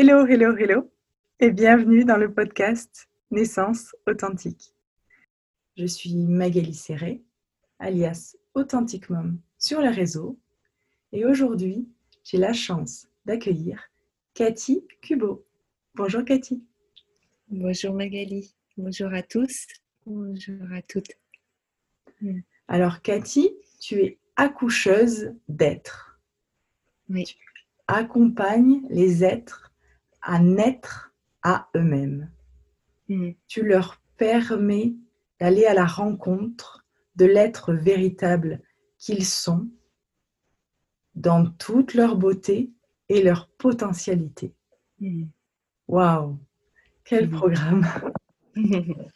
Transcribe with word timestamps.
Hello, 0.00 0.24
hello, 0.24 0.56
hello 0.56 0.92
et 1.40 1.50
bienvenue 1.50 2.04
dans 2.04 2.18
le 2.18 2.32
podcast 2.32 3.08
Naissance 3.32 3.96
authentique. 4.06 4.72
Je 5.76 5.86
suis 5.86 6.14
Magali 6.14 6.72
Serré, 6.72 7.24
alias 7.80 8.36
Authentic 8.54 9.10
Mom 9.10 9.40
sur 9.58 9.80
les 9.80 9.88
réseaux 9.88 10.38
et 11.10 11.26
aujourd'hui 11.26 11.88
j'ai 12.22 12.38
la 12.38 12.52
chance 12.52 13.08
d'accueillir 13.24 13.90
Cathy 14.34 14.86
Cubo. 15.02 15.44
Bonjour 15.96 16.24
Cathy. 16.24 16.62
Bonjour 17.48 17.92
Magali, 17.92 18.54
bonjour 18.76 19.12
à 19.12 19.22
tous, 19.22 19.66
bonjour 20.06 20.72
à 20.72 20.80
toutes. 20.80 21.10
Alors 22.68 23.02
Cathy, 23.02 23.50
tu 23.80 23.96
es 23.96 24.18
accoucheuse 24.36 25.34
d'être. 25.48 26.20
Oui. 27.08 27.24
Tu 27.24 27.36
accompagnes 27.88 28.82
les 28.90 29.24
êtres 29.24 29.67
à 30.22 30.38
naître 30.38 31.12
à 31.42 31.68
eux-mêmes. 31.76 32.30
Mm. 33.08 33.30
Tu 33.46 33.62
leur 33.64 34.00
permets 34.16 34.94
d'aller 35.40 35.64
à 35.66 35.74
la 35.74 35.86
rencontre 35.86 36.84
de 37.16 37.24
l'être 37.26 37.72
véritable 37.72 38.60
qu'ils 38.98 39.24
sont 39.24 39.68
dans 41.14 41.46
toute 41.52 41.94
leur 41.94 42.16
beauté 42.16 42.70
et 43.08 43.22
leur 43.22 43.48
potentialité. 43.48 44.52
Mm. 45.00 45.24
Waouh 45.88 46.38
Quel 47.04 47.28
Mm. 47.28 47.30
programme 47.30 47.86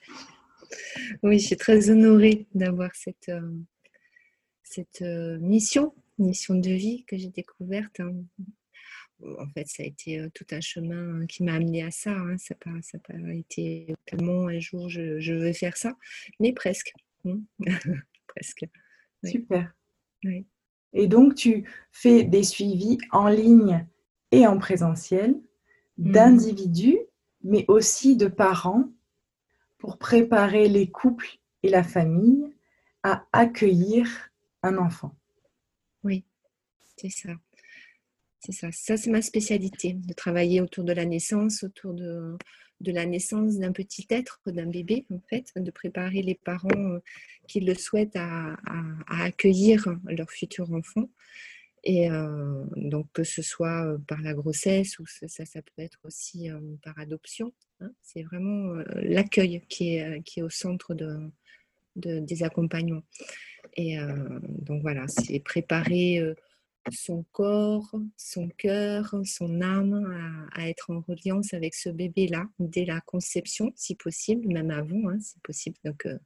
Oui, 1.22 1.38
je 1.38 1.46
suis 1.46 1.56
très 1.56 1.90
honorée 1.90 2.46
d'avoir 2.54 2.94
cette, 2.94 3.28
euh, 3.28 3.52
cette 4.62 5.02
euh, 5.02 5.38
mission, 5.38 5.94
mission 6.18 6.54
de 6.54 6.70
vie 6.70 7.04
que 7.04 7.16
j'ai 7.18 7.28
découverte. 7.28 8.00
hein. 8.00 8.14
En 9.38 9.48
fait, 9.48 9.66
ça 9.66 9.82
a 9.82 9.86
été 9.86 10.20
euh, 10.20 10.28
tout 10.34 10.46
un 10.50 10.60
chemin 10.60 11.26
qui 11.26 11.42
m'a 11.44 11.54
amené 11.54 11.82
à 11.82 11.90
ça. 11.90 12.12
hein. 12.12 12.36
Ça 12.38 12.54
n'a 12.66 13.00
pas, 13.00 13.32
été 13.34 13.94
tellement 14.06 14.48
un 14.48 14.58
jour 14.58 14.88
je, 14.88 15.20
je 15.20 15.34
veux 15.34 15.52
faire 15.52 15.76
ça, 15.76 15.96
mais 16.40 16.52
presque. 16.52 16.92
Mm. 17.24 17.38
presque. 18.26 18.64
Oui. 19.22 19.30
Super. 19.30 19.72
Oui. 20.24 20.46
Et 20.92 21.06
donc, 21.06 21.34
tu 21.34 21.64
fais 21.90 22.24
des 22.24 22.42
suivis 22.42 22.98
en 23.12 23.28
ligne 23.28 23.86
et 24.30 24.46
en 24.46 24.58
présentiel 24.58 25.40
Mhm. 25.98 26.12
d'individus, 26.12 26.98
mais 27.42 27.64
aussi 27.68 28.16
de 28.16 28.26
parents 28.26 28.88
pour 29.78 29.98
préparer 29.98 30.68
les 30.68 30.90
couples 30.90 31.38
et 31.62 31.68
la 31.68 31.82
famille 31.82 32.52
à 33.02 33.26
accueillir 33.32 34.30
un 34.62 34.78
enfant. 34.78 35.14
Oui, 36.04 36.24
c'est 36.96 37.10
ça. 37.10 37.30
C'est 38.44 38.52
ça. 38.52 38.72
Ça, 38.72 38.96
c'est 38.96 39.10
ma 39.10 39.22
spécialité, 39.22 39.92
de 39.92 40.12
travailler 40.14 40.60
autour 40.60 40.82
de 40.82 40.92
la 40.92 41.04
naissance, 41.04 41.62
autour 41.62 41.94
de, 41.94 42.36
la 42.84 43.06
naissance 43.06 43.56
d'un 43.58 43.70
petit 43.70 44.04
être, 44.10 44.40
d'un 44.46 44.66
bébé, 44.66 45.06
en 45.12 45.20
fait, 45.30 45.52
de 45.54 45.70
préparer 45.70 46.22
les 46.22 46.34
parents 46.34 46.68
euh, 46.74 46.98
qui 47.46 47.60
le 47.60 47.74
souhaitent 47.74 48.16
à, 48.16 48.56
accueillir 49.06 49.96
leur 50.06 50.28
futur 50.28 50.72
enfant. 50.72 51.08
Et 51.84 52.10
euh, 52.10 52.64
donc, 52.74 53.06
que 53.12 53.22
ce 53.22 53.42
soit 53.42 53.86
euh, 53.86 53.98
par 54.08 54.20
la 54.22 54.34
grossesse 54.34 54.98
ou 54.98 55.06
ça, 55.06 55.28
ça, 55.28 55.62
peut 55.62 55.82
être 55.82 56.00
aussi 56.02 56.48
par 56.82 56.98
adoption. 56.98 57.52
hein. 57.80 57.92
C'est 58.02 58.24
vraiment 58.24 58.74
l'accueil 58.96 59.62
qui 59.68 59.94
est, 59.94 60.42
au 60.42 60.50
centre 60.50 60.94
de, 60.94 61.30
de- 61.94 62.18
des 62.18 62.42
accompagnements. 62.42 63.04
Et 63.76 63.96
donc 64.42 64.82
voilà, 64.82 65.06
c'est 65.06 65.38
préparer 65.38 66.34
son 66.90 67.24
corps, 67.32 67.94
son 68.16 68.48
cœur, 68.48 69.14
son 69.24 69.60
âme 69.60 70.48
à, 70.52 70.68
être 70.68 70.90
en 70.90 71.00
reliance 71.00 71.54
avec 71.54 71.74
ce 71.74 71.88
bébé-là 71.88 72.46
dès 72.58 72.84
la 72.84 73.00
conception, 73.00 73.72
si 73.76 73.94
possible, 73.94 74.48
même 74.48 74.70
avant, 74.70 75.08
hein, 75.08 75.20
si 75.20 75.38
possible. 75.40 75.76
Donc 75.84 76.06
euh, 76.06 76.18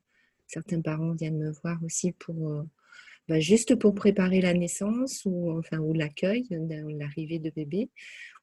certains 0.47 0.81
parents 0.81 1.13
viennent 1.15 1.39
me 1.39 1.53
voir 1.63 1.83
aussi 1.85 2.13
pour 2.13 2.51
euh, 2.51 2.63
bah, 3.29 3.41
juste 3.41 3.75
pour 3.77 3.95
préparer 3.95 4.41
la 4.41 4.55
naissance 4.55 5.23
ou 5.25 5.51
enfin 5.59 5.79
ou 5.79 5.93
l'accueil, 5.93 6.47
l'arrivée 6.51 7.39
de 7.39 7.51
bébé. 7.51 7.91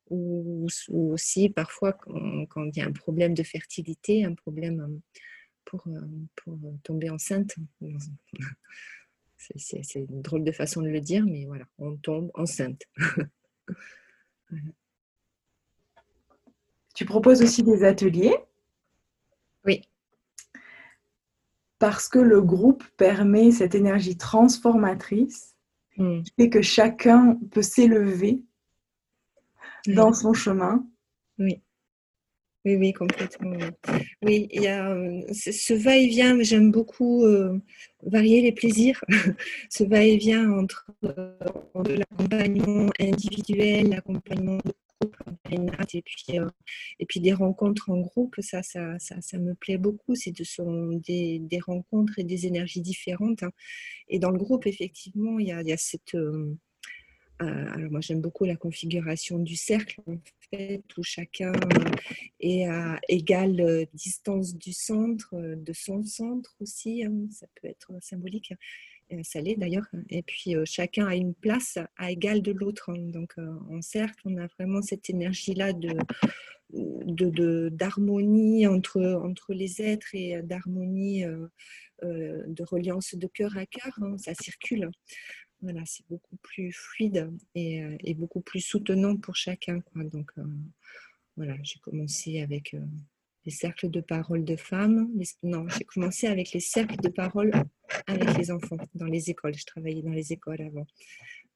Ou, 0.09 0.67
aussi 0.89 1.49
parfois 1.49 1.93
quand, 1.93 2.65
il 2.65 2.77
y 2.77 2.81
a 2.81 2.85
un 2.85 2.91
problème 2.91 3.33
de 3.33 3.41
fertilité, 3.41 4.25
un 4.25 4.35
problème 4.35 5.01
euh, 5.73 6.01
pour, 6.35 6.53
tomber 6.83 7.09
enceinte. 7.09 7.55
C'est- 9.55 9.95
une 9.95 10.21
drôle 10.21 10.43
de 10.43 10.51
façon 10.51 10.81
de 10.81 10.87
le 10.87 11.01
dire, 11.01 11.25
mais 11.25 11.45
voilà, 11.45 11.65
on 11.77 11.95
tombe 11.97 12.31
enceinte. 12.33 12.81
Tu 16.95 17.05
proposes 17.05 17.41
aussi 17.41 17.63
des 17.63 17.83
ateliers? 17.83 18.35
Oui, 19.65 19.81
parce 21.79 22.07
que 22.07 22.19
le 22.19 22.41
groupe 22.41 22.83
permet 22.97 23.51
cette 23.51 23.75
énergie 23.75 24.17
transformatrice 24.17 25.49
Mm. 25.97 26.21
et 26.39 26.49
que 26.49 26.61
chacun 26.61 27.37
peut 27.51 27.61
s'élever 27.61 28.41
Oui. 29.87 29.93
dans 29.95 30.11
son 30.13 30.33
chemin. 30.33 30.87
oui, 31.39 31.61
oui, 32.65 32.75
oui, 32.77 32.93
complètement. 32.93 33.57
Oui, 34.21 34.47
il 34.51 34.61
y 34.61 34.67
a 34.67 34.89
euh, 34.91 35.21
ce 35.33 35.73
va-et-vient, 35.73 36.41
j'aime 36.43 36.71
beaucoup 36.71 37.25
euh, 37.25 37.59
varier 38.03 38.41
les 38.41 38.53
plaisirs, 38.53 39.03
ce 39.69 39.83
va-et-vient 39.83 40.49
entre, 40.51 40.87
euh, 41.03 41.35
l'accompagnement 41.97 42.89
individuel, 43.01 43.89
l'accompagnement 43.89 44.57
de 44.57 44.73
groupe, 45.01 45.17
et 45.93 46.01
puis, 46.01 46.39
et 46.99 47.05
puis 47.05 47.19
des 47.19 47.33
rencontres 47.33 47.89
en 47.89 47.99
groupe, 47.99 48.35
ça, 48.39 48.63
ça, 48.63 48.97
ça, 48.97 49.19
ça 49.19 49.37
me 49.39 49.53
plaît 49.55 49.77
beaucoup. 49.77 50.15
C'est 50.15 50.31
de 50.31 50.43
sont 50.45 50.93
des, 51.05 51.39
des 51.39 51.59
rencontres 51.59 52.17
et 52.19 52.23
des 52.23 52.47
énergies 52.47 52.81
différentes. 52.81 53.43
hein. 53.43 53.51
Et 54.07 54.19
dans 54.19 54.31
le 54.31 54.37
groupe, 54.37 54.65
effectivement, 54.67 55.37
il 55.39 55.47
y 55.47 55.51
a, 55.51 55.61
il 55.61 55.67
y 55.67 55.73
a 55.73 55.77
cette. 55.77 56.15
Euh, 57.43 57.73
alors 57.73 57.91
moi 57.91 58.01
j'aime 58.01 58.21
beaucoup 58.21 58.45
la 58.45 58.55
configuration 58.55 59.39
du 59.39 59.55
cercle 59.55 60.01
en 60.07 60.17
fait 60.49 60.83
où 60.97 61.03
chacun 61.03 61.51
euh, 61.53 61.91
est 62.39 62.65
à 62.65 62.99
égale 63.09 63.59
euh, 63.59 63.85
distance 63.93 64.55
du 64.55 64.73
centre, 64.73 65.35
de 65.35 65.73
son 65.73 66.03
centre 66.03 66.55
aussi, 66.59 67.03
hein, 67.03 67.13
ça 67.31 67.47
peut 67.59 67.67
être 67.67 67.91
symbolique, 68.01 68.53
ça 69.23 69.41
l'est 69.41 69.55
d'ailleurs, 69.55 69.85
et 70.09 70.23
puis 70.23 70.55
chacun 70.65 71.05
a 71.05 71.15
une 71.15 71.35
place 71.35 71.77
à 71.97 72.11
égale 72.11 72.41
de 72.41 72.51
l'autre, 72.51 72.89
hein. 72.89 72.97
donc 72.97 73.35
en 73.69 73.81
cercle 73.81 74.21
on 74.25 74.37
a 74.37 74.47
vraiment 74.57 74.81
cette 74.81 75.09
énergie-là 75.09 75.73
de 75.73 75.89
de- 76.71 77.69
d'harmonie 77.69 78.65
entre, 78.65 78.99
entre 79.23 79.53
les 79.53 79.81
êtres 79.81 80.15
et 80.15 80.41
d'harmonie 80.41 81.23
de 82.01 82.63
reliance 82.63 83.13
de 83.13 83.27
cœur 83.27 83.55
à 83.57 83.67
cœur, 83.67 83.93
hein, 84.01 84.17
ça 84.17 84.33
circule. 84.33 84.89
Voilà, 85.63 85.79
c'est 85.85 86.05
beaucoup 86.09 86.35
plus 86.41 86.73
fluide 86.73 87.31
et, 87.55 87.81
euh, 87.81 87.97
beaucoup 88.17 88.41
plus 88.41 88.59
soutenant 88.59 89.15
pour 89.15 89.37
chacun. 89.37 89.81
Donc, 89.95 90.29
euh, 90.37 90.43
voilà, 91.37 91.55
j'ai 91.63 91.79
commencé 91.79 92.41
avec 92.41 92.73
euh, 92.73 92.85
les 93.45 93.51
cercles 93.51 93.89
de 93.89 94.01
parole 94.01 94.43
de 94.43 94.57
femmes. 94.57 95.09
non, 95.41 95.65
j'ai 95.69 95.85
commencé 95.85 96.27
avec 96.27 96.51
les 96.51 96.59
cercles 96.59 96.97
de 96.97 97.07
parole 97.07 97.53
avec 98.07 98.37
les 98.37 98.51
enfants 98.51 98.75
dans 98.93 99.05
les 99.05 99.29
écoles. 99.29 99.55
Je 99.55 99.65
travaillais 99.65 100.01
dans 100.01 100.11
les 100.11 100.33
écoles 100.33 100.61
avant, 100.61 100.85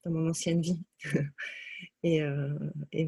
dans 0.06 0.12
mon 0.12 0.30
ancienne 0.30 0.62
vie. 0.62 0.82
et, 2.04 2.22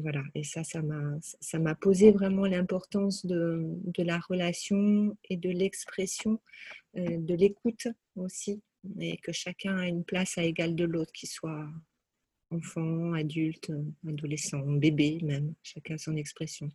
voilà, 0.02 0.22
et 0.34 0.44
ça, 0.44 0.64
ça 0.64 0.82
m'a, 0.82 1.74
posé 1.76 2.12
vraiment 2.12 2.44
l'importance 2.44 3.24
de, 3.24 3.80
la 3.96 4.18
relation 4.18 5.16
et 5.30 5.38
de 5.38 5.48
l'expression, 5.48 6.42
de 6.94 7.34
l'écoute 7.34 7.88
aussi 8.16 8.60
et 9.00 9.16
que 9.18 9.32
chacun 9.32 9.76
a 9.78 9.86
une 9.86 10.04
place 10.04 10.38
à 10.38 10.42
égale 10.42 10.74
de 10.74 10.84
l'autre, 10.84 11.12
qu'il 11.12 11.28
soit 11.28 11.68
enfant, 12.50 13.12
adulte, 13.12 13.70
adolescent, 14.08 14.60
bébé 14.66 15.20
même, 15.22 15.54
chacun 15.62 15.94
a 15.94 15.98
son 15.98 16.16
expression. 16.16 16.68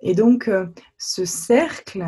Et 0.00 0.14
donc, 0.14 0.48
euh, 0.48 0.66
ce 0.96 1.24
cercle 1.24 2.04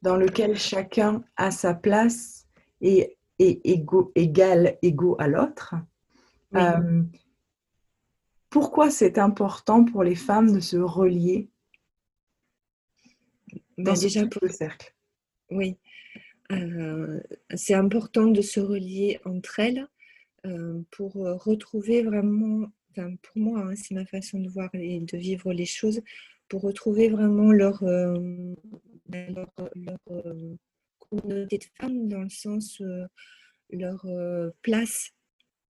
dans 0.00 0.16
lequel 0.16 0.56
chacun 0.56 1.24
a 1.36 1.50
sa 1.50 1.74
place 1.74 2.46
et 2.80 3.16
est 3.38 3.60
égaux, 3.64 4.12
égal, 4.14 4.78
égaux 4.82 5.16
à 5.18 5.26
l'autre, 5.26 5.74
Oui. 6.52 6.60
euh, 6.62 7.02
pourquoi 8.50 8.90
c'est 8.90 9.18
important 9.18 9.84
pour 9.84 10.02
les 10.04 10.14
femmes 10.14 10.52
de 10.52 10.60
se 10.60 10.76
relier 10.76 11.48
Ben, 13.78 13.84
dans 13.84 13.94
ce 13.96 14.02
déjà, 14.02 14.26
pour- 14.26 14.48
cercle? 14.50 14.94
Oui, 15.50 15.78
Euh, 16.52 17.20
c'est 17.54 17.74
important 17.74 18.26
de 18.26 18.42
se 18.42 18.60
relier 18.60 19.20
entre 19.24 19.60
elles 19.60 19.86
euh, 20.46 20.82
pour 20.90 21.16
euh, 21.24 21.34
retrouver 21.34 22.02
vraiment, 22.02 22.66
enfin, 22.90 23.14
pour 23.22 23.38
moi, 23.38 23.60
hein, 23.60 23.74
c'est 23.76 23.94
ma 23.94 24.06
façon 24.06 24.40
de 24.40 24.48
voir 24.48 24.70
et 24.74 25.00
de 25.00 25.16
vivre 25.16 25.52
les 25.52 25.66
choses, 25.66 26.00
pour 26.48 26.62
retrouver 26.62 27.08
vraiment 27.08 27.52
leur, 27.52 27.78
communauté 30.98 31.58
de 31.58 31.64
femmes 31.80 32.08
dans 32.08 32.22
le 32.22 32.30
sens 32.30 32.82
leur 33.70 34.06
place 34.62 35.12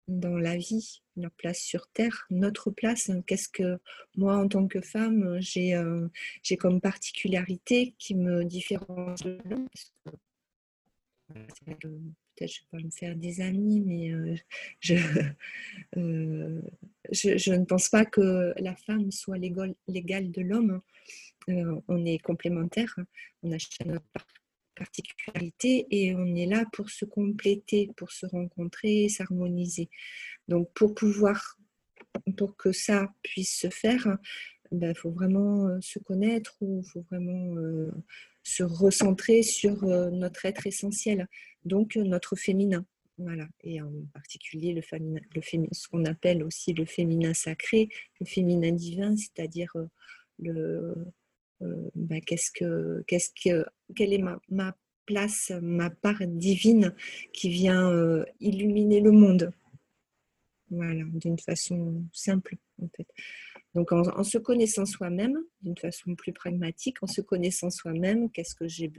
dans 0.08 0.38
la 0.38 0.56
vie, 0.56 1.02
leur 1.18 1.32
place 1.32 1.60
sur 1.60 1.88
Terre, 1.88 2.26
notre 2.30 2.70
place. 2.72 3.10
Hein. 3.10 3.22
Qu'est-ce 3.26 3.50
que 3.50 3.80
moi, 4.16 4.38
en 4.38 4.48
tant 4.48 4.68
que 4.68 4.82
femme, 4.82 5.38
j'ai 5.40 5.76
euh, 5.76 6.08
comme 6.60 6.82
particularité 6.82 7.96
qui 7.98 8.16
me 8.16 8.44
différencie 8.44 9.26
de 9.26 9.40
l'homme 9.50 9.68
Peut-être 11.34 12.52
je 12.52 12.62
vais 12.62 12.68
pas 12.72 12.78
me 12.78 12.92
faire 12.92 13.16
des 13.16 13.42
amis, 13.42 13.82
mais 13.82 14.12
euh, 14.12 14.36
je, 14.80 14.96
euh, 15.98 16.62
je, 17.12 17.38
je, 17.38 17.54
ne 17.54 17.66
pense 17.66 17.90
pas 17.90 18.06
que 18.06 18.54
la 18.58 18.76
femme 18.76 19.12
soit 19.12 19.38
l'égale 19.38 20.32
de 20.32 20.42
l'homme. 20.42 20.82
on 21.48 22.06
est 22.06 22.20
complémentaires, 22.20 22.96
on 23.44 23.52
a 23.52 23.58
notre 23.86 24.06
particularité 24.76 25.88
et 25.90 26.14
on 26.16 26.36
est 26.36 26.46
là 26.46 26.66
pour 26.74 26.90
se 26.90 27.06
compléter, 27.06 27.92
pour 27.96 28.12
se 28.12 28.26
rencontrer, 28.26 29.10
s'harmoniser. 29.10 29.90
Donc 30.48 30.72
pour 30.74 30.94
pouvoir, 30.94 31.58
pour 32.38 32.56
que 32.58 32.72
ça 32.72 33.14
puisse 33.24 33.58
se 33.58 33.70
faire, 33.70 34.18
il 34.72 34.80
ben, 34.80 34.96
faut 34.96 35.12
vraiment 35.12 35.68
euh, 35.68 35.80
se 35.82 36.00
connaître 36.00 36.56
ou 36.62 36.82
il 36.84 36.90
faut 36.90 37.06
vraiment 37.10 37.56
euh, 37.58 37.92
se 38.46 38.64
recentrer 38.64 39.42
sur 39.42 39.84
euh, 39.84 40.10
notre 40.12 40.46
être 40.46 40.68
essentiel, 40.68 41.28
donc 41.66 41.96
notre 41.98 42.36
féminin. 42.36 42.86
Voilà, 43.18 43.48
et 43.64 43.82
en 43.82 43.92
particulier 44.14 44.74
le, 44.74 44.82
féminin, 44.82 45.22
le 45.34 45.42
ce 45.72 45.88
qu'on 45.88 46.06
appelle 46.06 46.44
aussi 46.44 46.74
le 46.74 46.86
féminin 46.86 47.34
sacré, 47.34 47.90
le 48.20 48.26
féminin 48.26 48.72
divin, 48.72 49.16
c'est-à-dire 49.16 49.72
le, 50.38 50.94
euh, 51.62 51.90
bah, 51.96 52.20
qu'est-ce 52.22 52.52
que, 52.52 53.04
qu'est-ce 53.08 53.32
que, 53.44 53.66
quelle 53.96 54.14
est 54.14 54.24
ma, 54.50 54.78
place, 55.06 55.52
ma 55.62 55.90
part 55.90 56.26
divine 56.26 56.94
qui 57.32 57.50
vient 57.50 57.90
euh, 57.92 58.26
illuminer 58.40 59.02
le 59.02 59.12
monde. 59.12 59.54
Voilà, 60.70 61.04
d'une 61.14 61.40
façon 61.40 62.04
simple 62.12 62.56
en 62.82 62.88
fait. 62.90 63.08
Donc 63.76 63.92
en, 63.92 64.24
se 64.24 64.38
connaissant 64.38 64.86
soi-même, 64.86 65.38
d'une 65.62 65.78
façon 65.78 66.16
plus 66.16 66.32
pragmatique, 66.32 66.98
en 67.04 67.08
se 67.08 67.22
connaissant 67.22 67.70
soi-même, 67.70 68.32
qu'est-ce 68.32 68.56
que 68.56 68.68
j'ai, 68.68 68.92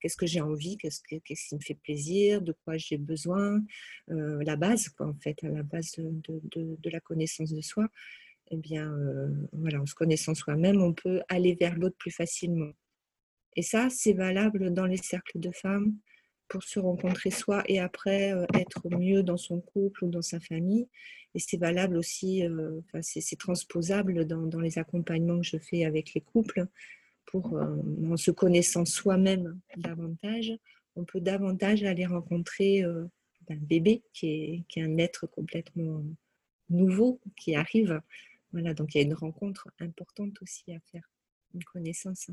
qu'est-ce 0.00 0.16
que 0.16 0.26
j'ai 0.26 0.40
envie, 0.40 0.78
qu'est-ce, 0.78 1.02
qui 1.02 1.54
me 1.54 1.60
fait 1.60 1.74
plaisir, 1.74 2.40
de 2.40 2.54
quoi 2.64 2.76
j'ai 2.76 2.96
besoin, 2.96 3.60
euh, 4.10 4.38
la 4.44 4.54
base 4.56 4.88
quoi, 4.90 5.08
en 5.08 5.14
fait, 5.14 5.42
la 5.42 5.64
base 5.64 5.96
de 5.98 6.90
la 6.90 7.00
connaissance 7.00 7.52
de 7.52 7.60
soi 7.60 7.88
eh 8.50 8.56
bien, 8.56 8.92
euh, 8.92 9.28
voilà, 9.52 9.80
en 9.80 9.86
se 9.86 9.94
connaissant 9.94 10.34
soi-même, 10.34 10.82
on 10.82 10.92
peut 10.92 11.22
aller 11.28 11.54
vers 11.54 11.76
l'autre 11.76 11.96
plus 11.96 12.10
facilement. 12.10 12.72
Et 13.56 13.62
ça, 13.62 13.88
c'est 13.90 14.12
valable 14.12 14.72
dans 14.72 14.86
les 14.86 14.96
cercles 14.96 15.38
de 15.38 15.50
femmes 15.52 15.96
pour 16.50 16.62
se 16.62 16.78
rencontrer 16.78 17.30
soi 17.30 17.62
et 17.66 17.78
après 17.78 18.32
euh, 18.32 18.44
être 18.54 18.90
mieux 18.90 19.22
dans 19.22 19.38
son 19.38 19.60
couple 19.60 20.04
ou 20.04 20.08
dans 20.08 20.22
sa 20.22 20.40
famille. 20.40 20.86
Et 21.34 21.38
c'est 21.38 21.56
valable 21.56 21.96
aussi, 21.96 22.44
euh, 22.44 22.80
c'est 23.00 23.38
transposable 23.38 24.26
dans, 24.26 24.42
dans, 24.42 24.60
les 24.60 24.78
accompagnements 24.78 25.38
que 25.38 25.46
je 25.46 25.58
fais 25.58 25.84
avec 25.84 26.12
les 26.14 26.20
couples. 26.20 26.66
Pour, 27.26 27.54
en 27.54 28.16
se 28.16 28.32
connaissant 28.32 28.84
soi-même 28.84 29.60
davantage, 29.76 30.52
on 30.96 31.04
peut 31.04 31.20
davantage 31.20 31.84
aller 31.84 32.04
rencontrer 32.04 32.82
un 32.82 33.08
bébé 33.48 34.02
qui 34.12 34.26
est, 34.26 34.64
qui 34.68 34.80
est 34.80 34.82
un 34.82 34.98
être 34.98 35.28
complètement 35.28 36.02
nouveau 36.70 37.20
qui 37.36 37.54
arrive 37.54 38.00
voilà, 38.52 38.74
donc 38.74 38.94
il 38.94 38.98
y 38.98 39.00
a 39.00 39.04
une 39.04 39.14
rencontre 39.14 39.68
importante 39.78 40.42
aussi 40.42 40.72
à 40.72 40.80
faire, 40.90 41.08
une 41.54 41.64
connaissance. 41.64 42.30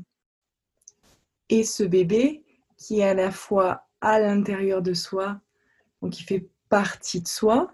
Et 1.48 1.64
ce 1.64 1.84
bébé 1.84 2.44
qui 2.76 3.00
est 3.00 3.04
à 3.04 3.14
la 3.14 3.30
fois 3.30 3.87
à 4.00 4.20
l'intérieur 4.20 4.82
de 4.82 4.94
soi, 4.94 5.40
donc 6.02 6.12
qui 6.12 6.22
fait 6.22 6.46
partie 6.68 7.20
de 7.20 7.28
soi, 7.28 7.72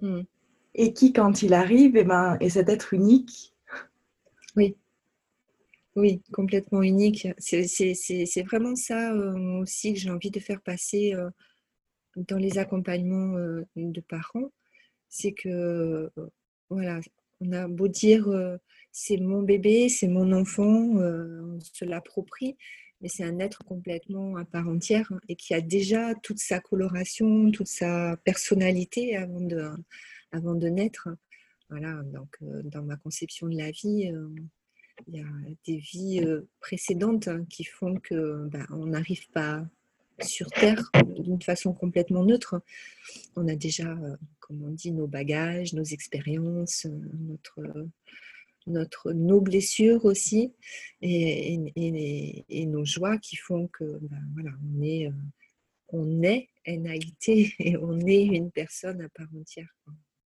mmh. 0.00 0.20
et 0.74 0.92
qui, 0.92 1.12
quand 1.12 1.42
il 1.42 1.54
arrive, 1.54 1.96
eh 1.96 2.04
ben, 2.04 2.36
est 2.40 2.50
cet 2.50 2.68
être 2.68 2.94
unique. 2.94 3.54
Oui, 4.56 4.76
oui, 5.96 6.22
complètement 6.30 6.82
unique. 6.82 7.26
C'est 7.38 8.42
vraiment 8.42 8.76
ça 8.76 9.14
euh, 9.14 9.60
aussi 9.60 9.94
que 9.94 9.98
j'ai 9.98 10.10
envie 10.10 10.30
de 10.30 10.40
faire 10.40 10.60
passer 10.60 11.14
euh, 11.14 11.30
dans 12.16 12.36
les 12.36 12.58
accompagnements 12.58 13.36
euh, 13.38 13.66
de 13.76 14.00
parents. 14.02 14.52
C'est 15.08 15.32
que, 15.32 16.10
voilà, 16.68 17.00
on 17.40 17.52
a 17.52 17.66
beau 17.68 17.88
dire 17.88 18.28
c'est 18.92 19.16
mon 19.18 19.42
bébé, 19.42 19.88
c'est 19.88 20.08
mon 20.08 20.32
enfant, 20.32 20.96
on 20.96 21.60
se 21.60 21.84
l'approprie, 21.84 22.56
mais 23.06 23.08
c'est 23.08 23.22
un 23.22 23.38
être 23.38 23.62
complètement 23.62 24.36
à 24.36 24.44
part 24.44 24.66
entière 24.66 25.12
hein, 25.12 25.20
et 25.28 25.36
qui 25.36 25.54
a 25.54 25.60
déjà 25.60 26.12
toute 26.24 26.40
sa 26.40 26.58
coloration, 26.58 27.52
toute 27.52 27.68
sa 27.68 28.16
personnalité 28.24 29.16
avant 29.16 29.40
de, 29.40 29.70
avant 30.32 30.56
de 30.56 30.66
naître. 30.66 31.08
Voilà, 31.70 32.02
donc 32.02 32.36
euh, 32.42 32.62
dans 32.64 32.82
ma 32.82 32.96
conception 32.96 33.46
de 33.46 33.56
la 33.56 33.70
vie, 33.70 34.10
il 35.06 35.14
y 35.14 35.20
a 35.20 35.26
des 35.66 35.76
vies 35.76 36.26
précédentes 36.58 37.28
hein, 37.28 37.44
qui 37.48 37.62
font 37.62 37.94
que 37.94 38.48
ben, 38.48 38.66
on 38.70 38.86
n'arrive 38.86 39.28
pas 39.30 39.64
sur 40.24 40.50
Terre 40.50 40.90
d'une 41.16 41.42
façon 41.42 41.72
complètement 41.72 42.24
neutre. 42.24 42.60
On 43.36 43.46
a 43.46 43.54
déjà, 43.54 43.92
euh, 43.92 44.16
comme 44.40 44.64
on 44.64 44.70
dit, 44.70 44.90
nos 44.90 45.06
bagages, 45.06 45.74
nos 45.74 45.84
expériences, 45.84 46.86
euh, 46.86 46.98
notre, 47.20 47.60
notre, 48.66 49.12
nos 49.12 49.40
blessures 49.40 50.04
aussi 50.04 50.52
et, 51.00 52.66
nos 52.66 52.84
joies 52.84 53.18
qui 53.18 53.36
font 53.36 53.68
que 53.68 53.84
ben, 53.84 54.22
voilà, 54.34 54.50
on 54.64 54.82
est, 54.82 55.06
euh, 55.06 55.12
on 55.88 56.22
est 56.22 56.48
NAIT 56.66 57.54
et 57.58 57.76
on 57.76 57.98
est 58.00 58.24
une 58.24 58.50
personne 58.50 59.00
à 59.02 59.08
part 59.08 59.28
entière, 59.38 59.74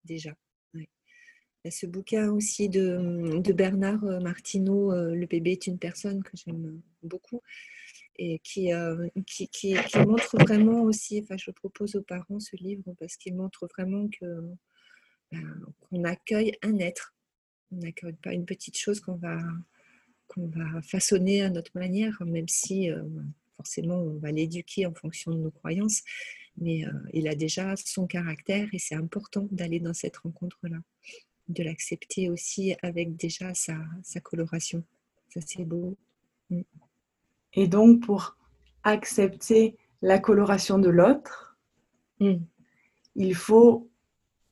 déjà. 0.04 0.34
Il 0.74 1.66
y 1.66 1.68
a 1.68 1.72
ce 1.72 1.86
bouquin 1.86 2.32
aussi 2.32 2.70
de, 2.70 3.42
Bernard 3.52 4.02
Martineau, 4.22 4.92
Le 4.94 5.26
bébé 5.26 5.52
est 5.52 5.68
une 5.68 5.78
personne, 5.78 6.24
que 6.24 6.32
j'aime 6.38 6.82
beaucoup 7.04 7.42
et 8.20 8.42
euh, 8.74 9.08
qui, 9.26 9.48
qui, 9.48 9.76
qui, 9.76 10.00
montre 10.00 10.38
vraiment 10.38 10.82
aussi, 10.82 11.22
enfin 11.24 11.38
je 11.38 11.52
propose 11.52 11.96
aux 11.96 12.02
parents 12.02 12.40
ce 12.40 12.56
livre 12.58 12.94
parce 13.00 13.16
qu'il 13.16 13.36
montre 13.36 13.68
vraiment 13.68 14.08
que 14.10 14.42
ben, 15.32 15.62
qu'on 15.80 16.04
accueille 16.04 16.54
un 16.62 16.78
être, 16.80 17.16
on 17.72 17.78
n'accueille 17.78 18.14
pas 18.14 18.34
une 18.34 18.46
petite 18.46 18.78
chose 18.78 19.00
qu'on 19.00 19.16
va, 19.16 19.40
qu'on 20.28 20.48
va 20.48 20.82
façonner 20.82 21.42
à 21.42 21.50
notre 21.50 21.72
manière, 21.78 22.22
même 22.26 22.48
si 22.48 22.90
euh, 22.90 23.04
forcément 23.58 23.96
on 23.96 24.18
va 24.18 24.32
l'éduquer 24.32 24.86
en 24.86 24.94
fonction 24.94 25.32
de 25.32 25.38
nos 25.38 25.52
croyances, 25.52 26.02
mais 26.58 26.86
euh, 26.86 26.92
il 27.14 27.28
a 27.28 27.36
déjà 27.36 27.76
son 27.76 28.08
caractère 28.08 28.68
et 28.74 28.80
c'est 28.80 28.96
important 28.96 29.48
d'aller 29.52 29.80
dans 29.80 29.94
cette 29.94 30.18
rencontre-là, 30.18 30.78
de 31.48 31.64
l'accepter 31.64 32.30
aussi 32.30 32.76
avec 32.82 33.16
déjà 33.16 33.54
sa, 33.54 33.78
sa 34.04 34.20
coloration. 34.20 34.84
Ça 35.30 35.42
c'est 35.46 35.66
beau. 35.66 35.98
Mm. 36.50 36.62
Et 37.54 37.68
donc, 37.68 38.02
pour 38.06 38.38
accepter 38.84 39.76
la 40.02 40.20
coloration 40.20 40.80
de 40.80 40.90
l'autre, 40.90 41.58
mm. 42.20 42.36
il 43.16 43.36
faut, 43.36 43.90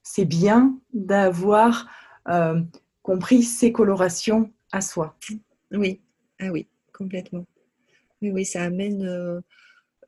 c'est 0.03 0.25
bien 0.25 0.79
d'avoir 0.93 1.87
euh, 2.29 2.61
compris 3.07 3.41
ses 3.41 3.71
colorations 3.71 4.51
à 4.73 4.81
soi. 4.81 5.17
Oui, 5.71 6.01
ah 6.39 6.51
oui, 6.51 6.67
complètement. 6.93 7.47
Oui, 8.21 8.31
oui, 8.31 8.43
ça 8.43 8.63
amène 8.63 9.05
euh, 9.05 9.39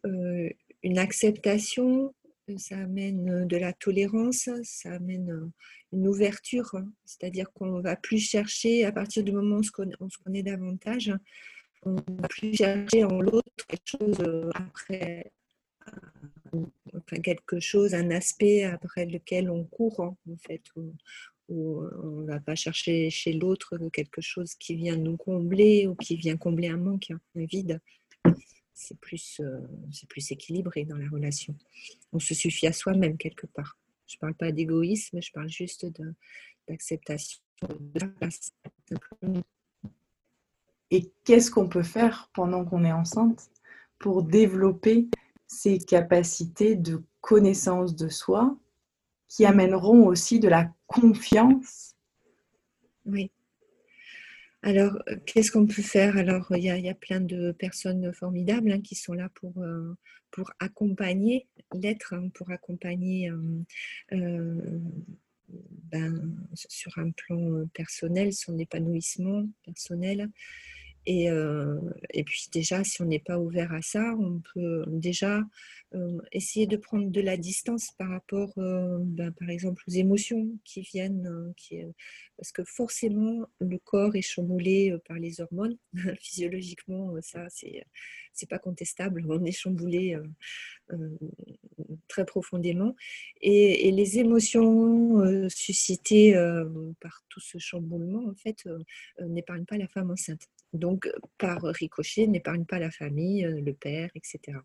euh, 0.06 0.50
une 0.84 0.98
acceptation, 0.98 2.14
ça 2.58 2.78
amène 2.78 3.48
de 3.48 3.58
la 3.58 3.72
tolérance, 3.72 4.50
ça 4.64 4.92
amène 4.92 5.50
une 5.94 6.10
ouverture, 6.10 6.76
c'est-à-dire 7.06 7.50
qu'on 7.54 7.78
ne 7.78 7.82
va 7.82 7.96
plus 7.96 8.20
chercher 8.20 8.84
à 8.84 8.92
partir 8.92 9.24
du 9.24 9.32
moment 9.32 9.58
où 9.58 9.84
on 10.02 10.10
se 10.10 10.18
connaît 10.18 10.44
davantage 10.44 11.14
on 11.84 11.96
va 11.96 12.28
plus 12.28 12.54
chercher 12.54 13.06
en 13.06 13.22
l'autre 13.22 13.66
quelque 13.66 13.88
chose 13.88 14.20
euh, 14.20 14.50
après, 14.54 15.32
euh, 16.54 17.20
quelque 17.24 17.62
chose, 17.62 17.94
un 17.94 18.12
aspect 18.12 18.64
après 18.64 19.06
lequel 19.06 19.50
on 19.50 19.64
court 19.64 20.02
en 20.02 20.18
fait, 20.46 20.62
on 21.50 22.22
ne 22.22 22.28
va 22.28 22.40
pas 22.40 22.56
chercher 22.56 23.10
chez 23.10 23.34
l'autre 23.34 23.78
quelque 23.92 24.22
chose 24.22 24.56
qui 24.56 24.76
vient 24.76 24.96
nous 24.96 25.18
combler 25.18 25.88
ou 25.88 25.96
qui 25.96 26.16
vient 26.16 26.38
combler 26.38 26.68
un 26.68 26.78
manque, 26.78 27.12
hein, 27.12 27.20
un 27.36 27.46
vide. 27.46 27.82
C'est 28.74 28.98
plus, 29.00 29.42
euh, 29.42 29.60
plus 30.08 30.32
équilibré 30.32 30.86
dans 30.86 30.98
la 30.98 31.10
relation. 31.10 31.56
On 32.14 32.20
se 32.20 32.34
suffit 32.34 32.68
à 32.68 32.74
soi-même 32.74 33.18
quelque 33.18 33.48
part. 33.48 33.78
Je 34.08 34.16
ne 34.16 34.20
parle 34.20 34.36
pas 34.36 34.52
d'égoïsme, 34.52 35.22
je 35.22 35.32
parle 35.32 35.50
juste 35.50 35.86
d'acceptation. 36.68 37.42
Et 40.92 41.12
qu'est-ce 41.24 41.52
qu'on 41.52 41.70
peut 41.70 41.84
faire 41.84 42.30
pendant 42.34 42.66
qu'on 42.66 42.84
est 42.86 42.92
enceinte 42.92 43.50
pour 44.00 44.24
développer 44.24 45.10
ces 45.46 45.78
capacités 45.78 46.76
de 46.76 47.04
connaissance 47.22 47.96
de 47.96 48.08
soi 48.08 48.58
qui 49.28 49.46
amèneront 49.46 50.08
aussi 50.08 50.40
de 50.40 50.48
la 50.48 50.74
confiance. 50.90 51.96
Oui. 53.06 53.32
Alors, 54.62 55.02
qu'est-ce 55.26 55.52
qu'on 55.52 55.66
peut 55.66 55.82
faire? 55.82 56.18
Alors, 56.18 56.48
il 56.52 56.64
y, 56.64 56.90
a, 56.90 56.94
plein 56.94 57.22
de 57.22 57.54
personnes 57.54 58.12
formidables 58.12 58.72
hein, 58.72 58.82
qui 58.82 58.96
sont 58.96 59.14
là 59.14 59.30
pour, 59.36 59.58
euh, 59.60 59.96
pour 60.32 60.52
accompagner 60.60 61.48
l'être 61.74 62.14
hein, 62.14 62.30
pour 62.34 62.52
accompagner 62.52 63.32
ben, 64.12 64.86
sur 66.54 66.98
un 66.98 67.12
plan 67.12 67.66
personnel 67.74 68.34
son 68.34 68.58
épanouissement 68.58 69.48
personnel 69.64 70.30
et, 71.10 71.28
euh, 71.32 71.80
et, 72.14 72.24
puis 72.24 72.50
déjà, 72.54 72.84
si 72.84 73.02
on 73.02 73.06
n'est 73.06 73.18
pas 73.18 73.40
ouvert 73.40 73.74
à 73.74 73.82
ça, 73.82 74.14
on 74.20 74.44
peut 74.54 74.86
déjà 74.88 75.42
euh, 75.96 76.20
essayer 76.32 76.68
de 76.68 76.78
prendre 76.78 77.10
de 77.10 77.20
la 77.20 77.36
distance 77.36 77.90
par 77.98 78.10
rapport, 78.10 78.54
euh, 78.60 79.00
ben, 79.02 79.32
par 79.32 79.50
exemple, 79.50 79.82
aux 79.88 79.92
émotions 79.92 80.48
qui 80.64 80.82
viennent, 80.82 81.52
parce 82.40 82.54
que 82.54 82.64
forcément, 82.64 83.46
le 83.60 83.78
corps 83.78 84.16
est 84.16 84.22
chamboulé 84.22 84.96
par 85.06 85.18
les 85.20 85.42
hormones. 85.42 85.78
Physiologiquement, 86.22 87.14
ça, 87.22 87.48
c'est 87.50 87.84
c'est 88.32 88.50
pas 88.50 88.60
contestable. 88.60 89.26
On 89.28 89.44
est 89.44 89.52
chamboulé 89.52 90.18
très 92.08 92.26
profondément, 92.26 92.96
et, 93.42 93.92
les 93.92 94.20
émotions 94.20 95.50
suscitées 95.50 96.34
par 97.02 97.22
tout 97.28 97.42
ce 97.42 97.58
chamboulement, 97.58 98.30
en 98.30 98.36
fait, 98.36 98.64
n'épargnent 99.20 99.66
pas 99.66 99.78
la 99.78 99.88
femme 99.90 100.12
enceinte. 100.12 100.48
Donc, 100.74 101.10
par 101.38 101.62
ricochet, 101.64 102.28
n'épargne 102.28 102.66
pas 102.66 102.80
la 102.80 102.92
famille, 102.92 103.46
euh, 103.46 103.60
le 103.62 103.74
père, 103.74 104.10
etc. 104.16 104.58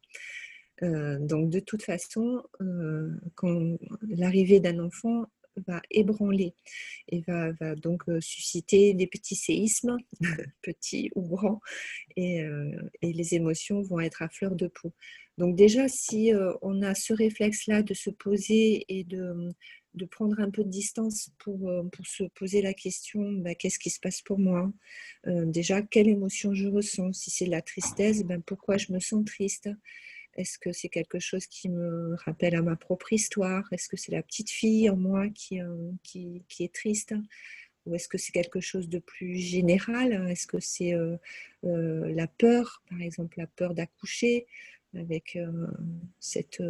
Euh, 0.83 1.19
donc, 1.19 1.50
de 1.50 1.61
toute 1.61 1.83
façon, 1.83 2.43
euh, 2.61 3.11
quand 3.35 3.78
l'arrivée 4.09 4.61
d'un 4.61 4.81
enfant 4.81 5.26
va 5.66 5.82
ébranler 5.90 6.54
et 7.08 7.20
va, 7.23 7.52
donc 7.76 8.04
susciter 8.20 8.94
des 8.94 9.06
petits 9.06 9.37
séismes, 9.37 9.96
petits 10.62 11.11
ou 11.14 11.23
grands, 11.23 11.61
et, 12.16 12.44
et, 13.02 13.12
les 13.12 13.34
émotions 13.34 13.82
vont 13.82 14.00
être 14.00 14.23
à 14.23 14.28
fleur 14.28 14.54
de 14.54 14.66
peau. 14.66 14.92
Donc 15.38 15.56
déjà, 15.56 15.88
si 15.88 16.32
on 16.62 16.82
a 16.82 16.94
ce 16.94 17.12
réflexe-là 17.12 17.82
de 17.82 17.94
se 17.94 18.11
poser 18.11 18.84
et 18.88 19.04
de, 19.04 19.52
de 19.94 20.04
prendre 20.04 20.40
un 20.40 20.50
peu 20.50 20.64
de 20.64 20.68
distance 20.68 21.30
pour, 21.38 21.68
euh, 21.68 21.82
pour 21.84 22.06
se 22.06 22.25
poser 22.25 22.62
la 22.62 22.75
question 22.75 23.32
bah, 23.32 23.54
qu'est-ce 23.54 23.78
qui 23.78 23.90
se 23.90 24.00
passe 24.00 24.23
pour 24.23 24.38
moi 24.38 24.73
euh, 25.26 25.44
Déjà, 25.46 25.82
quelle 25.82 26.08
émotion 26.08 26.54
je 26.54 26.68
ressens? 26.68 27.12
Si 27.12 27.30
c'est 27.30 27.46
la 27.46 27.62
tristesse, 27.62 28.25
ben, 28.25 28.42
pourquoi 28.42 28.76
je 28.76 28.92
me 28.92 29.00
sens 29.00 29.25
triste? 29.25 29.68
Est-ce 30.37 30.59
que 30.59 30.73
c'est 30.73 30.88
quelque 30.88 31.19
chose 31.19 31.47
qui 31.47 31.69
me 31.69 32.14
rappelle 32.25 32.55
à 32.55 32.62
ma 32.62 32.76
propre 32.76 33.12
histoire? 33.12 33.64
Est-ce 33.73 33.88
que 33.88 33.97
c'est 33.97 34.12
la 34.12 34.23
petite 34.23 34.50
fille 34.50 34.91
en 34.91 34.97
moi 34.97 35.29
qui, 35.29 35.61
euh, 35.61 35.91
qui, 36.03 36.43
est 36.61 36.75
triste? 36.75 37.14
Ou 37.87 37.95
est-ce 37.95 38.09
que 38.09 38.19
c'est 38.19 38.33
quelque 38.33 38.61
chose 38.61 38.88
de 38.88 38.99
plus 38.99 39.37
général? 39.37 40.12
Est-ce 40.31 40.47
que 40.47 40.59
c'est 40.59 40.95
la 41.62 42.26
peur, 42.26 42.83
par 42.88 43.00
exemple, 43.03 43.38
la 43.38 43.47
peur 43.47 43.75
d'accoucher 43.75 44.47
avec 44.95 45.38
cette 46.19 46.62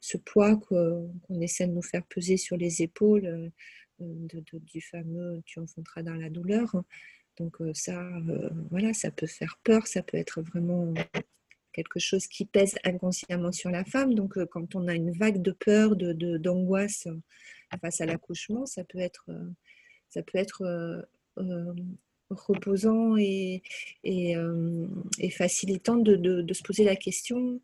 ce 0.00 0.16
poids 0.16 0.56
qu'on 0.56 1.40
essaie 1.40 1.68
de 1.68 1.72
nous 1.72 1.82
faire 1.82 2.04
peser 2.04 2.36
sur 2.36 2.56
les 2.56 2.82
épaules 2.82 3.52
euh, 4.00 4.28
du 4.52 4.80
fameux 4.80 5.42
tu 5.46 5.60
enfanteras 5.60 6.02
dans 6.02 6.14
la 6.14 6.28
douleur? 6.28 6.82
Donc 7.38 7.60
euh, 7.60 7.72
ça, 7.72 8.00
euh, 8.28 8.50
voilà, 8.70 8.92
ça 8.92 9.10
peut 9.10 9.26
faire 9.26 9.58
peur, 9.64 9.86
ça 9.86 10.02
peut 10.02 10.18
être 10.18 10.42
vraiment 10.42 10.92
quelque 11.72 11.98
chose 11.98 12.26
qui 12.26 12.44
pèse 12.44 12.76
inconsciemment 12.84 13.52
sur 13.52 13.70
la 13.70 13.84
femme. 13.84 14.14
Donc 14.14 14.42
quand 14.46 14.74
on 14.74 14.88
a 14.88 14.94
une 14.94 15.12
vague 15.12 15.42
de 15.42 15.52
peur, 15.52 15.96
de, 15.96 16.12
d'angoisse 16.38 17.08
face 17.80 18.00
à 18.00 18.06
l'accouchement, 18.06 18.66
ça 18.66 18.84
peut 18.84 18.98
être, 18.98 19.30
ça 20.10 20.22
peut 20.22 20.38
être 20.38 21.06
reposant 22.30 23.16
et, 23.16 23.62
et, 24.04 24.36
facilitant 25.30 25.96
de, 25.96 26.16
de, 26.16 26.52
se 26.52 26.62
poser 26.62 26.84
la 26.84 26.96
question 26.96 27.60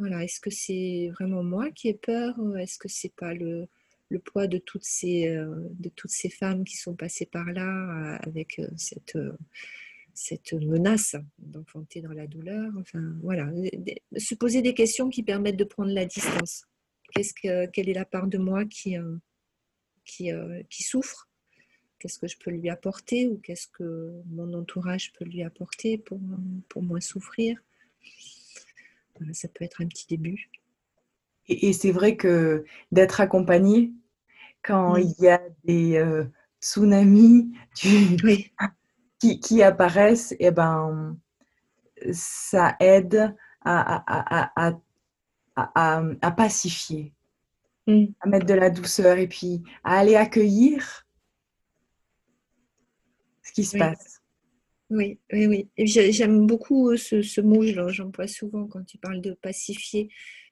voilà, 0.00 0.24
est-ce 0.24 0.40
que 0.40 0.48
c'est 0.48 1.10
vraiment 1.12 1.44
moi 1.44 1.70
qui 1.70 1.88
ai 1.88 1.94
peur? 1.94 2.34
Est-ce 2.56 2.78
que 2.78 2.88
c'est 2.88 3.14
pas 3.14 3.34
le, 3.34 3.68
poids 4.24 4.46
de 4.46 4.56
toutes, 4.56 4.84
ces, 4.84 5.28
euh, 5.28 5.68
de 5.78 5.90
toutes 5.90 6.10
ces 6.10 6.30
femmes 6.30 6.64
qui 6.64 6.78
sont 6.78 6.94
passées 6.94 7.26
par 7.26 7.44
là 7.52 7.68
euh, 7.68 8.18
avec 8.22 8.58
euh, 8.58 8.66
cette, 8.78 9.18
cette 10.20 10.52
menace 10.52 11.16
d'enfanter 11.38 12.02
dans 12.02 12.12
la 12.12 12.26
douleur 12.26 12.70
Enfin, 12.78 13.00
voilà, 13.22 13.50
se 14.16 14.34
poser 14.34 14.60
des 14.60 14.74
questions 14.74 15.08
qui 15.08 15.22
permettent 15.22 15.56
de 15.56 15.64
prendre 15.64 15.92
la 15.92 16.04
distance. 16.04 16.66
Qu'est-ce 17.14 17.32
que, 17.32 17.66
quelle 17.70 17.88
est 17.88 17.94
la 17.94 18.04
part 18.04 18.26
de 18.26 18.36
moi 18.36 18.66
qui, 18.66 18.96
qui, 20.04 20.30
qui 20.68 20.82
souffre? 20.82 21.26
Qu'est-ce 21.98 22.18
que 22.18 22.28
je 22.28 22.36
peux 22.36 22.50
lui 22.50 22.68
apporter 22.68 23.28
ou 23.28 23.38
qu'est-ce 23.38 23.66
que 23.68 24.12
mon 24.26 24.52
entourage 24.52 25.12
peut 25.14 25.24
lui 25.24 25.42
apporter 25.42 25.96
pour, 25.96 26.20
pour 26.68 26.82
moins 26.82 27.00
souffrir? 27.00 27.58
Ça 29.32 29.48
peut 29.48 29.64
être 29.64 29.80
un 29.80 29.86
petit 29.86 30.06
début. 30.06 30.50
Et, 31.48 31.72
c'est 31.72 31.92
vrai 31.92 32.16
que 32.16 32.64
d'être 32.92 33.20
accompagné 33.22 33.92
quand 34.62 34.96
il 34.96 35.14
y 35.18 35.28
a 35.28 35.42
des 35.64 35.96
euh, 35.96 36.24
tsunamis 36.60 37.52
qui, 39.20 39.62
apparaissent, 39.62 40.32
et 40.32 40.46
eh 40.46 40.50
ben, 40.50 41.16
ça 42.12 42.76
aide 42.80 43.34
à, 43.62 44.72
à, 45.56 46.30
pacifier, 46.30 47.12
mm. 47.86 48.06
à 48.20 48.28
mettre 48.28 48.46
de 48.46 48.54
la 48.54 48.70
douceur 48.70 49.18
et 49.18 49.28
puis 49.28 49.62
à 49.84 49.98
aller 49.98 50.16
accueillir 50.16 51.06
ce 53.42 53.52
qui 53.52 53.64
se 53.64 53.76
passe. 53.76 54.20
Oui, 54.90 55.20
oui, 55.32 55.46
oui. 55.46 55.68
j'aime 55.86 56.46
beaucoup 56.46 56.90
euh, 56.90 56.96
ce, 56.96 57.40
mot, 57.40 57.62
j'emploie 57.90 58.26
souvent 58.26 58.66
quand 58.66 58.84
tu 58.84 58.98
parles 58.98 59.20
de 59.20 59.34
pacifier, 59.34 60.08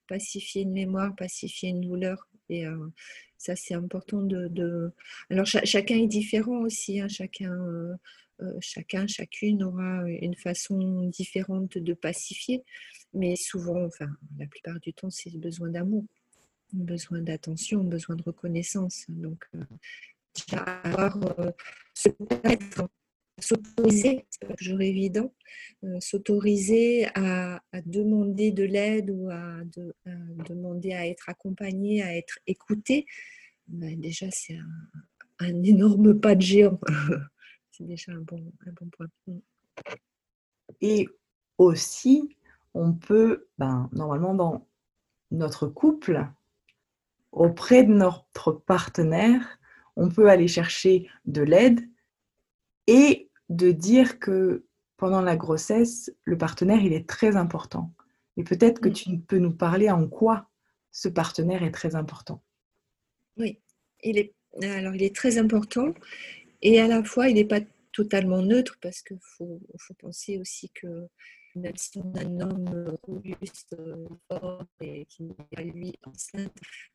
pacifier 0.06 0.62
une 0.62 0.72
mémoire, 0.72 1.14
pacifier 1.16 1.70
une 1.70 1.80
douleur. 1.80 2.28
Et 2.48 2.64
euh, 2.64 2.86
ça, 3.36 3.56
c'est 3.56 3.74
important 3.74 4.22
de. 4.22 4.92
Alors, 5.28 5.44
chacun 5.44 5.96
est 5.96 6.06
différent 6.06 6.60
aussi. 6.60 7.00
Hein. 7.00 7.08
chacun, 7.08 7.52
euh, 7.52 7.94
chacun, 8.60 9.06
chacune 9.06 9.62
aura 9.62 10.08
une 10.08 10.34
façon 10.34 11.02
différente 11.08 11.78
de 11.78 11.94
pacifier. 11.94 12.64
Mais 13.14 13.36
souvent, 13.36 13.84
enfin, 13.84 14.08
la 14.38 14.46
plupart 14.46 14.78
du 14.80 14.92
temps, 14.92 15.10
c'est 15.10 15.36
besoin 15.38 15.70
d'amour, 15.70 16.04
besoin 16.72 17.20
d'attention, 17.20 17.82
besoin 17.84 18.16
de 18.16 18.22
reconnaissance. 18.22 19.04
Donc, 19.08 19.44
déjà, 20.34 20.62
avoir 20.84 21.18
ce 21.94 22.08
s'autoriser, 23.40 24.26
c'est 24.30 24.46
pas 24.46 24.54
toujours 24.54 24.80
évident, 24.80 25.32
euh, 25.84 25.98
s'autoriser 26.00 27.06
à, 27.14 27.60
demander 27.86 28.50
de 28.50 28.64
l'aide 28.64 29.10
ou 29.10 29.28
à, 29.30 29.60
demander 30.48 30.92
à 30.92 31.06
être 31.06 31.28
accompagné, 31.28 32.02
à 32.02 32.16
être 32.16 32.38
écouté, 32.46 33.06
ben 33.68 33.98
déjà 34.00 34.30
c'est 34.30 34.56
un, 35.38 35.62
énorme 35.62 36.18
pas 36.18 36.34
de 36.34 36.42
géant. 36.42 36.80
c'est 37.78 37.84
déjà 37.84 38.12
un 38.12 38.20
bon, 38.20 38.52
un 38.66 38.72
bon 38.72 38.88
point. 38.90 39.06
Mm. 39.26 39.38
Et 40.80 41.08
aussi, 41.56 42.36
on 42.74 42.92
peut, 42.92 43.48
ben, 43.58 43.88
normalement 43.92 44.34
dans 44.34 44.66
notre 45.30 45.66
couple, 45.66 46.26
auprès 47.32 47.84
de 47.84 47.92
notre 47.92 48.52
partenaire, 48.52 49.58
on 49.96 50.08
peut 50.08 50.28
aller 50.28 50.48
chercher 50.48 51.08
de 51.24 51.42
l'aide 51.42 51.88
et 52.86 53.30
de 53.48 53.70
dire 53.70 54.18
que 54.18 54.64
pendant 54.96 55.20
la 55.20 55.36
grossesse, 55.36 56.12
le 56.24 56.36
partenaire, 56.36 56.82
il 56.82 56.92
est 56.92 57.08
très 57.08 57.36
important. 57.36 57.92
Et 58.36 58.44
peut-être 58.44 58.80
que 58.80 58.88
tu 58.88 59.18
peux 59.18 59.38
nous 59.38 59.52
parler 59.52 59.90
en 59.90 60.06
quoi 60.06 60.48
ce 60.90 61.08
partenaire 61.08 61.62
est 61.62 61.72
très 61.72 61.94
important. 61.94 62.42
Oui, 63.36 63.60
il 64.02 64.18
est, 64.18 64.34
alors 64.62 64.94
il 64.94 65.02
est 65.02 65.14
très 65.14 65.38
important 65.38 65.94
et 66.62 66.80
à 66.80 66.88
la 66.88 67.04
fois 67.04 67.28
il 67.28 67.34
n'est 67.34 67.44
pas 67.44 67.60
totalement 67.92 68.40
neutre 68.42 68.78
parce 68.80 69.02
qu'il 69.02 69.18
faut, 69.20 69.60
penser 69.98 70.38
aussi 70.38 70.70
que 70.70 71.08
même 71.56 71.76
si 71.76 71.98
on 71.98 72.14
a 72.14 72.20
un 72.20 72.40
homme 72.40 72.96
robuste, 73.02 73.76
fort 74.30 74.64
et 74.80 75.04
qui 75.06 75.24
est 75.24 75.58
à 75.58 75.62
lui 75.62 75.92
enceinte, 76.04 76.54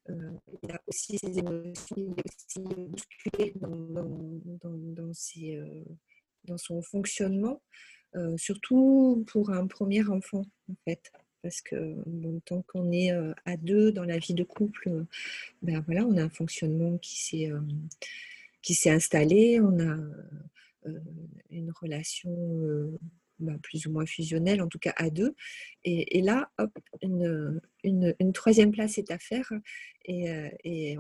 euh, 0.10 0.32
il 0.64 0.72
a 0.72 0.80
aussi 0.88 1.18
ses 1.18 1.40
émotions, 1.40 1.98
il 1.98 2.14
est 2.18 2.24
aussi 2.38 2.62
bousculé 2.88 3.54
euh, 3.64 4.40
dans 6.46 6.58
son 6.58 6.82
fonctionnement, 6.82 7.62
euh, 8.16 8.38
surtout 8.38 9.26
pour 9.28 9.52
un 9.52 9.68
premier 9.68 10.08
enfant, 10.08 10.46
en 10.70 10.76
fait. 10.86 11.12
Parce 11.42 11.60
que 11.62 11.98
tant 12.46 12.62
qu'on 12.62 12.90
est 12.94 13.12
euh, 13.12 13.34
à 13.46 13.58
deux 13.58 13.92
dans 13.92 14.06
la 14.06 14.18
vie 14.18 14.34
de 14.34 14.46
couple, 14.46 15.04
ben 15.62 15.84
voilà, 15.86 16.06
on 16.06 16.16
a 16.16 16.24
un 16.24 16.30
fonctionnement 16.30 16.98
qui 17.00 17.22
s'est 17.22 17.52
qui 18.64 18.74
s'est 18.74 18.90
installé, 18.90 19.60
on 19.60 19.80
a 19.80 19.96
une 21.52 21.72
relation 21.80 22.98
ben, 23.40 23.60
plus 23.60 23.86
ou 23.86 23.92
moins 23.92 24.06
fusionnelle, 24.06 24.62
en 24.62 24.68
tout 24.68 24.80
cas 24.80 24.94
à 24.96 25.10
deux. 25.10 25.36
Et, 25.84 26.22
là, 26.22 26.50
hop, 26.58 26.72
une, 27.02 27.62
une, 27.84 28.34
troisième 28.34 28.72
place 28.72 28.98
est 28.98 29.12
à 29.12 29.20
faire. 29.20 29.52
Et, 30.06 30.98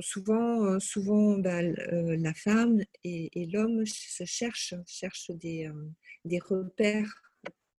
souvent, 0.00 0.64
euh, 0.64 0.78
souvent 0.78 1.38
bah, 1.38 1.60
euh, 1.60 2.16
la 2.18 2.34
femme 2.34 2.82
et, 3.04 3.46
l'homme 3.52 3.84
se 3.86 4.24
cherchent, 4.24 4.74
cherchent 4.86 5.30
des, 5.30 5.66
euh, 5.66 5.90
des 6.24 6.38
repères, 6.38 7.22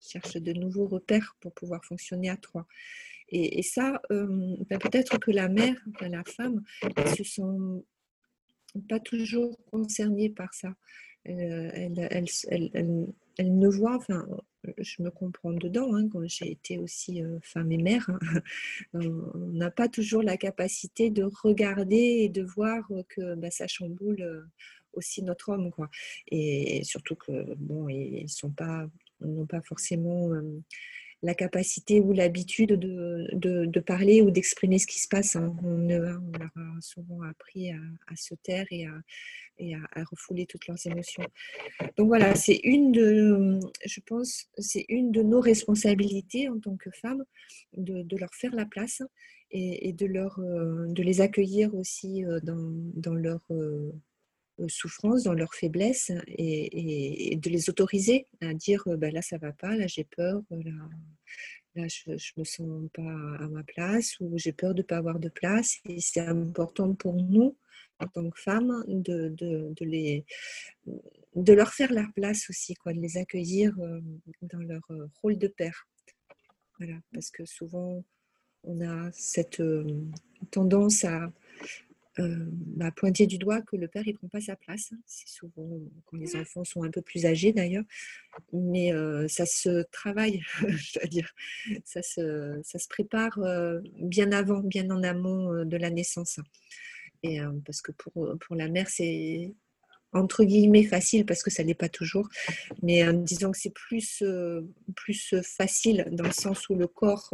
cherchent 0.01 0.37
de 0.37 0.53
nouveaux 0.53 0.87
repères 0.87 1.35
pour 1.39 1.53
pouvoir 1.53 1.83
fonctionner 1.85 2.29
à 2.29 2.37
trois. 2.37 2.67
Et, 3.29 3.63
ça, 3.63 3.99
ben, 4.09 4.79
peut-être 4.79 5.17
que 5.17 5.31
la 5.31 5.49
mère, 5.49 5.75
la 6.01 6.23
femme, 6.23 6.63
se 7.17 7.23
sent 7.23 7.41
pas 8.81 8.99
toujours 8.99 9.57
concernée 9.71 10.29
par 10.29 10.53
ça. 10.53 10.73
Elle, 11.25 12.07
elle, 13.37 13.57
ne 13.57 13.67
voit, 13.67 13.95
enfin, 13.95 14.27
je 14.77 15.01
me 15.01 15.09
comprends 15.09 15.53
dedans, 15.53 15.95
hein, 15.95 16.07
quand 16.09 16.27
j'ai 16.27 16.51
été 16.51 16.77
aussi 16.77 17.21
femme 17.41 17.71
et 17.71 17.77
mère, 17.77 18.09
hein, 18.09 18.19
on 18.93 19.37
n'a 19.53 19.71
pas 19.71 19.87
toujours 19.87 20.21
la 20.21 20.37
capacité 20.37 21.09
de 21.09 21.23
regarder 21.23 21.95
et 21.95 22.29
de 22.29 22.43
voir 22.43 22.87
que 23.09 23.35
bah, 23.35 23.51
ça 23.51 23.67
chamboule 23.67 24.45
aussi 24.93 25.23
notre 25.23 25.49
homme. 25.49 25.71
Quoi. 25.71 25.89
Et, 26.27 26.83
surtout 26.83 27.15
que, 27.15 27.55
bon, 27.55 27.87
ils 27.87 28.29
sont 28.29 28.51
pas, 28.51 28.85
n'ont 29.21 29.45
pas 29.45 29.61
forcément 29.61 30.29
la 31.23 31.33
capacité 31.33 32.01
ou 32.01 32.11
l'habitude 32.11 32.73
de, 32.73 33.27
de, 33.33 33.79
parler 33.79 34.21
ou 34.21 34.29
d'exprimer 34.29 34.77
ce 34.77 34.85
qui 34.85 34.99
se 34.99 35.07
passe. 35.07 35.37
Hein. 35.37 35.55
On, 35.63 35.87
leur 35.87 36.19
a 36.55 36.81
souvent 36.81 37.21
appris 37.21 37.71
à, 37.71 38.15
se 38.15 38.35
taire 38.35 38.65
et, 38.71 38.85
à, 38.85 38.93
et 39.57 39.73
à, 39.75 40.03
refouler 40.03 40.45
toutes 40.45 40.67
leurs 40.67 40.85
émotions. 40.85 41.25
Donc 41.97 42.07
voilà, 42.07 42.35
c'est 42.35 42.59
une 42.63 42.91
de, 42.91 43.59
je 43.85 43.99
pense, 44.01 44.49
c'est 44.57 44.85
une 44.89 45.11
de 45.11 45.23
nos 45.23 45.39
responsabilités 45.39 46.49
en 46.49 46.59
tant 46.59 46.75
que 46.75 46.91
femmes 46.91 47.23
de, 47.77 48.17
leur 48.17 48.33
faire 48.33 48.53
la 48.53 48.65
place 48.65 49.01
et, 49.51 49.93
de, 49.93 50.05
leur, 50.05 50.39
euh, 50.39 50.87
de 50.87 51.03
les 51.03 51.21
accueillir 51.21 51.73
aussi 51.73 52.25
euh, 52.25 52.39
dans, 52.41 52.71
dans 52.95 53.13
leur 53.13 53.45
euh, 54.59 54.67
souffrance, 54.67 55.23
dans 55.23 55.33
leur 55.33 55.53
faiblesse 55.53 56.11
et, 56.27 57.35
de 57.35 57.49
les 57.49 57.69
autoriser 57.69 58.27
à 58.41 58.53
dire 58.53 58.83
bah, 58.97 59.11
là 59.11 59.21
ça 59.21 59.37
va 59.37 59.51
pas, 59.51 59.75
là 59.75 59.87
j'ai 59.87 60.03
peur, 60.03 60.41
là, 60.51 60.71
là 61.75 61.87
je 61.87 62.11
ne 62.11 62.15
me 62.37 62.43
sens 62.43 62.89
pas 62.93 63.43
à 63.43 63.47
ma 63.47 63.63
place 63.63 64.19
ou 64.19 64.37
j'ai 64.37 64.53
peur 64.53 64.73
de 64.73 64.81
pas 64.81 64.97
avoir 64.97 65.19
de 65.19 65.29
place. 65.29 65.77
Et 65.89 65.99
c'est 65.99 66.21
important 66.21 66.93
pour 66.93 67.15
nous, 67.15 67.57
en 67.99 68.07
tant 68.07 68.29
que 68.29 68.39
femmes, 68.39 68.83
de, 68.87 69.29
de, 69.29 69.73
de, 69.75 69.85
les, 69.85 70.25
de 71.35 71.53
leur 71.53 71.73
faire 71.73 71.91
leur 71.91 72.11
place 72.13 72.49
aussi, 72.49 72.75
quoi, 72.75 72.93
de 72.93 72.99
les 72.99 73.17
accueillir 73.17 73.75
dans 74.41 74.59
leur 74.59 74.87
rôle 75.21 75.37
de 75.37 75.47
père. 75.47 75.87
Voilà, 76.79 76.99
parce 77.13 77.31
que 77.31 77.45
souvent 77.45 78.03
on 78.63 78.81
a 78.81 79.11
cette 79.11 79.61
tendance 80.51 81.03
à 81.03 81.31
euh, 82.19 82.91
pointer 82.95 83.25
du 83.25 83.39
doigt 83.39 83.61
que 83.63 83.75
le 83.75 83.87
père 83.87 84.03
ne 84.05 84.11
prend 84.13 84.27
pas 84.27 84.41
sa 84.41 84.55
place. 84.55 84.91
C'est 85.05 85.27
souvent 85.27 85.67
quand 86.05 86.17
les 86.17 86.35
enfants 86.35 86.63
sont 86.63 86.83
un 86.83 86.91
peu 86.91 87.01
plus 87.01 87.25
âgés 87.25 87.53
d'ailleurs, 87.53 87.85
mais 88.51 88.93
euh, 88.93 89.27
ça 89.27 89.47
se 89.47 89.83
travaille, 89.91 90.43
je 90.67 90.99
dois 90.99 91.07
dire, 91.07 91.33
ça 91.83 92.03
se, 92.03 92.87
prépare 92.87 93.39
euh, 93.39 93.79
bien 93.99 94.31
avant, 94.31 94.59
bien 94.59 94.89
en 94.91 95.01
amont 95.01 95.65
de 95.65 95.77
la 95.77 95.89
naissance. 95.89 96.39
Et 97.23 97.39
parce 97.65 97.81
que 97.81 97.91
pour, 97.93 98.37
pour 98.39 98.55
la 98.55 98.67
mère, 98.67 98.89
c'est 98.89 99.53
entre 100.11 100.43
guillemets 100.43 100.83
facile 100.83 101.25
parce 101.25 101.41
que 101.41 101.49
ça 101.49 101.63
n'est 101.63 101.73
pas 101.73 101.89
toujours, 101.89 102.27
mais 102.83 103.01
disons 103.13 103.51
que 103.51 103.57
c'est 103.57 103.73
plus, 103.73 104.21
plus 104.95 105.33
facile 105.41 106.05
dans 106.11 106.25
le 106.25 106.33
sens 106.33 106.67
où 106.69 106.75
le 106.75 106.85
corps, 106.85 107.33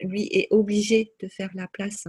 lui, 0.00 0.28
est 0.32 0.48
obligé 0.50 1.14
de 1.20 1.28
faire 1.28 1.50
la 1.54 1.68
place 1.68 2.08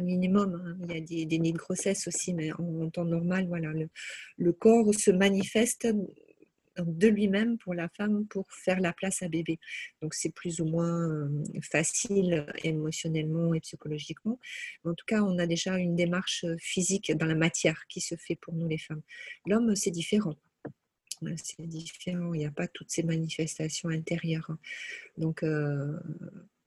minimum. 0.00 0.54
Hein. 0.54 0.78
Il 0.84 0.94
y 0.94 0.98
a 0.98 1.00
des, 1.00 1.26
des, 1.26 1.38
nids 1.38 1.52
de 1.52 1.58
grossesse 1.58 2.06
aussi, 2.08 2.34
mais 2.34 2.52
en, 2.52 2.90
temps 2.90 3.04
normal, 3.04 3.46
voilà, 3.48 3.72
le, 4.38 4.52
corps 4.52 4.94
se 4.94 5.10
manifeste 5.10 5.88
de 6.78 7.08
lui-même 7.08 7.56
pour 7.56 7.72
la 7.72 7.88
femme 7.88 8.26
pour 8.26 8.46
faire 8.52 8.80
la 8.80 8.92
place 8.92 9.22
à 9.22 9.28
bébé. 9.28 9.58
Donc 10.02 10.12
c'est 10.12 10.30
plus 10.30 10.60
ou 10.60 10.66
moins 10.66 11.08
euh, 11.08 11.42
facile 11.62 12.46
émotionnellement 12.64 13.54
et 13.54 13.60
psychologiquement. 13.60 14.38
en 14.84 14.94
tout 14.94 15.06
cas, 15.06 15.22
on 15.22 15.38
a 15.38 15.46
déjà 15.46 15.78
une 15.78 15.96
démarche 15.96 16.44
physique 16.58 17.12
dans 17.16 17.26
la 17.26 17.34
matière 17.34 17.86
qui 17.88 18.00
se 18.02 18.14
fait 18.16 18.36
pour 18.36 18.54
nous 18.54 18.68
les 18.68 18.78
femmes. 18.78 19.02
L'homme, 19.46 19.74
c'est 19.74 19.90
différent. 19.90 20.34
C'est 21.36 21.66
différent, 21.66 22.34
il 22.34 22.38
n'y 22.38 22.46
a 22.46 22.50
pas 22.50 22.68
toutes 22.68 22.90
ces 22.90 23.02
manifestations 23.02 23.88
intérieures. 23.88 24.50
Donc, 25.16 25.42
euh, 25.42 25.98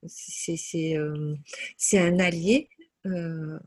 c'est 0.08 0.98
euh, 0.98 1.36
un 1.94 2.20
allié, 2.20 2.70
euh, 3.06 3.60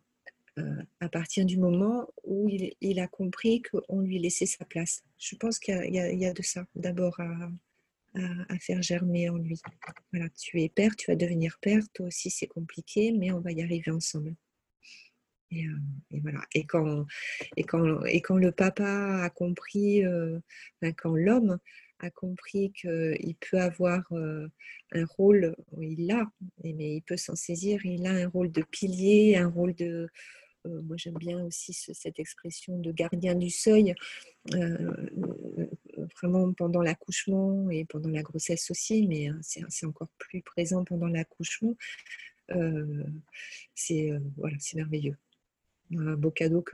euh, 0.58 0.82
à 1.00 1.08
partir 1.08 1.46
du 1.46 1.56
moment 1.56 2.06
où 2.24 2.48
il, 2.80 3.00
a 3.00 3.08
compris 3.08 3.62
qu'on 3.62 4.00
lui 4.00 4.18
laissait 4.18 4.46
sa 4.46 4.64
place. 4.66 5.02
Je 5.18 5.34
pense 5.36 5.58
qu'il 5.58 5.94
y, 5.94 6.26
a 6.26 6.32
de 6.32 6.42
ça 6.42 6.66
d'abord 6.74 7.18
à, 7.20 8.58
faire 8.60 8.82
germer 8.82 9.30
en 9.30 9.36
lui. 9.36 9.58
Voilà, 10.12 10.28
tu 10.30 10.60
es 10.60 10.68
père, 10.68 10.94
tu 10.94 11.10
vas 11.10 11.16
devenir 11.16 11.58
père, 11.62 11.82
toi 11.94 12.06
aussi 12.06 12.28
c'est 12.28 12.46
compliqué, 12.46 13.12
mais 13.12 13.32
on 13.32 13.40
va 13.40 13.52
y 13.52 13.62
arriver 13.62 13.90
ensemble. 13.90 14.34
Et, 15.50 15.66
euh, 15.66 16.18
voilà. 16.22 16.42
Et 16.54 16.66
quand, 16.66 17.06
le 17.54 18.50
papa 18.50 19.22
a 19.22 19.30
compris, 19.30 20.02
quand 20.98 21.14
l'homme 21.14 21.58
a 22.02 22.10
compris 22.10 22.72
qu'il 22.72 23.36
peut 23.50 23.58
avoir 23.58 24.02
un 24.12 25.04
rôle, 25.16 25.56
il 25.80 26.06
l'a, 26.06 26.30
mais 26.62 26.96
il 26.96 27.02
peut 27.02 27.16
s'en 27.16 27.36
saisir, 27.36 27.84
il 27.86 28.06
a 28.06 28.10
un 28.10 28.28
rôle 28.28 28.50
de 28.52 28.62
pilier, 28.62 29.36
un 29.36 29.48
rôle 29.48 29.74
de... 29.74 30.08
moi 30.64 30.96
j'aime 30.96 31.14
bien 31.14 31.42
aussi 31.44 31.72
cette 31.72 32.18
expression 32.18 32.78
de 32.78 32.92
gardien 32.92 33.34
du 33.34 33.50
seuil, 33.50 33.94
vraiment 36.20 36.52
pendant 36.52 36.82
l'accouchement 36.82 37.70
et 37.70 37.84
pendant 37.84 38.10
la 38.10 38.22
grossesse 38.22 38.70
aussi, 38.70 39.06
mais 39.06 39.28
hein, 39.28 39.38
c'est 39.42 39.86
encore 39.86 40.10
plus 40.18 40.42
présent 40.42 40.84
pendant 40.84 41.08
l'accouchement. 41.08 41.76
c'est 43.74 44.12
merveilleux 44.74 45.16
un 45.98 46.14
beau 46.14 46.30
cadeau 46.30 46.64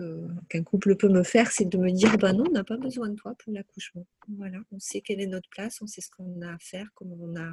qu'un 0.48 0.62
couple 0.62 0.96
peut 0.96 1.08
me 1.08 1.22
faire, 1.22 1.50
c'est 1.50 1.64
de 1.64 1.78
me 1.78 1.90
dire 1.90 2.16
bah 2.18 2.32
non, 2.32 2.44
on 2.48 2.52
n'a 2.52 2.64
pas 2.64 2.76
besoin 2.76 3.08
de 3.08 3.14
toi 3.14 3.34
pour 3.38 3.52
l'accouchement. 3.52 4.06
Voilà, 4.28 4.58
on 4.72 4.78
sait 4.78 5.00
quelle 5.00 5.20
est 5.20 5.26
notre 5.26 5.48
place, 5.50 5.80
on 5.82 5.86
sait 5.86 6.00
ce 6.00 6.10
qu'on 6.10 6.40
a 6.42 6.54
à 6.54 6.58
faire, 6.58 6.88
comment 6.94 7.16
on 7.20 7.36
a 7.36 7.50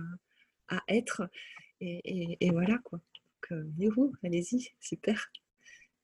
à 0.68 0.82
être, 0.88 1.30
et, 1.82 2.50
voilà 2.52 2.78
quoi. 2.80 3.00
Donc, 3.50 3.98
euh, 3.98 4.12
allez-y, 4.24 4.70
super. 4.80 5.32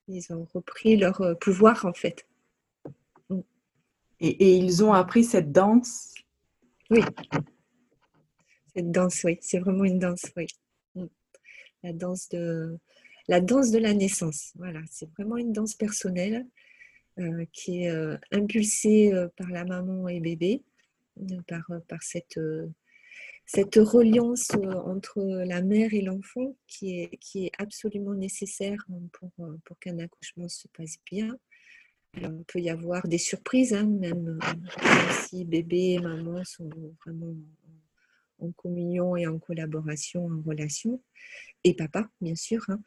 Ils 0.08 0.32
ont 0.34 0.48
repris 0.54 0.98
leur 0.98 1.22
euh, 1.22 1.36
pouvoir 1.36 1.86
en 1.86 1.94
fait. 1.94 2.28
Mm. 3.30 3.40
Et, 4.20 4.58
ils 4.58 4.84
ont 4.84 4.94
appris 4.94 5.24
cette 5.24 5.52
danse? 5.52 6.14
Oui. 6.90 7.02
Cette 8.76 8.92
danse, 8.92 9.24
oui, 9.24 9.38
c'est 9.42 9.60
vraiment 9.60 9.86
une 9.86 10.00
danse, 10.00 10.26
oui. 10.36 10.48
Mm. 10.96 11.06
La 11.84 11.94
danse 11.94 12.30
de 12.30 12.78
la 13.28 13.42
danse 13.42 13.72
de 13.72 13.80
la 13.80 13.94
naissance. 13.94 14.52
Voilà, 14.56 14.82
c'est 14.90 15.10
vraiment 15.12 15.38
une 15.38 15.54
danse 15.54 15.76
personnelle 15.76 16.46
euh, 17.20 17.46
qui 17.52 17.84
est 17.84 17.90
euh, 17.90 18.18
impulsée 18.32 19.14
euh, 19.14 19.28
par 19.36 19.50
la 19.50 19.66
maman 19.66 20.08
et 20.08 20.20
bébé, 20.20 20.64
par, 21.48 21.70
par 21.88 22.02
cette, 22.02 22.40
cette 23.46 23.76
reliance 23.76 24.52
entre 24.86 25.22
la 25.22 25.62
mère 25.62 25.94
et 25.94 26.02
l'enfant 26.02 26.56
qui 26.68 27.02
est, 27.02 27.18
qui 27.18 27.46
est 27.46 27.52
absolument 27.58 28.14
nécessaire 28.14 28.86
pour, 29.12 29.32
pour 29.66 29.78
qu'un 29.80 30.00
accouchement 30.00 30.48
se 30.48 30.68
passe 30.70 30.98
bien. 31.06 31.38
Alors, 32.14 32.32
il 32.34 32.46
peut 32.46 32.60
y 32.60 32.70
avoir 32.70 33.08
des 33.08 33.18
surprises, 33.18 33.74
hein, 33.74 33.86
même 33.86 34.40
si 35.12 35.46
bébé 35.46 35.92
et 35.92 36.00
maman 36.00 36.44
sont 36.44 36.70
vraiment 37.06 37.36
en 38.42 38.52
communion 38.52 39.16
et 39.16 39.28
en 39.28 39.40
collaboration, 39.40 40.26
en 40.26 40.42
relation, 40.42 41.02
et 41.64 41.74
papa, 41.74 42.10
bien 42.20 42.36
sûr, 42.36 42.66
hein. 42.70 42.80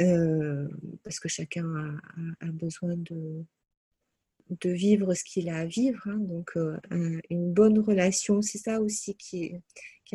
euh, 0.00 0.68
parce 1.02 1.18
que 1.20 1.28
chacun 1.28 1.98
a, 2.40 2.46
besoin 2.46 2.96
de, 2.96 3.44
de 4.48 4.70
vivre 4.70 5.14
ce 5.14 5.24
qu'il 5.24 5.48
a 5.48 5.58
à 5.58 5.66
vivre. 5.66 6.06
Hein. 6.06 6.18
donc, 6.18 6.56
euh, 6.56 6.78
une 7.30 7.52
bonne 7.52 7.78
relation, 7.78 8.42
c'est 8.42 8.58
ça 8.58 8.80
aussi 8.80 9.16
qui 9.16 9.44
est, 9.44 9.60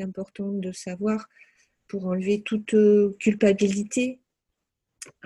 important 0.02 0.54
de 0.54 0.72
savoir 0.72 1.28
pour 1.90 2.06
enlever 2.06 2.42
toute 2.42 2.74
euh, 2.74 3.14
culpabilité. 3.20 4.22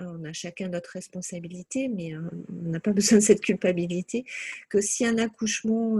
on 0.00 0.24
a 0.24 0.32
chacun 0.32 0.68
notre 0.68 0.90
responsabilité, 0.90 1.86
mais 1.86 2.14
hein, 2.14 2.28
on 2.48 2.70
n'a 2.70 2.80
pas 2.80 2.92
besoin 2.92 3.18
de 3.18 3.22
cette 3.22 3.42
culpabilité. 3.42 4.24
Que 4.68 4.80
si 4.80 5.06
un 5.06 5.18
accouchement 5.18 5.98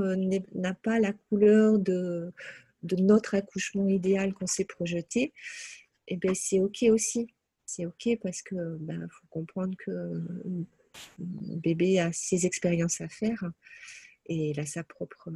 n'a 0.53 0.75
pas 0.75 0.99
la 0.99 1.13
couleur 1.13 1.79
de, 1.79 2.33
de 2.83 2.97
notre 2.97 3.35
accouchement 3.35 3.89
idéal 3.89 4.35
qu'on 4.35 4.47
s'est 4.47 4.65
projeté, 4.65 5.33
eh 6.09 6.17
ben, 6.17 6.35
c'est 6.35 6.61
OK 6.61 6.85
aussi. 6.91 7.27
C'est 7.65 7.87
OK 7.87 8.09
parce 8.23 8.43
que 8.43 8.77
ben, 8.79 9.09
faut 9.11 9.27
comprendre 9.29 9.77
que 9.77 9.91
le 9.91 11.57
bébé 11.57 11.99
a 11.99 12.12
ses 12.12 12.47
expériences 12.47 13.01
à 13.01 13.09
faire 13.09 13.45
et 14.27 14.51
il 14.51 14.61
a 14.61 14.67
sa 14.67 14.85
propre, 14.85 15.31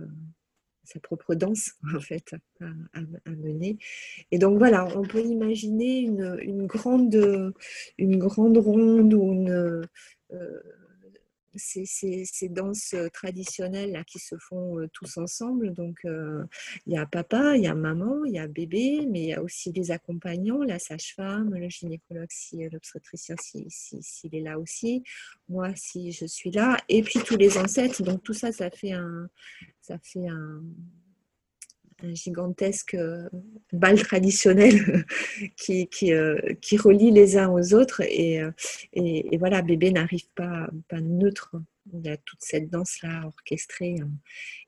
sa 0.84 1.00
propre 1.00 1.34
danse 1.34 1.72
en 1.94 2.00
fait 2.00 2.34
à, 2.60 3.30
mener. 3.30 3.78
Et 4.30 4.38
donc 4.38 4.58
voilà, 4.58 4.86
on 4.96 5.02
peut 5.02 5.22
imaginer 5.22 6.00
une, 6.00 6.66
grande, 6.66 7.54
une 7.98 8.18
grande 8.18 8.58
ronde 8.58 9.14
ou 9.14 9.32
une, 9.32 9.86
euh, 10.32 10.62
ces, 11.56 11.84
ces, 11.84 12.48
danses 12.48 12.94
traditionnelles 13.12 13.92
là, 13.92 14.04
qui 14.04 14.18
se 14.18 14.36
font 14.38 14.86
tous 14.92 15.16
ensemble. 15.18 15.72
Donc, 15.72 16.00
il 16.04 16.92
y 16.92 16.96
a 16.96 17.06
papa, 17.06 17.56
il 17.56 17.64
y 17.64 17.66
a 17.66 17.74
maman, 17.74 18.24
il 18.24 18.34
y 18.34 18.38
a 18.38 18.46
bébé, 18.46 19.06
mais 19.08 19.22
il 19.22 19.28
y 19.28 19.34
a 19.34 19.42
aussi 19.42 19.72
des 19.72 19.90
accompagnants, 19.90 20.62
la 20.62 20.78
sage-femme, 20.78 21.54
le 21.54 21.68
gynécologue, 21.68 22.30
si, 22.30 22.68
l'obstétricien 22.68 23.36
s'il 23.40 23.66
si, 23.68 24.02
si, 24.02 24.28
est 24.32 24.40
là 24.40 24.58
aussi, 24.58 25.02
moi 25.48 25.74
si 25.74 26.12
je 26.12 26.26
suis 26.26 26.50
là, 26.50 26.76
et 26.88 27.02
puis 27.02 27.20
tous 27.20 27.36
les 27.36 27.58
ancêtres. 27.58 28.02
Donc, 28.02 28.22
tout 28.22 28.34
ça, 28.34 28.52
ça 28.52 28.70
fait 28.70 28.92
un, 28.92 29.28
ça 29.80 29.98
fait 30.02 30.28
un, 30.28 30.62
un 32.02 32.14
gigantesque 32.14 32.94
euh, 32.94 33.28
bal 33.72 34.00
traditionnel 34.00 35.04
euh, 35.70 36.54
qui, 36.60 36.76
relie 36.76 37.10
les 37.10 37.36
uns 37.36 37.48
aux 37.50 37.74
autres. 37.74 38.00
Et, 38.02 38.42
euh, 38.42 38.50
et, 38.92 39.36
voilà, 39.38 39.62
bébé 39.62 39.90
n'arrive 39.90 40.28
pas, 40.34 40.68
pas 40.88 41.00
neutre. 41.00 41.56
Il 41.92 42.00
y 42.00 42.08
a 42.08 42.16
toute 42.16 42.42
cette 42.42 42.70
danse-là 42.70 43.26
orchestrée. 43.26 43.96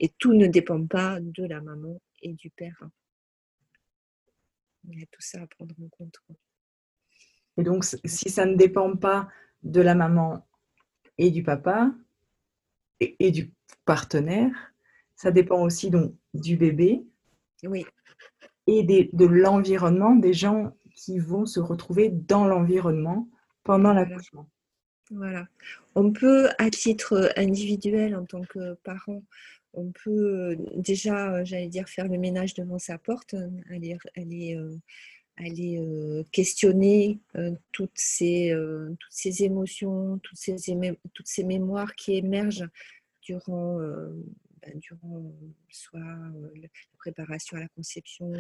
Et 0.00 0.08
tout 0.18 0.34
ne 0.34 0.46
dépend 0.46 0.86
pas 0.86 1.18
de 1.20 1.44
la 1.44 1.60
maman 1.60 2.00
et 2.20 2.32
du 2.32 2.50
père. 2.50 2.82
Il 4.88 4.98
y 4.98 5.02
a 5.02 5.06
tout 5.06 5.20
ça 5.20 5.42
à 5.42 5.46
prendre 5.46 5.74
en 5.80 5.88
compte. 5.88 6.16
Et 7.56 7.62
donc, 7.62 7.84
si 7.84 8.30
ça 8.30 8.46
ne 8.46 8.56
dépend 8.56 8.96
pas 8.96 9.28
de 9.62 9.80
la 9.80 9.94
maman 9.94 10.46
et 11.18 11.30
du 11.30 11.42
papa 11.42 11.94
et, 12.98 13.14
et 13.20 13.30
du 13.30 13.52
partenaire, 13.84 14.72
ça 15.14 15.30
dépend 15.30 15.62
aussi 15.62 15.90
donc 15.90 16.14
du 16.34 16.56
bébé, 16.56 17.04
oui. 17.64 17.85
Et 18.66 18.83
de 18.85 19.27
l'environnement, 19.27 20.14
des 20.14 20.33
gens 20.33 20.72
qui 20.94 21.18
vont 21.18 21.46
se 21.46 21.61
retrouver 21.61 22.11
dans 22.11 22.46
l'environnement 22.46 23.29
pendant 23.64 23.92
l'accouchement. 23.92 24.48
Voilà. 25.11 25.46
On 25.94 26.12
peut, 26.12 26.48
à 26.59 26.70
titre 26.70 27.33
individuel, 27.37 28.14
en 28.14 28.25
tant 28.25 28.42
que 28.42 28.75
parent, 28.85 29.22
on 29.75 29.90
peut 30.05 30.57
déjà, 30.77 31.44
j'allais 31.44 31.68
dire, 31.68 31.88
faire 31.88 32.09
le 32.09 32.18
ménage 32.18 32.55
devant 32.55 32.79
sa 32.79 32.98
porte, 32.98 33.35
aller, 33.70 33.96
aller, 34.16 34.59
aller 35.37 36.25
questionner 36.31 37.20
toutes, 37.72 37.90
ces, 37.94 38.55
toutes 39.01 39.12
ces 39.12 39.42
émotions, 39.42 40.18
toutes 40.22 40.38
ces, 40.38 40.57
toutes 41.14 41.29
ces 41.29 41.44
mémoires 41.44 41.94
qui 41.94 42.16
émergent 42.16 42.68
durant 43.22 43.79
ben, 44.64 44.79
durant 44.79 45.33
soit 45.70 46.01
la 46.01 46.68
préparation 46.98 47.57
à 47.57 47.61
la 47.61 47.68
conception, 47.68 48.33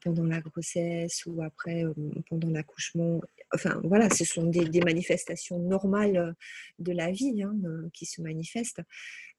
pendant 0.00 0.24
la 0.24 0.40
grossesse 0.40 1.24
ou 1.26 1.42
après 1.42 1.84
pendant 2.28 2.50
l'accouchement. 2.50 3.20
Enfin 3.54 3.80
voilà, 3.84 4.08
ce 4.10 4.24
sont 4.24 4.46
des, 4.46 4.80
manifestations 4.80 5.58
normales 5.58 6.34
de 6.78 6.92
la 6.92 7.10
vie 7.10 7.42
hein, 7.42 7.54
qui 7.92 8.06
se 8.06 8.22
manifestent. 8.22 8.82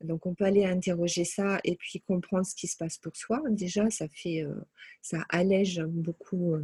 Donc 0.01 0.25
on 0.25 0.33
peut 0.33 0.45
aller 0.45 0.65
interroger 0.65 1.25
ça 1.25 1.59
et 1.63 1.75
puis 1.75 2.01
comprendre 2.01 2.45
ce 2.45 2.55
qui 2.55 2.67
se 2.67 2.77
passe 2.77 2.97
pour 2.97 3.15
soi. 3.15 3.41
Déjà, 3.49 3.89
ça 3.89 4.07
fait, 4.07 4.45
ça 5.01 5.25
allège 5.29 5.81
beaucoup 5.81 6.55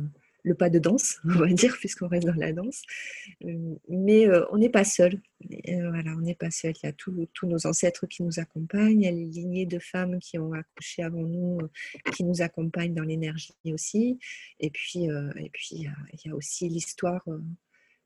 le 0.44 0.56
pas 0.56 0.70
de 0.70 0.80
danse, 0.80 1.20
on 1.26 1.40
va 1.40 1.48
dire, 1.48 1.76
puisqu'on 1.78 2.08
reste 2.08 2.28
dans 2.28 2.34
la 2.34 2.54
danse. 2.54 2.84
Euh, 3.46 3.76
mais 3.90 4.28
euh, 4.28 4.46
on 4.52 4.58
n'est 4.58 4.70
pas 4.70 4.84
seul. 4.84 5.22
Euh, 5.68 5.90
voilà, 5.90 6.12
on 6.12 6.22
n'est 6.22 6.36
pas 6.36 6.52
seul. 6.52 6.74
Il 6.82 6.86
y 6.86 6.90
a 6.90 6.94
tous 6.94 7.28
nos 7.44 7.68
ancêtres 7.68 8.08
qui 8.08 8.24
nous 8.24 8.40
accompagnent. 8.40 9.02
Il 9.02 9.06
y 9.06 9.08
a 9.08 9.12
les 9.12 9.26
lignées 9.26 9.66
de 9.66 9.80
femmes 9.80 10.20
qui 10.20 10.38
ont 10.38 10.54
accouché 10.54 11.04
avant 11.04 11.24
nous, 11.24 11.60
qui 12.14 12.24
nous 12.24 12.42
accompagnent 12.42 12.94
dans 12.94 13.04
l'énergie 13.04 13.54
aussi. 13.74 14.20
Et 14.60 14.70
puis, 14.70 15.06
et 15.06 15.50
puis 15.52 15.70
il, 15.72 15.92
y 16.26 16.30
a, 16.30 16.36
aussi 16.36 16.68
l'histoire 16.70 17.24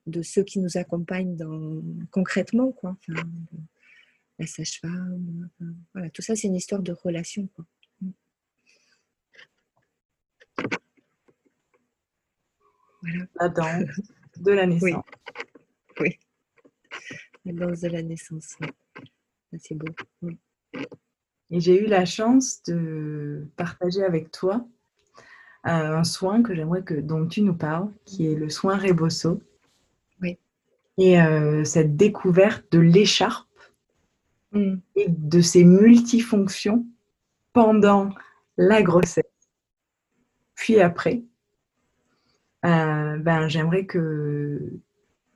de 0.05 0.21
ceux 0.21 0.43
qui 0.43 0.59
nous 0.59 0.77
accompagnent 0.77 1.35
dans, 1.35 1.81
concrètement, 2.11 2.71
quoi. 2.71 2.97
la 4.39 4.47
sage-femme. 4.47 5.49
voilà, 5.93 6.09
tout 6.09 6.21
ça, 6.21 6.35
c'est 6.35 6.47
une 6.47 6.55
histoire 6.55 6.81
de 6.81 6.91
relation. 6.91 7.47
Quoi. 7.55 7.65
La 13.35 13.49
danse 13.49 14.01
de 14.37 14.51
la 14.51 14.65
naissance. 14.65 15.03
Oui. 15.99 16.19
La 17.45 17.53
danse 17.53 17.81
de 17.81 17.87
la 17.89 18.01
naissance. 18.01 18.57
C'est 19.59 19.75
beau. 19.75 19.87
Et 21.51 21.59
j'ai 21.59 21.83
eu 21.83 21.85
la 21.85 22.05
chance 22.05 22.63
de 22.63 23.47
partager 23.55 24.03
avec 24.03 24.31
toi 24.31 24.65
euh, 25.65 25.97
un 25.97 26.03
soin 26.03 26.41
que 26.41 26.55
j'aimerais 26.55 26.83
que 26.83 26.95
dont 26.95 27.27
tu 27.27 27.41
nous 27.41 27.53
parles, 27.53 27.89
qui 28.05 28.31
est 28.31 28.35
le 28.35 28.49
soin 28.49 28.77
Rebosso. 28.77 29.41
Oui. 30.21 30.37
Et 30.97 31.21
euh, 31.21 31.63
cette 31.63 31.95
découverte 31.95 32.65
de 32.71 32.79
l'écharpe 32.79 33.47
mm. 34.51 34.75
et 34.95 35.05
de 35.07 35.41
ses 35.41 35.63
multifonctions 35.63 36.85
pendant 37.53 38.09
la 38.57 38.81
grossesse, 38.81 39.23
puis 40.55 40.79
après. 40.79 41.23
Euh, 42.65 43.17
ben, 43.17 43.47
j'aimerais 43.47 43.85
que 43.85 44.79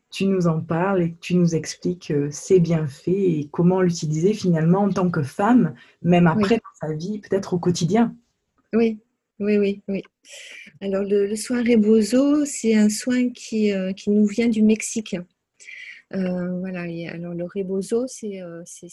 tu 0.10 0.26
nous 0.26 0.48
en 0.48 0.62
parles 0.62 1.04
et 1.04 1.12
que 1.12 1.20
tu 1.20 1.36
nous 1.36 1.56
expliques 1.56 2.14
ses 2.32 2.60
bienfaits 2.60 3.08
et 3.10 3.50
comment 3.52 3.82
l'utiliser 3.82 4.34
finalement 4.34 4.84
en 4.84 4.90
tant 4.90 5.10
que 5.10 5.22
femme, 5.22 5.76
même 6.02 6.28
après 6.28 6.56
dans 6.56 6.88
sa 6.88 6.94
vie, 6.94 7.20
peut-être 7.20 7.54
au 7.54 7.60
quotidien. 7.60 8.16
Oui, 8.74 9.00
oui, 9.40 9.58
oui, 9.58 9.82
oui. 9.90 10.04
Alors 10.80 11.04
le, 11.04 11.36
soin 11.36 11.62
Rebozo, 11.62 12.46
c'est 12.46 12.76
un 12.76 12.90
soin 12.90 13.30
qui, 13.30 13.74
euh, 13.74 13.92
qui, 13.92 14.10
nous 14.10 14.26
vient 14.26 14.48
du 14.48 14.64
Mexique. 14.64 15.18
Euh, 16.14 16.60
voilà, 16.60 16.84
alors 17.12 17.34
le 17.34 17.44
Rebozo, 17.44 18.08
c'est 18.08 18.42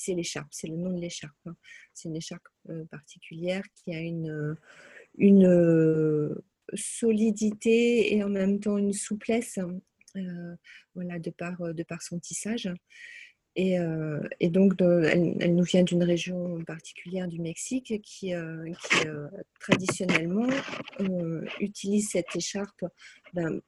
l'écharpe, 0.09 0.49
c'est 0.51 0.66
le 0.66 0.77
nom 0.77 0.90
de 0.90 1.01
l'écharpe. 1.01 1.33
Hein. 1.47 1.55
C'est 1.92 2.09
une 2.09 2.16
écharpe 2.16 2.49
particulière 2.90 3.62
qui 3.77 3.94
a 3.94 4.01
une, 4.01 4.57
une 5.16 5.47
solidité 6.74 8.14
et 8.14 8.24
en 8.24 8.29
même 8.29 8.61
temps 8.61 8.79
une 8.79 8.92
souplesse, 8.92 9.59
euh, 10.16 10.55
voilà, 10.94 11.18
de 11.18 11.31
par, 11.31 11.74
de 11.74 11.83
par 11.83 12.03
son 12.03 12.18
tissage. 12.18 12.70
Et, 13.57 13.79
euh, 13.79 14.20
et 14.40 14.48
donc, 14.48 14.74
elle, 14.81 15.55
nous 15.55 15.62
vient 15.62 15.85
d'une 15.85 16.03
région 16.03 16.62
particulière 16.64 17.29
du 17.29 17.40
Mexique 17.40 18.00
qui, 18.03 18.35
euh, 18.35 18.64
qui 18.88 19.07
traditionnellement 19.61 20.48
utilise 21.61 22.11
cette 22.11 22.35
écharpe 22.35 22.85
ben, 23.33 23.61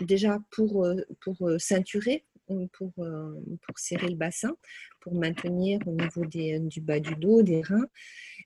déjà 0.00 0.38
pour, 0.50 0.88
pour 1.20 1.50
ceinturer, 1.58 2.24
pour, 2.72 2.92
pour 2.94 3.78
serrer 3.78 4.08
le 4.08 4.16
bassin, 4.16 4.56
pour 5.00 5.14
maintenir 5.14 5.80
au 5.86 5.92
niveau 5.92 6.24
des, 6.24 6.58
du 6.58 6.80
bas 6.80 7.00
du 7.00 7.14
dos, 7.14 7.42
des 7.42 7.62
reins. 7.62 7.86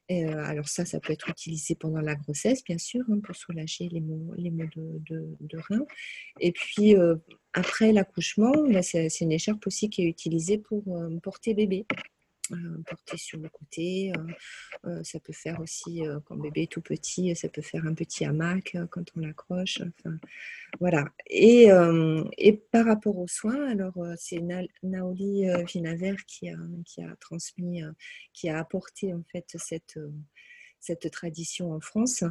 Et, 0.08 0.24
alors 0.24 0.68
ça, 0.68 0.84
ça 0.84 1.00
peut 1.00 1.12
être 1.12 1.28
utilisé 1.28 1.74
pendant 1.74 2.00
la 2.00 2.14
grossesse, 2.14 2.62
bien 2.64 2.78
sûr, 2.78 3.02
hein, 3.10 3.20
pour 3.22 3.34
soulager 3.34 3.88
les 3.88 4.00
maux, 4.00 4.32
les 4.36 4.50
maux 4.50 4.68
de, 4.76 5.36
de, 5.40 5.58
reins. 5.58 5.86
Et 6.40 6.52
puis, 6.52 6.94
après 7.52 7.92
l'accouchement, 7.92 8.52
bah, 8.70 8.82
c'est 8.82 9.20
une 9.20 9.32
écharpe 9.32 9.66
aussi 9.66 9.90
qui 9.90 10.02
est 10.02 10.08
utilisée 10.08 10.58
pour 10.58 10.84
porter 11.22 11.54
bébé. 11.54 11.86
Euh, 12.50 12.82
porter 12.86 13.16
sur 13.16 13.38
le 13.38 13.48
côté. 13.48 14.12
Euh, 14.16 14.88
euh, 14.88 15.04
ça 15.04 15.20
peut 15.20 15.32
faire 15.32 15.60
aussi, 15.60 16.02
quand 16.24 16.36
bébé 16.36 16.62
est 16.62 16.72
tout 16.72 16.80
petit, 16.80 17.34
ça 17.36 17.48
peut 17.48 17.62
faire 17.62 17.86
un 17.86 17.94
petit 17.94 18.24
hamac 18.24 18.76
quand 18.90 19.04
on 19.16 19.20
l'accroche. 19.20 19.80
Voilà. 20.80 21.04
Et, 21.28 21.68
et, 22.38 22.52
par 22.52 22.86
rapport 22.86 23.16
aux 23.18 23.28
soins, 23.28 23.70
alors 23.70 23.94
c'est 24.16 24.42
Naoli 24.82 25.46
Vinaver 25.66 26.16
qui 26.26 26.48
a, 26.48 26.56
qui 26.84 27.02
a 27.02 27.14
transmis, 27.16 27.82
qui 28.32 28.48
a 28.48 28.58
apporté 28.58 29.14
en 29.14 29.22
fait 29.30 29.44
cette 29.56 29.98
cette 30.80 31.12
tradition 31.12 31.70
en 31.70 31.78
France. 31.78 32.24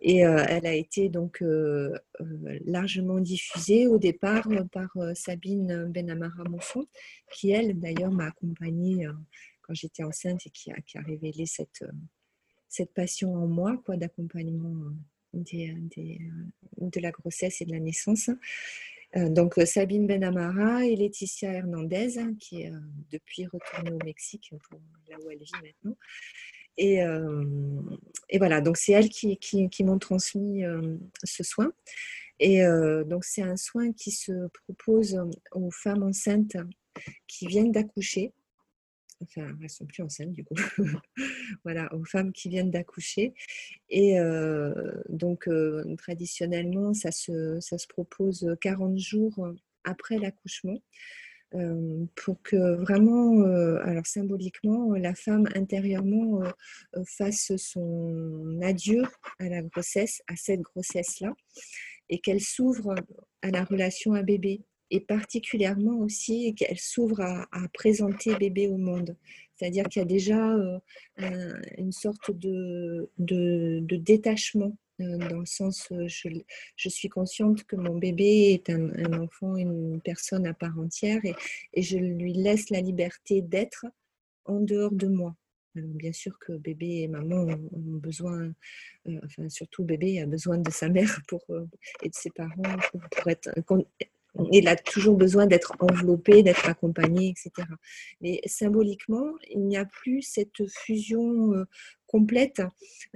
Et 0.00 0.18
elle 0.20 0.66
a 0.66 0.74
été 0.74 1.10
donc 1.10 1.44
largement 2.64 3.20
diffusée 3.20 3.86
au 3.86 3.98
départ 3.98 4.48
par 4.72 4.96
Sabine 5.14 5.84
Benamara 5.84 6.44
Monfon, 6.48 6.86
qui 7.30 7.50
elle 7.50 7.78
d'ailleurs 7.78 8.12
m'a 8.12 8.28
accompagnée 8.28 9.06
j'étais 9.72 10.02
enceinte 10.02 10.46
et 10.46 10.50
qui 10.50 10.70
a, 10.70 11.00
révélé 11.02 11.46
cette, 11.46 11.82
euh, 11.82 11.92
cette 12.68 12.92
passion 12.92 13.34
en 13.34 13.46
moi 13.46 13.80
quoi, 13.84 13.96
d'accompagnement 13.96 14.74
euh, 15.34 15.38
euh, 15.54 15.74
de 16.78 17.00
la 17.00 17.10
grossesse 17.10 17.60
et 17.60 17.64
de 17.64 17.72
la 17.72 17.80
naissance. 17.80 18.30
Donc 19.12 19.54
Sabine 19.64 20.06
Benamara 20.06 20.86
et 20.86 20.94
Laetitia 20.94 21.52
Hernandez, 21.52 22.14
qui 22.38 22.62
est 22.62 22.72
depuis 23.10 23.44
retournée 23.46 23.90
au 23.90 24.04
Mexique, 24.04 24.52
là 25.08 25.16
où 25.24 25.30
elle 25.30 25.38
vit 25.38 25.50
maintenant. 25.64 25.96
Et, 26.76 28.38
voilà, 28.38 28.60
donc 28.60 28.76
c'est 28.76 28.92
elles 28.92 29.08
qui 29.08 29.84
m'ont 29.84 29.98
transmis 29.98 30.62
ce 31.24 31.42
soin. 31.42 31.72
Et 32.38 32.62
donc 33.04 33.24
c'est 33.24 33.42
un 33.42 33.56
soin 33.56 33.92
qui 33.92 34.12
se 34.12 34.46
propose 34.64 35.20
aux 35.50 35.72
femmes 35.72 36.04
enceintes 36.04 36.56
qui 37.26 37.48
viennent 37.48 37.72
d'accoucher 37.72 38.32
enfin, 39.22 39.56
elles 39.62 39.70
sont 39.70 39.86
plus 39.86 40.02
enceintes 40.02 40.32
du 40.32 40.44
coup, 40.44 40.54
voilà, 41.64 41.92
aux 41.94 42.04
femmes 42.04 42.32
qui 42.32 42.48
viennent 42.48 42.70
d'accoucher. 42.70 43.34
Et 43.88 44.16
donc, 45.08 45.48
traditionnellement, 45.98 46.94
ça 46.94 47.10
se, 47.12 47.86
propose 47.88 48.56
40 48.60 48.98
jours 48.98 49.48
après 49.84 50.18
l'accouchement. 50.18 50.80
euh, 51.54 52.06
pour 52.14 52.40
que 52.42 52.76
vraiment, 52.76 53.40
euh, 53.40 53.80
alors 53.82 54.06
symboliquement, 54.06 54.92
la 54.94 55.14
femme 55.14 55.48
intérieurement 55.54 56.42
fasse 57.04 57.52
son 57.56 58.60
adieu 58.62 59.02
à 59.38 59.48
la 59.48 59.62
grossesse, 59.62 60.22
à 60.28 60.36
cette 60.36 60.60
grossesse-là, 60.60 61.34
et 62.08 62.20
qu'elle 62.20 62.40
s'ouvre 62.40 62.94
à 63.42 63.50
la 63.50 63.64
relation 63.64 64.14
à 64.14 64.22
bébé, 64.22 64.62
et 64.90 65.00
particulièrement 65.00 65.98
aussi 65.98 66.54
qu'elle 66.54 66.78
s'ouvre 66.78 67.20
à, 67.20 67.46
présenter 67.72 68.34
bébé 68.36 68.68
au 68.68 68.76
monde. 68.76 69.16
C'est-à-dire 69.56 69.84
qu'il 69.88 70.00
y 70.00 70.04
a 70.04 70.08
déjà 70.08 70.56
une 71.76 71.92
sorte 71.92 72.30
de, 72.30 73.08
détachement 73.18 74.76
euh, 75.00 75.16
dans 75.16 75.40
le 75.40 75.46
sens, 75.46 75.88
je, 76.06 76.28
je, 76.76 76.88
suis 76.88 77.08
consciente 77.08 77.64
que 77.64 77.76
mon 77.76 77.96
bébé 77.96 78.52
est 78.52 78.70
un, 78.70 79.12
enfant, 79.20 79.56
une 79.56 80.00
personne 80.00 80.46
à 80.46 80.54
part 80.54 80.78
entière 80.78 81.20
et, 81.24 81.82
je 81.82 81.96
lui 81.96 82.32
laisse 82.32 82.70
la 82.70 82.80
liberté 82.80 83.40
d'être 83.40 83.86
en 84.44 84.60
dehors 84.60 84.92
de 84.92 85.08
moi. 85.08 85.34
bien 85.74 86.12
sûr 86.12 86.38
que 86.38 86.52
bébé 86.52 87.02
et 87.02 87.08
maman 87.08 87.46
ont, 87.72 87.96
besoin, 87.98 88.52
euh, 89.08 89.20
enfin 89.24 89.48
surtout 89.48 89.84
bébé 89.84 90.20
a 90.20 90.26
besoin 90.26 90.58
de 90.58 90.70
sa 90.70 90.88
mère 90.88 91.20
pour, 91.28 91.44
euh, 91.50 91.66
et 92.02 92.08
de 92.08 92.14
ses 92.14 92.30
parents 92.30 92.76
pour 92.92 93.28
être 93.28 93.50
il 94.52 94.68
a 94.68 94.76
toujours 94.76 95.16
besoin 95.16 95.46
d'être 95.46 95.74
enveloppé, 95.80 96.42
d'être 96.42 96.68
accompagné, 96.68 97.30
etc. 97.30 97.66
Mais 98.20 98.40
symboliquement, 98.46 99.26
il 99.50 99.66
n'y 99.66 99.76
a 99.76 99.84
plus 99.84 100.22
cette 100.22 100.66
fusion 100.68 101.52
euh, 101.52 101.64
complète 102.06 102.62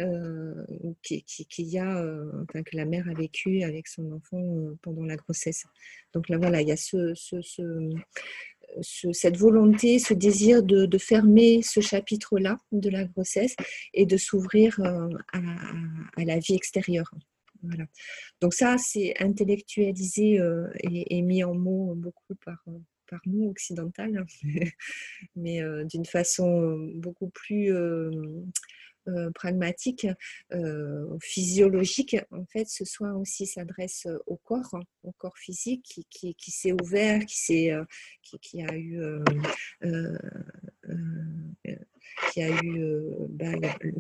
euh, 0.00 0.54
qui, 1.02 1.24
y 1.58 1.78
a, 1.78 1.98
euh, 1.98 2.30
enfin, 2.48 2.62
que 2.62 2.76
la 2.76 2.84
mère 2.84 3.08
a 3.08 3.14
vécue 3.14 3.62
avec 3.62 3.88
son 3.88 4.12
enfant 4.12 4.42
pendant 4.82 5.04
la 5.04 5.16
grossesse. 5.16 5.64
Donc 6.12 6.28
là, 6.28 6.38
voilà, 6.38 6.62
il 6.62 6.68
y 6.68 6.72
a 6.72 6.76
ce, 6.76 7.14
cette 9.12 9.36
volonté, 9.36 9.98
ce 9.98 10.14
désir 10.14 10.62
de, 10.62 10.98
fermer 10.98 11.62
ce 11.62 11.80
chapitre-là 11.80 12.56
de 12.72 12.88
la 12.88 13.04
grossesse 13.04 13.54
et 13.92 14.06
de 14.06 14.16
s'ouvrir 14.16 14.80
à, 15.32 16.24
la 16.24 16.38
vie 16.38 16.54
extérieure. 16.54 17.10
Donc 18.40 18.54
ça, 18.54 18.76
c'est 18.78 19.14
intellectualisé 19.20 20.38
euh, 20.40 20.68
et, 20.80 21.22
mis 21.22 21.44
en 21.44 21.54
mots 21.54 21.94
beaucoup 21.94 22.34
par, 22.44 22.62
euh, 22.68 22.78
par 23.08 23.20
nous, 23.26 23.48
occidentales, 23.48 24.16
hein. 24.18 24.26
mais 25.36 25.62
euh, 25.62 25.84
d'une 25.84 26.04
façon 26.06 26.90
beaucoup 26.94 27.28
plus 27.30 27.72
pragmatique, 29.34 30.06
physiologique. 31.20 32.16
En 32.30 32.46
fait, 32.46 32.66
ce 32.68 32.86
soin 32.86 33.12
aussi 33.14 33.46
s'adresse 33.46 34.06
au 34.26 34.36
corps, 34.36 34.74
au 35.02 35.12
corps 35.12 35.36
physique 35.36 36.06
qui, 36.08 36.34
qui, 36.34 36.50
s'est 36.50 36.72
ouvert, 36.72 37.20
qui, 37.26 37.70
qui, 38.22 38.38
qui, 38.38 38.62
a 38.62 38.74
eu 38.74 38.98
qui 42.32 42.42
a 42.42 42.50
eu, 42.62 42.82
euh, 42.82 43.26
bah, 43.28 43.52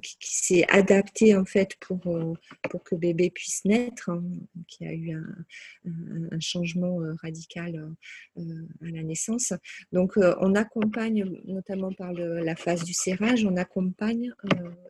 qui, 0.02 0.16
s'est 0.20 0.64
adapté 0.68 1.36
en 1.36 1.44
fait 1.44 1.76
pour, 1.80 2.00
euh, 2.06 2.34
pour 2.70 2.82
que 2.82 2.94
bébé 2.94 3.30
puisse 3.30 3.64
naître, 3.64 4.10
hein, 4.10 4.22
qui 4.68 4.86
a 4.86 4.92
eu 4.92 5.12
un, 5.12 6.40
changement 6.40 7.00
euh, 7.00 7.14
radical 7.22 7.94
à 8.36 8.40
la 8.80 9.02
naissance. 9.02 9.52
Donc 9.92 10.14
on 10.16 10.54
accompagne, 10.54 11.24
notamment 11.44 11.92
par 11.92 12.12
la 12.12 12.56
phase 12.56 12.84
du 12.84 12.92
serrage, 12.92 13.44
on 13.44 13.56
accompagne 13.56 14.32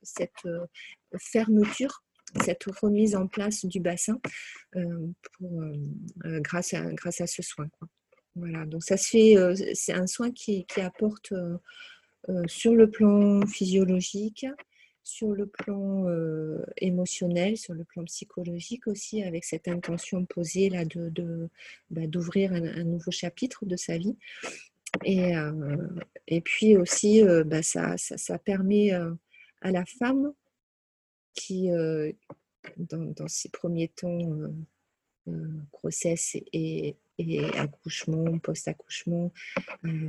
cette 0.02 0.48
fermeture 1.18 2.02
cette 2.44 2.64
remise 2.64 3.14
en 3.14 3.28
place 3.28 3.64
du 3.64 3.78
bassin 3.78 4.18
grâce, 6.24 6.74
à, 6.74 6.82
grâce 6.92 7.20
à 7.20 7.28
ce 7.28 7.42
soin. 7.42 7.68
Voilà, 8.34 8.66
donc 8.66 8.82
ça 8.82 8.96
se 8.96 9.10
fait, 9.10 9.36
c'est 9.74 9.92
un 9.92 10.08
soin 10.08 10.32
qui, 10.32 10.66
qui 10.66 10.80
apporte 10.80 11.32
sur 12.46 12.74
le 12.74 12.90
plan 12.90 13.46
physiologique, 13.46 14.46
sur 15.04 15.34
le 15.34 15.46
plan 15.46 16.08
euh, 16.08 16.64
émotionnel, 16.78 17.58
sur 17.58 17.74
le 17.74 17.84
plan 17.84 18.04
psychologique 18.04 18.86
aussi, 18.86 19.22
avec 19.22 19.44
cette 19.44 19.68
intention 19.68 20.24
posée 20.24 20.70
là 20.70 20.84
de, 20.86 21.50
bah, 21.90 22.06
d'ouvrir 22.06 22.52
un, 22.52 22.84
nouveau 22.84 23.10
chapitre 23.10 23.66
de 23.66 23.76
sa 23.76 23.98
vie. 23.98 24.16
Et, 25.04 25.36
euh, 25.36 25.76
et 26.26 26.40
puis 26.40 26.76
aussi, 26.76 27.22
bah, 27.46 27.62
ça, 27.62 27.96
ça, 27.98 28.38
permet 28.38 28.92
à 29.60 29.70
la 29.70 29.84
femme 29.84 30.32
qui, 31.34 31.68
dans, 32.78 33.12
dans, 33.12 33.28
ses 33.28 33.50
premiers 33.50 33.88
temps, 33.88 34.20
grossesse 35.72 36.36
et, 36.52 36.96
et 37.18 37.44
accouchement, 37.56 38.38
post-accouchement, 38.38 39.32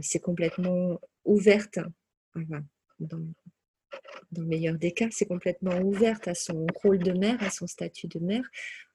c'est 0.01 0.19
complètement 0.19 1.01
ouverte 1.25 1.79
dans, 2.99 3.25
le 4.37 4.43
meilleur 4.43 4.77
des 4.77 4.91
cas, 4.91 5.07
c'est 5.11 5.25
complètement 5.25 5.79
ouverte 5.79 6.27
à 6.27 6.35
son 6.35 6.65
rôle 6.83 6.99
de 6.99 7.11
mère, 7.11 7.41
à 7.41 7.49
son 7.49 7.67
statut 7.67 8.07
de 8.07 8.19
mère. 8.19 8.43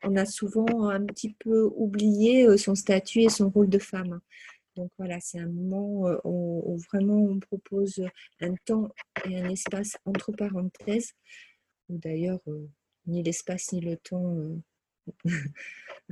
On 0.03 0.16
a 0.16 0.26
souvent 0.26 0.88
un 0.88 1.05
petit 1.07 1.35
peu 1.38 1.70
oublié 1.74 2.46
euh, 2.46 2.57
son 2.57 2.74
statut 2.74 3.20
et 3.22 3.29
son 3.29 3.50
rôle 3.50 3.68
de 3.68 3.79
femme. 3.79 4.20
Donc 4.76 4.90
voilà, 4.98 5.18
c'est 5.20 5.40
un 5.40 5.48
moment 5.48 6.09
euh, 6.09 6.18
où, 6.24 6.79
vraiment 6.92 7.16
on 7.16 7.38
propose 7.38 8.03
un 8.40 8.55
temps 8.66 8.88
et 9.29 9.40
un 9.40 9.48
espace 9.48 9.96
entre 10.05 10.33
parenthèses, 10.33 11.12
où 11.88 11.98
d'ailleurs 11.98 12.40
euh, 12.48 12.68
ni 13.07 13.22
l'espace 13.22 13.72
ni 13.72 13.81
le 13.81 13.96
temps 13.96 14.37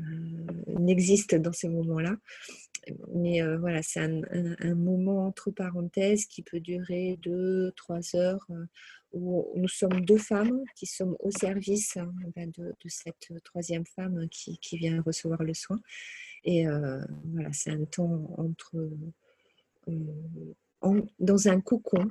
n'existent 0.67 1.39
dans 1.39 1.53
ces 1.53 1.69
moments-là 1.69 2.17
mais 3.15 3.43
euh, 3.43 3.59
voilà, 3.59 3.83
c'est 3.83 4.01
un, 4.01 4.75
moment 4.75 5.27
entre 5.27 5.51
parenthèses 5.51 6.27
qui 6.27 6.43
peut 6.43 6.61
durer 6.61 7.19
deux, 7.23 7.73
trois 7.77 8.01
heures, 8.15 8.45
euh, 8.51 8.67
où 9.13 9.51
nous 9.57 9.69
sommes 9.69 10.05
deux 10.05 10.19
femmes 10.19 10.63
qui 10.77 10.87
sommes 10.87 11.17
au 11.21 11.31
service 11.31 11.97
hein, 11.97 12.13
ben, 12.37 12.51
de, 12.57 12.75
cette 12.87 13.33
troisième 13.45 13.87
femme 13.87 14.29
qui, 14.29 14.59
vient 14.73 15.01
recevoir 15.03 15.43
le 15.43 15.55
soin. 15.55 15.79
Et 16.45 16.67
euh, 16.67 17.01
voilà, 17.33 17.53
c'est 17.53 17.71
un 17.71 17.85
temps 17.85 18.31
entre, 18.37 18.77
dans 21.19 21.49
un 21.49 21.61
cocon, 21.61 22.07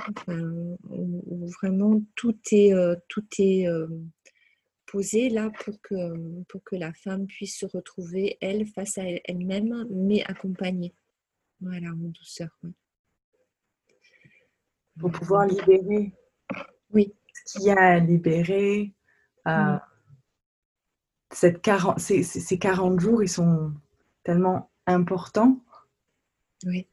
où, 0.90 1.48
vraiment 1.62 2.02
tout 2.16 2.38
est, 2.52 2.74
tout 3.08 3.26
est 3.40 3.68
poser 4.88 5.30
là 5.30 5.52
pour 5.63 5.80
que, 5.82 6.41
pour 6.45 6.63
que 6.63 6.76
la 6.76 6.93
femme 6.93 7.28
puisse 7.28 7.60
se 7.60 7.65
retrouver, 7.65 8.38
elle, 8.41 8.65
face 8.65 8.97
à 8.97 9.04
elle-même, 9.26 9.88
mais 9.89 10.23
accompagnée. 10.23 10.93
Voilà, 11.62 11.89
en 11.89 12.10
douceur. 12.10 12.50
Pour 15.00 15.12
pouvoir 15.12 15.45
libérer. 15.45 16.13
Oui. 16.91 17.13
Ce 17.34 17.60
qu'il 17.60 17.67
y 17.67 17.69
a 17.69 17.80
à 17.80 18.00
libérer. 18.00 18.93
Euh, 19.47 19.78
cette 21.32 21.62
40, 21.62 22.00
ces, 22.00 22.23
ces 22.23 22.58
40 22.58 23.00
jours, 23.00 23.21
ils 23.21 23.30
sont 23.30 23.73
tellement 24.23 24.71
importants. 24.88 25.60
Oui. 26.65 26.88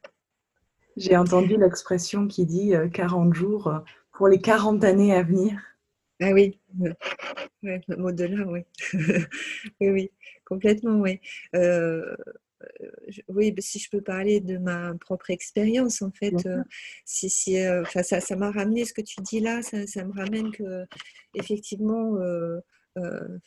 J'ai 0.97 1.17
entendu 1.17 1.57
l'expression 1.57 2.29
qui 2.29 2.47
dit 2.47 2.73
40 2.93 3.29
euh, 3.29 3.33
jours 3.33 3.69
euh, 3.69 3.79
pour 4.13 4.29
les 4.29 4.41
40 4.41 4.85
années 4.85 5.15
à 5.15 5.23
venir. 5.23 5.61
Ah 6.21 6.31
oui, 6.33 6.61
ouais, 7.63 7.81
au-delà, 7.99 8.47
oui. 8.47 8.61
oui, 9.81 9.91
oui, 9.91 10.11
complètement, 10.45 11.01
oui. 11.01 11.21
Euh, 11.57 12.17
oui, 13.29 13.53
bah, 13.53 13.61
si 13.63 13.79
je 13.79 13.91
peux 13.91 14.01
parler 14.01 14.41
de 14.41 14.59
ma 14.59 14.95
propre 15.01 15.31
expérience, 15.31 16.03
en 16.03 16.11
fait, 16.11 16.35
euh, 16.47 16.63
si, 17.05 17.29
si, 17.31 17.59
euh, 17.59 17.85
ça, 18.03 18.21
ça 18.21 18.37
m'a 18.37 18.51
ramené 18.51 18.85
ce 18.85 18.93
que 18.95 19.03
tu 19.03 19.21
dis 19.23 19.41
là, 19.41 19.63
ça, 19.63 19.87
ça 19.87 20.05
me 20.05 20.13
ramène 20.13 20.51
que, 20.53 20.85
effectivement, 21.35 22.17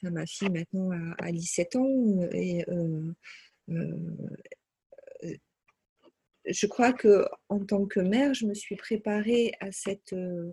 ma 0.04 0.26
fille 0.26 0.50
maintenant 0.50 0.92
a, 0.92 1.26
a 1.26 1.32
17 1.32 1.76
ans 1.76 1.88
et 2.34 2.66
je 6.46 6.66
crois 6.68 6.94
que 6.94 7.26
en 7.50 7.60
tant 7.66 7.86
que 7.86 8.00
mère, 8.00 8.34
je 8.34 8.46
me 8.46 8.54
suis 8.54 8.76
préparée 8.76 9.52
à 9.60 9.72
cette 9.72 10.14
euh, 10.14 10.52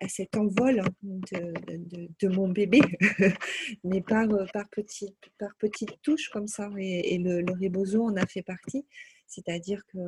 à 0.00 0.08
cet 0.08 0.36
envol 0.36 0.82
de, 1.02 2.28
mon 2.28 2.48
bébé, 2.48 2.80
mais 3.84 4.00
par, 4.00 4.28
euh, 4.30 4.44
par, 4.52 4.68
petite, 4.70 5.16
par 5.38 5.54
petites 5.58 6.00
touches 6.02 6.28
comme 6.30 6.48
ça. 6.48 6.68
Et, 6.78 7.18
le, 7.18 7.40
le 7.42 8.00
en 8.00 8.16
a 8.16 8.26
fait 8.26 8.42
partie. 8.42 8.86
C'est-à-dire 9.26 9.82
que 9.86 9.98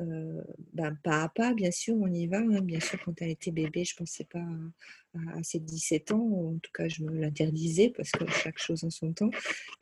euh, 0.00 0.42
ben, 0.72 0.96
pas 1.02 1.22
à 1.22 1.28
pas, 1.28 1.54
bien 1.54 1.70
sûr, 1.70 1.94
on 1.96 2.06
y 2.06 2.26
va. 2.26 2.38
Hein. 2.38 2.60
Bien 2.62 2.80
sûr, 2.80 2.98
quand 3.04 3.20
elle 3.20 3.30
était 3.30 3.50
bébé, 3.50 3.84
je 3.84 3.94
ne 3.94 3.98
pensais 3.98 4.24
pas 4.24 4.44
à, 5.36 5.42
ses 5.42 5.58
17 5.60 6.12
ans. 6.12 6.52
En 6.54 6.58
tout 6.58 6.70
cas, 6.72 6.88
je 6.88 7.02
me 7.02 7.12
l'interdisais 7.18 7.92
parce 7.96 8.10
que 8.10 8.26
chaque 8.30 8.58
chose 8.58 8.84
en 8.84 8.90
son 8.90 9.12
temps. 9.12 9.30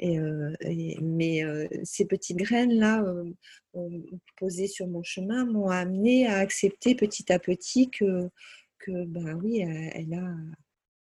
Mais 0.00 1.42
ces 1.84 2.06
petites 2.06 2.38
graines-là, 2.38 3.04
posées 4.36 4.68
sur 4.68 4.86
mon 4.86 5.02
chemin, 5.02 5.44
m'ont 5.44 5.68
amené 5.68 6.26
à 6.26 6.38
accepter 6.38 6.94
petit 6.94 7.30
à 7.32 7.38
petit 7.38 7.90
que 7.90 8.30
que, 8.82 9.04
ben 9.04 9.34
oui, 9.42 9.60
elle 9.60 10.14
a, 10.14 10.34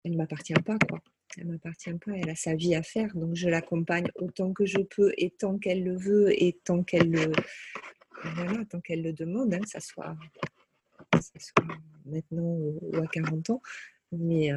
elle 0.05 0.17
m'appartient 0.17 0.53
pas, 0.55 0.79
quoi. 0.89 1.01
Elle 1.39 1.47
m'appartient 1.47 1.95
pas, 2.05 2.13
elle 2.13 2.31
a 2.31 2.35
sa 2.35 2.55
vie 2.55 2.75
à 2.75 2.83
faire, 2.83 3.15
donc 3.15 3.37
je 3.37 3.49
l'accompagne 3.49 4.09
autant 4.17 4.53
que 4.53 4.67
je 4.67 4.79
peux 4.79 5.13
et 5.17 5.31
tant 5.31 5.59
qu'elle 5.59 5.85
le 5.85 5.97
veut 5.97 6.33
et 6.43 6.59
tant 6.65 6.83
qu'elle 6.83 7.09
le, 7.11 7.33
voilà, 8.35 8.65
tant 8.65 8.81
qu'elle 8.81 9.03
le 9.03 9.13
demande, 9.13 9.55
hein, 9.55 9.61
ça, 9.65 9.81
soit, 9.81 10.17
maintenant 12.05 12.57
ou 12.57 12.97
à 12.97 13.07
40 13.07 13.51
ans. 13.51 13.63
Mais, 14.13 14.51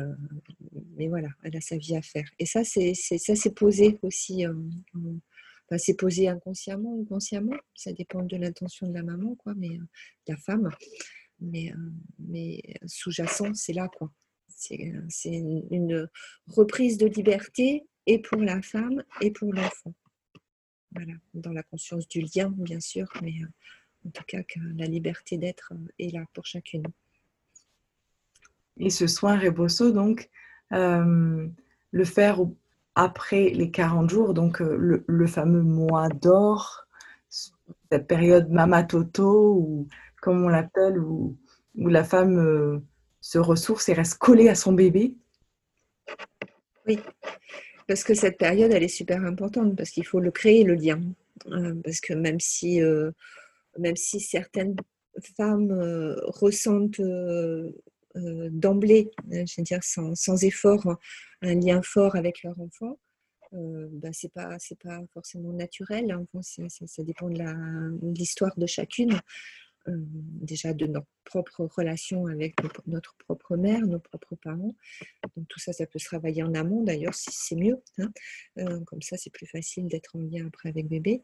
mais 0.98 1.08
voilà, 1.08 1.30
elle 1.44 1.56
a 1.56 1.62
sa 1.62 1.78
vie 1.78 1.96
à 1.96 2.02
faire. 2.02 2.28
Et 2.40 2.46
ça, 2.46 2.64
c'est, 2.64 3.56
posé 3.56 4.00
aussi. 4.02 4.46
Enfin, 4.48 5.78
c'est 5.78 5.94
posé 5.96 6.28
inconsciemment 6.28 6.96
ou 6.96 7.06
consciemment. 7.06 7.56
Ça 7.76 7.94
dépend 7.94 8.24
de 8.24 8.36
l'intention 8.36 8.88
de 8.88 8.94
la 8.94 9.04
maman, 9.04 9.36
quoi, 9.36 9.54
mais 9.56 9.70
de 9.70 9.86
la 10.28 10.38
femme. 10.38 10.70
Mais, 11.40 11.74
mais 12.20 12.62
sous-jacent, 12.86 13.54
c'est 13.54 13.74
là, 13.74 13.88
quoi. 13.88 14.12
C'est, 14.48 14.94
une 15.26 16.10
reprise 16.48 16.98
de 16.98 17.08
liberté 17.08 17.86
et 18.06 18.20
pour 18.20 18.42
la 18.42 18.62
femme 18.62 19.04
et 19.20 19.32
pour 19.32 19.54
l'enfant. 19.54 19.94
Voilà, 20.92 21.14
dans 21.34 21.52
la 21.52 21.64
conscience 21.64 22.08
du 22.08 22.22
lien, 22.22 22.54
bien 22.56 22.80
sûr, 22.80 23.08
mais 23.22 23.34
en 24.06 24.12
tout 24.12 24.24
cas 24.26 24.44
que 24.44 24.60
la 24.76 24.86
liberté 24.86 25.38
d'être 25.38 25.74
est 26.00 26.14
là 26.14 26.24
pour 26.34 26.46
chacune. 26.46 26.84
Et 28.78 28.90
ce 28.90 29.08
soin 29.08 29.38
Rebosso, 29.38 29.92
donc, 29.92 30.30
euh, 30.74 31.48
le 31.92 32.06
faire 32.06 32.40
après 32.96 33.50
les 33.50 33.72
40 33.72 34.10
jours, 34.10 34.34
donc 34.34 34.62
euh, 34.62 35.04
le, 35.06 35.28
fameux 35.28 35.62
mois 35.62 36.10
d'or, 36.10 36.88
cette 37.30 38.08
période 38.08 38.50
Mama 38.50 38.84
Toto, 38.84 39.56
ou 39.56 39.88
comme 40.24 40.44
on 40.44 40.48
l'appelle, 40.48 40.98
où, 40.98 41.38
où, 41.76 41.88
la 41.88 42.04
femme 42.04 42.38
euh, 42.40 42.80
se 43.22 43.38
ressource 43.38 43.90
et 43.90 43.94
reste 43.94 44.18
collée 44.18 44.50
à 44.50 44.56
son 44.56 44.74
bébé. 44.74 45.16
Oui, 46.88 47.00
parce 47.88 48.04
que 48.04 48.14
cette 48.14 48.38
période, 48.38 48.72
elle 48.72 48.84
est 48.84 48.88
super 48.88 49.24
importante, 49.24 49.76
parce 49.76 49.90
qu'il 49.90 50.06
faut 50.06 50.20
le 50.20 50.32
créer, 50.32 50.64
le 50.64 50.76
lien. 50.76 51.02
parce 51.84 52.00
que 52.02 52.14
même 52.14 52.40
si, 52.40 52.82
même 53.78 53.96
si 53.96 54.20
certaines 54.20 54.76
femmes 55.38 55.72
ressentent 56.28 57.00
euh, 58.16 58.50
d'emblée, 58.52 59.10
euh, 59.32 59.44
je 59.48 59.56
veux 59.58 59.64
dire 59.64 59.80
sans, 59.84 60.44
effort, 60.44 60.98
un 61.42 61.56
lien 61.56 61.82
fort 61.82 62.16
avec 62.16 62.44
leur 62.44 62.60
enfant, 62.60 63.00
euh, 63.54 63.88
bah, 63.92 64.10
c'est 64.12 64.32
pas 64.32 64.58
pas 64.84 65.00
forcément 65.14 65.52
naturel. 65.52 66.12
Hein. 66.12 66.26
ça, 66.42 67.04
dépend 67.04 67.30
de 67.30 68.14
l'histoire 68.16 68.54
de, 68.56 68.68
chacune. 68.68 69.20
Déjà 69.88 70.74
de 70.74 70.86
notre 70.86 71.08
propre 71.24 71.66
relation 71.66 72.28
avec 72.28 72.56
notre 72.88 73.16
propre 73.18 73.58
mère, 73.58 73.86
nos 73.86 74.00
propres 74.00 74.36
parents. 74.36 74.76
Donc 75.36 75.48
tout 75.48 75.60
ça, 75.60 75.74
ça 75.74 75.86
peut 75.86 76.00
se 76.00 76.06
travailler 76.06 76.44
en 76.44 76.54
amont 76.54 76.84
d'ailleurs, 76.84 77.14
si 77.14 77.30
c'est 77.32 77.56
mieux. 77.56 77.82
Hein. 77.98 78.12
comme 78.86 79.02
ça, 79.02 79.18
c'est 79.18 79.32
plus 79.32 79.48
facile 79.48 79.88
d'être 79.88 80.16
en 80.16 80.20
lien 80.20 80.48
après 80.48 80.70
avec 80.70 80.88
bébé. 80.88 81.24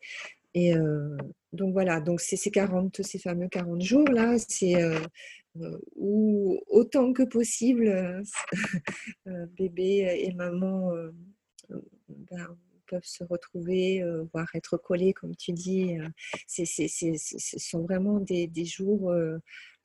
Et 0.54 0.74
donc 1.54 1.74
voilà, 1.74 2.02
donc 2.02 2.22
c'est 2.22 2.36
ces 2.36 2.52
40, 2.52 3.04
ces 3.04 3.20
fameux 3.20 3.48
40 3.50 3.82
jours 3.82 4.08
là, 4.10 4.36
c'est 4.40 4.76
où 5.96 6.60
autant 6.68 7.14
que 7.14 7.24
possible, 7.24 8.24
bébé 9.58 10.24
et 10.26 10.34
maman 10.34 10.92
ben, 12.10 12.58
peuvent 12.90 13.02
se 13.04 13.24
retrouver, 13.24 14.04
voire 14.34 14.48
être 14.56 14.78
collés, 14.78 15.14
comme 15.14 15.36
tu 15.36 15.52
dis. 15.52 15.98
ce 16.48 17.60
sont 17.60 17.82
vraiment 17.84 18.20
des, 18.20 18.48
des 18.48 18.66
jours 18.66 19.14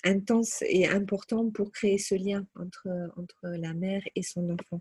intenses 0.04 0.62
et 0.62 0.86
importants 0.86 1.50
pour 1.50 1.72
créer 1.72 1.98
ce 1.98 2.14
lien 2.14 2.46
entre, 2.56 2.88
entre 3.16 3.38
la 3.42 3.74
mère 3.74 4.02
et 4.14 4.22
son 4.22 4.50
enfant 4.50 4.80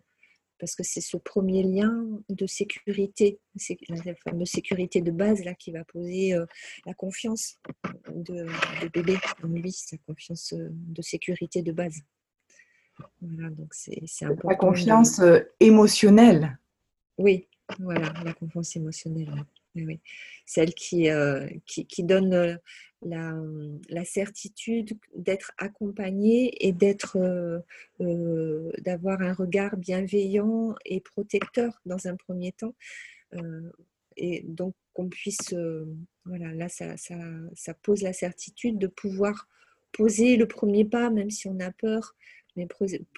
parce 0.64 0.78
que 0.78 0.84
c'est 0.84 1.02
ce 1.02 1.18
premier 1.18 1.62
lien 1.62 2.08
de 2.30 2.48
sécurité, 2.48 3.38
la 3.90 4.16
fameuse 4.16 4.50
sécurité 4.50 5.02
de 5.02 5.12
base 5.12 5.44
là 5.44 5.54
qui 5.56 5.74
va 5.74 5.84
poser 5.84 6.38
la 6.86 6.94
confiance 6.94 7.60
de, 8.08 8.46
bébé 8.94 9.18
en 9.44 9.48
lui, 9.48 9.74
sa 9.74 9.98
confiance 10.08 10.54
de 10.56 11.02
sécurité 11.02 11.64
de 11.64 11.74
base. 11.74 12.00
Voilà, 13.20 13.50
donc 13.50 13.74
c'est 13.74 14.00
important. 14.22 14.48
La 14.48 14.56
confiance 14.56 15.22
émotionnelle. 15.60 16.58
Oui, 17.18 17.50
voilà, 17.80 18.14
la 18.24 18.34
confiance 18.34 18.76
émotionnelle. 18.76 19.30
Celle 20.46 20.74
qui, 20.74 21.10
qui, 21.66 22.04
donne 22.04 22.60
la, 23.06 24.06
certitude 24.06 24.98
d'être 25.16 25.52
accompagné 25.58 26.66
et 26.66 26.72
d'être, 26.72 27.18
euh, 27.18 27.60
euh, 28.02 28.72
d'avoir 28.80 29.22
un 29.22 29.34
regard 29.34 29.78
bienveillant 29.78 30.76
et 30.86 31.00
protecteur 31.00 31.82
dans 31.86 32.08
un 32.08 32.16
premier 32.16 32.52
temps. 32.52 32.76
Euh, 33.34 33.72
et 34.16 34.44
donc 34.48 34.76
qu'on 34.94 35.10
puisse, 35.10 35.56
voilà, 36.26 36.54
là, 36.54 36.70
ça, 36.70 36.98
ça, 36.98 37.16
ça, 37.56 37.74
pose 37.74 38.04
la 38.04 38.14
certitude 38.14 38.78
de 38.78 38.86
pouvoir 38.86 39.48
poser 39.92 40.38
le 40.38 40.48
premier 40.48 40.86
pas, 40.86 41.10
même 41.10 41.32
si 41.32 41.48
on 41.48 41.60
a 41.60 41.72
peur, 41.72 42.16
mais 42.56 42.68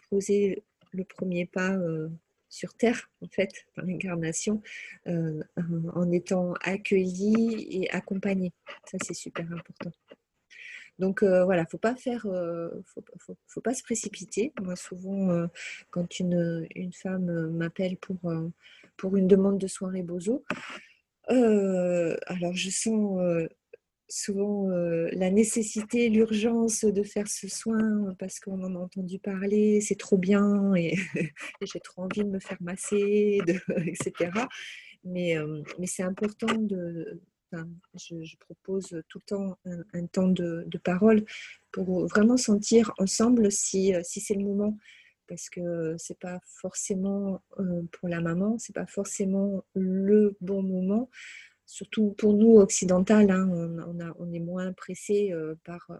poser 0.09 0.63
le 0.93 1.03
premier 1.03 1.45
pas 1.45 1.77
sur 2.55 2.73
Terre, 2.73 3.09
en 3.21 3.27
fait, 3.27 3.51
dans 3.75 3.83
l'incarnation, 3.83 4.61
euh, 5.07 5.43
en 5.93 6.09
étant 6.11 6.53
accueilli 6.61 7.67
et 7.69 7.91
accompagné. 7.91 8.53
Ça, 8.85 8.97
c'est 9.03 9.13
super 9.13 9.45
important. 9.51 9.91
Donc 10.97 11.23
euh, 11.23 11.43
voilà, 11.43 11.65
faut 11.65 11.77
pas 11.77 11.97
faire, 11.97 12.25
euh, 12.27 12.69
faut, 13.47 13.61
pas 13.61 13.73
se 13.73 13.83
précipiter. 13.83 14.53
Moi, 14.61 14.77
souvent, 14.77 15.49
quand 15.89 16.19
une, 16.21 16.65
femme 16.93 17.49
m'appelle 17.49 17.97
pour, 17.97 18.17
pour 18.95 19.17
une 19.17 19.27
demande 19.27 19.57
de 19.57 19.67
soirée 19.67 20.03
bozo, 20.03 20.45
alors 21.27 22.53
je 22.53 22.69
sens 22.69 23.19
souvent 24.07 24.69
euh, 24.69 25.09
la 25.13 25.31
nécessité, 25.31 26.09
l'urgence 26.09 26.85
de 26.85 27.03
faire 27.03 27.27
ce 27.27 27.47
soin 27.47 28.15
parce 28.19 28.39
qu'on 28.39 28.63
en 28.63 28.75
a 28.75 28.79
entendu 28.79 29.19
parler, 29.19 29.81
c'est 29.81 29.97
trop 29.97 30.17
bien 30.17 30.73
et, 30.75 30.95
j'ai 31.61 31.79
trop 31.79 32.03
envie 32.03 32.23
de 32.23 32.29
me 32.29 32.39
faire 32.39 32.61
masser, 32.61 33.39
etc. 33.85 34.31
Mais, 35.03 35.37
euh, 35.37 35.61
mais 35.79 35.87
c'est 35.87 36.03
important 36.03 36.53
de... 36.55 37.21
je, 37.95 38.35
propose 38.39 39.01
tout 39.07 39.19
le 39.19 39.25
temps 39.25 39.57
un, 39.93 40.05
temps 40.07 40.27
de, 40.27 40.77
parole 40.83 41.25
pour 41.71 42.07
vraiment 42.07 42.37
sentir 42.37 42.91
ensemble 42.97 43.51
si, 43.51 43.93
si 44.03 44.19
c'est 44.19 44.35
le 44.35 44.43
moment 44.43 44.77
parce 45.27 45.49
que 45.49 45.95
c'est 45.97 46.19
pas 46.19 46.39
forcément 46.43 47.41
euh, 47.59 47.81
pour 47.91 48.09
la 48.09 48.21
maman, 48.21 48.57
c'est 48.57 48.75
pas 48.75 48.85
forcément 48.85 49.63
le 49.73 50.35
bon 50.41 50.61
moment 50.61 51.09
surtout 51.65 52.13
pour 52.17 52.33
nous 52.33 52.57
occidentales, 52.57 53.31
hein, 53.31 53.49
on, 54.17 54.33
est 54.33 54.39
moins 54.39 54.71
pressé 54.73 55.31
euh, 55.31 55.55
par. 55.63 55.85
Euh, 55.89 55.97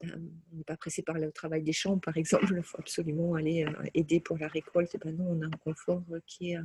ben, 0.00 0.30
on 0.52 0.56
n'est 0.56 0.64
pas 0.64 0.78
pressé 0.78 1.02
par 1.02 1.18
le 1.18 1.30
travail 1.30 1.62
des 1.62 1.72
champs, 1.72 1.98
par 1.98 2.16
exemple. 2.16 2.54
Il 2.56 2.62
faut 2.62 2.78
absolument 2.78 3.34
aller 3.34 3.64
euh, 3.64 3.72
aider 3.94 4.20
pour 4.20 4.38
la 4.38 4.48
récolte. 4.48 4.96
Ben 5.04 5.16
non, 5.16 5.26
on 5.30 5.42
a 5.42 5.46
un 5.46 5.58
confort 5.62 6.02
qui 6.26 6.52
est 6.52 6.58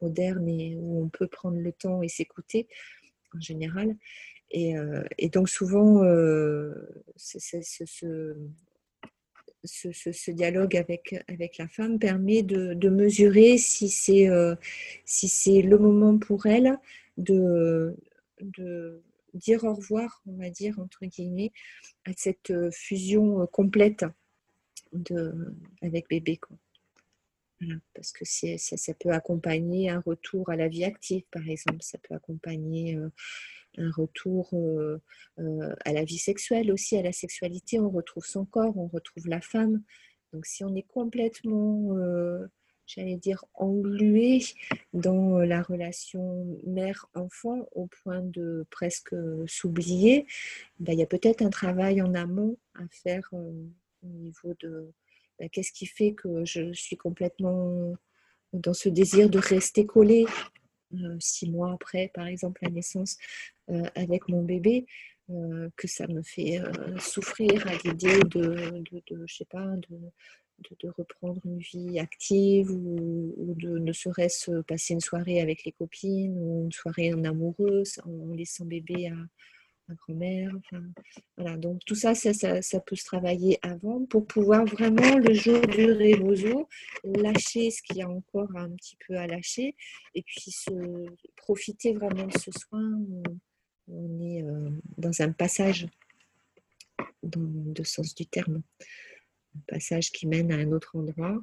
moderne 0.00 0.48
et 0.48 0.76
où 0.76 1.02
on 1.02 1.08
peut 1.08 1.26
prendre 1.26 1.58
le 1.58 1.72
temps 1.72 2.02
et 2.02 2.08
s'écouter 2.08 2.68
en 3.34 3.40
général. 3.40 3.96
Et, 4.52 4.76
donc 5.32 5.48
souvent, 5.48 6.02
ce, 7.16 8.36
dialogue 10.30 10.76
avec, 10.76 11.16
la 11.58 11.66
femme 11.66 11.98
permet 11.98 12.42
de, 12.42 12.88
mesurer 12.88 13.58
si 13.58 13.88
c'est 13.88 14.28
le 15.62 15.78
moment 15.78 16.16
pour 16.16 16.46
elle 16.46 16.78
de, 17.16 17.96
dire 19.34 19.64
au 19.64 19.74
revoir, 19.74 20.22
on 20.26 20.36
va 20.36 20.50
dire, 20.50 20.78
entre 20.78 21.04
guillemets, 21.04 21.52
à 22.04 22.12
cette 22.16 22.50
euh, 22.50 22.70
fusion 22.70 23.42
euh, 23.42 23.46
complète 23.46 24.04
de, 24.92 25.54
avec 25.82 26.08
bébé. 26.08 26.38
Quoi. 26.38 26.56
parce 27.94 28.12
que 28.12 28.24
ça, 28.24 28.56
ça, 28.58 28.94
peut 28.94 29.10
accompagner 29.10 29.90
un 29.90 30.00
retour 30.00 30.48
à 30.48 30.56
la 30.56 30.68
vie 30.68 30.84
active, 30.84 31.24
par 31.30 31.46
exemple. 31.48 31.82
Ça 31.82 31.98
peut 31.98 32.14
accompagner 32.14 32.96
euh, 32.96 33.10
un 33.78 33.90
retour 33.90 34.54
à 35.84 35.92
la 35.92 36.04
vie 36.04 36.16
sexuelle 36.16 36.72
aussi, 36.72 36.96
à 36.96 37.02
la 37.02 37.12
sexualité. 37.12 37.78
On 37.78 37.90
retrouve 37.90 38.24
son 38.24 38.46
corps, 38.46 38.78
on 38.78 38.86
retrouve 38.86 39.28
la 39.28 39.42
femme. 39.42 39.82
Donc 40.32 40.46
si 40.46 40.64
on 40.64 40.74
est 40.74 40.86
complètement 40.88 41.94
j'allais 42.86 43.16
dire, 43.16 43.44
englué 43.54 44.42
dans 44.92 45.38
la 45.38 45.62
relation 45.62 46.58
mère-enfant 46.64 47.68
au 47.72 47.86
point 47.86 48.20
de 48.20 48.64
presque 48.70 49.14
s'oublier, 49.46 50.26
ben, 50.78 50.92
il 50.92 51.00
y 51.00 51.02
a 51.02 51.06
peut-être 51.06 51.42
un 51.42 51.50
travail 51.50 52.00
en 52.00 52.14
amont 52.14 52.56
à 52.74 52.86
faire 52.90 53.28
euh, 53.32 53.66
au 54.04 54.08
niveau 54.08 54.54
de 54.60 54.92
ben, 55.38 55.50
qu'est-ce 55.50 55.72
qui 55.72 55.86
fait 55.86 56.14
que 56.14 56.44
je 56.44 56.72
suis 56.72 56.96
complètement 56.96 57.94
dans 58.52 58.74
ce 58.74 58.88
désir 58.88 59.28
de 59.28 59.38
rester 59.38 59.84
collée 59.84 60.26
euh, 60.94 61.16
six 61.18 61.50
mois 61.50 61.72
après, 61.72 62.10
par 62.14 62.26
exemple, 62.26 62.60
la 62.62 62.70
naissance 62.70 63.18
euh, 63.70 63.82
avec 63.94 64.28
mon 64.28 64.42
bébé. 64.42 64.86
que 65.76 65.88
ça 65.88 66.06
me 66.06 66.22
fait 66.22 66.62
souffrir 67.00 67.66
à 67.66 67.74
l'idée 67.84 68.20
de, 68.34 68.46
de, 68.88 69.02
de, 69.08 69.24
je 69.26 69.34
sais 69.34 69.44
pas, 69.44 69.66
de, 69.88 69.98
de, 70.80 70.88
reprendre 70.96 71.40
une 71.44 71.58
vie 71.58 71.98
active 71.98 72.70
ou, 72.70 73.54
de 73.56 73.78
ne 73.78 73.92
serait-ce 73.92 74.62
passer 74.62 74.94
une 74.94 75.00
soirée 75.00 75.40
avec 75.40 75.64
les 75.64 75.72
copines 75.72 76.36
ou 76.38 76.64
une 76.64 76.72
soirée 76.72 77.12
en 77.12 77.24
amoureuse 77.24 78.00
en 78.04 78.34
laissant 78.34 78.64
bébé 78.64 79.10
ma 79.88 79.94
grand-mère. 79.94 80.52
voilà. 81.36 81.56
Donc 81.56 81.80
tout 81.84 81.94
ça 81.94 82.14
ça, 82.14 82.32
ça, 82.32 82.80
peut 82.80 82.96
se 82.96 83.04
travailler 83.04 83.58
avant 83.62 84.04
pour 84.06 84.26
pouvoir 84.26 84.64
vraiment, 84.64 85.18
le 85.18 85.32
jour 85.34 85.60
du 85.60 85.92
rebozo, 85.92 86.68
lâcher 87.04 87.70
ce 87.70 87.82
qu'il 87.82 87.98
y 87.98 88.02
a 88.02 88.08
encore 88.08 88.54
un 88.56 88.70
petit 88.70 88.96
peu 89.06 89.16
à 89.16 89.26
lâcher 89.26 89.76
et 90.14 90.22
puis 90.22 90.50
se, 90.50 91.06
profiter 91.36 91.92
vraiment 91.92 92.26
de 92.26 92.38
ce 92.38 92.50
soin. 92.50 92.98
Où 93.08 93.22
on 93.88 94.20
est 94.20 94.42
euh, 94.42 94.70
dans 94.98 95.22
un 95.22 95.30
passage 95.30 95.86
dans 97.22 97.84
sens 97.84 98.14
du 98.14 98.26
terme. 98.26 98.62
Un 99.56 99.74
passage 99.74 100.12
qui 100.12 100.26
mène 100.26 100.52
à 100.52 100.56
un 100.56 100.72
autre 100.72 100.96
endroit 100.96 101.42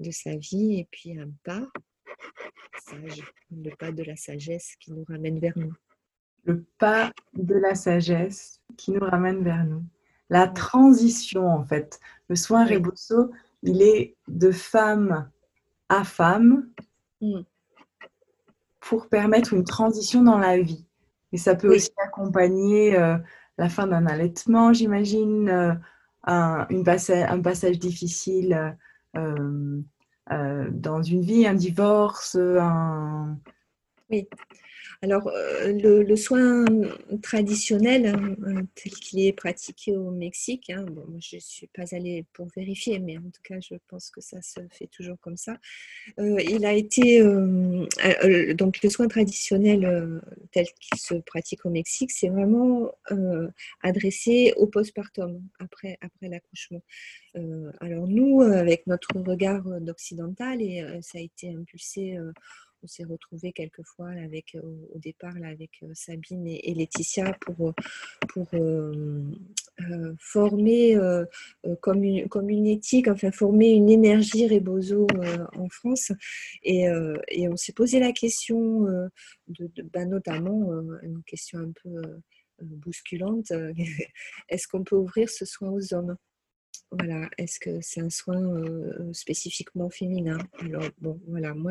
de 0.00 0.10
sa 0.10 0.36
vie 0.36 0.78
et 0.78 0.88
puis 0.90 1.18
un 1.18 1.30
pas 1.44 1.66
sage, 2.86 3.22
le 3.50 3.74
pas 3.76 3.92
de 3.92 4.02
la 4.02 4.16
sagesse 4.16 4.76
qui 4.80 4.92
nous 4.92 5.04
ramène 5.04 5.38
vers 5.38 5.58
nous 5.58 5.74
le 6.48 6.64
pas 6.78 7.12
de 7.34 7.54
la 7.54 7.74
sagesse 7.74 8.60
qui 8.76 8.92
nous 8.92 9.04
ramène 9.04 9.44
vers 9.44 9.64
nous. 9.64 9.84
La 10.30 10.48
transition, 10.48 11.46
en 11.46 11.64
fait. 11.64 12.00
Le 12.28 12.36
soin 12.36 12.64
Rebosso, 12.64 13.30
il 13.62 13.82
est 13.82 14.16
de 14.28 14.50
femme 14.50 15.30
à 15.88 16.04
femme 16.04 16.68
mm. 17.20 17.40
pour 18.80 19.08
permettre 19.08 19.52
une 19.52 19.64
transition 19.64 20.22
dans 20.22 20.38
la 20.38 20.60
vie. 20.60 20.86
Et 21.32 21.36
ça 21.36 21.54
peut 21.54 21.74
aussi 21.74 21.90
accompagner 22.02 22.98
euh, 22.98 23.18
la 23.58 23.68
fin 23.68 23.86
d'un 23.86 24.06
allaitement, 24.06 24.72
j'imagine, 24.72 25.48
euh, 25.48 25.74
un, 26.28 26.82
passage 27.42 27.78
difficile 27.78 28.76
euh, 29.16 29.80
dans 30.70 31.02
une 31.02 31.22
vie, 31.22 31.46
un 31.46 31.54
divorce, 31.54 32.36
un... 32.36 33.38
Oui. 34.10 34.28
Alors, 35.00 35.28
euh, 35.28 36.02
le, 36.02 36.16
soin 36.16 36.64
traditionnel, 37.22 38.06
hein, 38.06 38.34
euh, 38.42 38.62
tel 38.74 38.92
qu'il 38.92 39.20
est 39.20 39.32
pratiqué 39.32 39.96
au 39.96 40.10
Mexique, 40.10 40.70
hein, 40.70 40.86
je 41.20 41.36
ne 41.36 41.40
suis 41.40 41.68
pas 41.68 41.84
allée 41.94 42.24
pour 42.32 42.48
vérifier, 42.56 42.98
mais 42.98 43.16
en 43.16 43.30
tout 43.30 43.40
cas, 43.44 43.60
je 43.60 43.76
pense 43.86 44.10
que 44.10 44.20
ça 44.20 44.42
se 44.42 44.58
fait 44.72 44.88
toujours 44.88 45.16
comme 45.20 45.36
ça. 45.36 45.56
Euh, 46.18 46.40
il 46.40 46.66
a 46.66 46.72
été. 46.72 47.22
donc, 48.54 48.82
le 48.82 48.90
soin 48.90 49.06
traditionnel 49.06 50.20
tel 50.50 50.66
qu'il 50.80 50.98
se 50.98 51.14
pratique 51.14 51.64
au 51.64 51.70
Mexique, 51.70 52.10
c'est 52.10 52.28
vraiment 52.28 52.90
adressé 53.82 54.52
au 54.56 54.66
postpartum, 54.66 55.40
après, 55.60 55.96
après 56.00 56.28
l'accouchement. 56.28 56.82
alors, 57.80 58.08
nous, 58.08 58.40
avec 58.40 58.86
notre 58.88 59.16
regard 59.20 59.64
occidental, 59.86 60.60
et 60.60 60.84
ça 61.02 61.18
a 61.18 61.20
été 61.20 61.54
impulsé 61.54 62.18
on 62.82 62.86
s'est 62.86 63.04
retrouvés 63.04 63.52
quelquefois 63.52 64.10
avec, 64.10 64.56
au 64.62 64.98
départ 64.98 65.38
là, 65.38 65.48
avec 65.48 65.82
Sabine 65.94 66.46
et, 66.46 66.74
Laetitia 66.74 67.32
pour, 67.40 67.74
pour 68.28 68.48
former 70.18 70.96
comme, 71.80 72.04
une, 72.04 72.28
comme 72.28 72.50
une 72.50 72.66
éthique, 72.66 73.08
enfin 73.08 73.30
former 73.30 73.70
une 73.70 73.88
énergie 73.88 74.48
Rebozo 74.48 75.06
en 75.54 75.68
France. 75.68 76.12
Et, 76.62 76.86
et 77.28 77.48
on 77.48 77.56
s'est 77.56 77.72
posé 77.72 78.00
la 78.00 78.12
question, 78.12 78.82
de, 79.48 79.70
bah, 79.92 80.04
notamment 80.04 80.72
une 81.02 81.22
question 81.24 81.58
un 81.58 81.72
peu 81.82 82.20
bousculante, 82.60 83.52
est-ce 84.48 84.68
qu'on 84.68 84.84
peut 84.84 84.96
ouvrir 84.96 85.28
ce 85.28 85.44
soin 85.44 85.70
aux 85.70 85.94
hommes? 85.94 86.16
Voilà, 86.90 87.28
est-ce 87.36 87.60
que 87.60 87.80
c'est 87.82 88.00
un 88.00 88.10
soin 88.10 88.62
spécifiquement 89.12 89.90
féminin? 89.90 90.38
Bon, 90.98 91.20
voilà, 91.26 91.54
moi, 91.54 91.70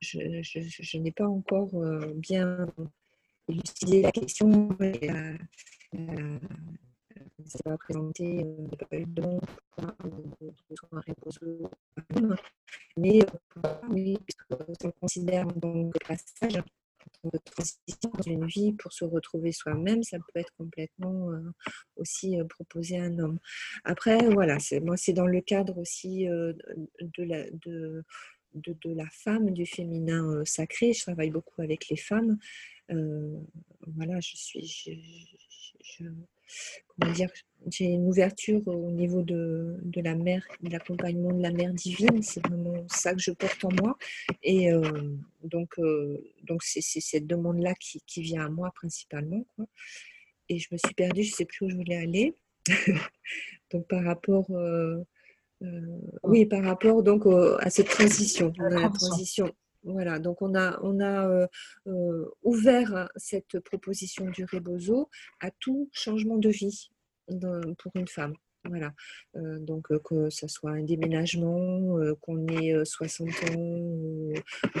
je, 0.00 0.98
n'ai 0.98 1.12
pas 1.12 1.26
encore 1.26 1.70
bien 2.14 2.66
élucidé 3.48 4.02
la 4.02 4.12
question. 4.12 4.76
ça 7.46 7.58
va 7.64 7.78
présenter 7.78 8.44
pas 8.90 8.96
eu 8.96 9.06
de 9.06 9.22
soins 10.76 11.02
mais 12.96 13.20
oui, 13.88 14.18
puisque 14.24 14.90
considère 15.00 15.46
que 15.46 15.98
passage, 16.06 16.62
de 17.24 17.38
transition 17.44 18.10
dans 18.14 18.22
une 18.22 18.46
vie 18.46 18.72
pour 18.72 18.92
se 18.92 19.04
retrouver 19.04 19.52
soi-même, 19.52 20.02
ça 20.02 20.18
peut 20.18 20.40
être 20.40 20.52
complètement 20.56 21.30
euh, 21.30 21.40
aussi 21.96 22.38
euh, 22.38 22.44
proposé 22.44 22.98
à 22.98 23.04
un 23.04 23.18
homme. 23.18 23.38
Après, 23.84 24.18
voilà, 24.28 24.58
moi 24.82 24.96
c'est 24.96 25.12
dans 25.12 25.26
le 25.26 25.40
cadre 25.40 25.78
aussi 25.78 26.28
euh, 26.28 26.52
de, 27.00 27.22
la, 27.22 27.50
de, 27.50 28.04
de, 28.54 28.94
la 28.94 29.08
femme, 29.10 29.50
du 29.50 29.66
féminin 29.66 30.44
sacré. 30.44 30.92
Je 30.92 31.02
travaille 31.02 31.30
beaucoup 31.30 31.62
avec 31.62 31.88
les 31.88 31.96
femmes. 31.96 32.38
voilà, 32.88 34.20
je 34.20 34.36
suis, 34.36 34.90
comment 36.98 37.12
dire, 37.12 37.30
j'ai 37.66 37.84
une 37.84 38.06
ouverture 38.06 38.66
au 38.66 38.90
niveau 38.90 39.22
de, 39.22 39.78
de 39.82 40.00
la 40.00 40.14
mère, 40.14 40.46
de 40.62 40.70
l'accompagnement 40.70 41.32
de 41.32 41.42
la 41.42 41.50
mère 41.50 41.72
divine. 41.72 42.22
C'est 42.22 42.44
vraiment 42.46 42.86
ça 42.88 43.14
que 43.14 43.20
je 43.20 43.32
porte 43.32 43.64
en 43.64 43.70
moi. 43.80 43.96
Et 44.42 44.72
euh, 44.72 45.16
donc, 45.44 45.78
euh, 45.78 46.22
donc 46.44 46.62
c'est, 46.62 46.80
cette 46.80 47.26
demande-là 47.26 47.74
qui, 47.74 48.02
qui, 48.06 48.22
vient 48.22 48.46
à 48.46 48.48
moi 48.48 48.70
principalement. 48.74 49.46
Et 50.48 50.58
je 50.58 50.68
me 50.72 50.78
suis 50.78 50.94
perdue, 50.94 51.22
je 51.22 51.30
ne 51.30 51.36
sais 51.36 51.44
plus 51.44 51.66
où 51.66 51.70
je 51.70 51.76
voulais 51.76 51.96
aller. 51.96 52.34
donc, 53.72 53.86
par 53.88 54.04
rapport. 54.04 54.50
Euh, 55.62 55.98
oui, 56.22 56.46
par 56.46 56.62
rapport 56.64 57.02
donc 57.02 57.26
à 57.60 57.70
cette 57.70 57.88
transition, 57.88 58.52
la 58.58 58.88
transition. 58.88 59.52
voilà, 59.84 60.18
donc 60.18 60.40
on 60.40 60.54
a, 60.54 60.78
on 60.82 61.00
a 61.00 61.28
euh, 61.28 61.46
euh, 61.86 62.24
ouvert 62.42 63.10
cette 63.16 63.60
proposition 63.60 64.26
du 64.30 64.44
Rebozo 64.44 65.10
à 65.40 65.50
tout 65.50 65.90
changement 65.92 66.38
de 66.38 66.48
vie 66.48 66.90
pour 67.78 67.92
une 67.94 68.08
femme. 68.08 68.34
Voilà, 68.64 68.92
euh, 69.36 69.58
donc 69.58 69.88
que 70.02 70.28
ce 70.28 70.46
soit 70.46 70.72
un 70.72 70.82
déménagement, 70.82 71.96
qu'on 72.20 72.46
ait 72.48 72.84
60 72.84 73.28
ans 73.28 74.32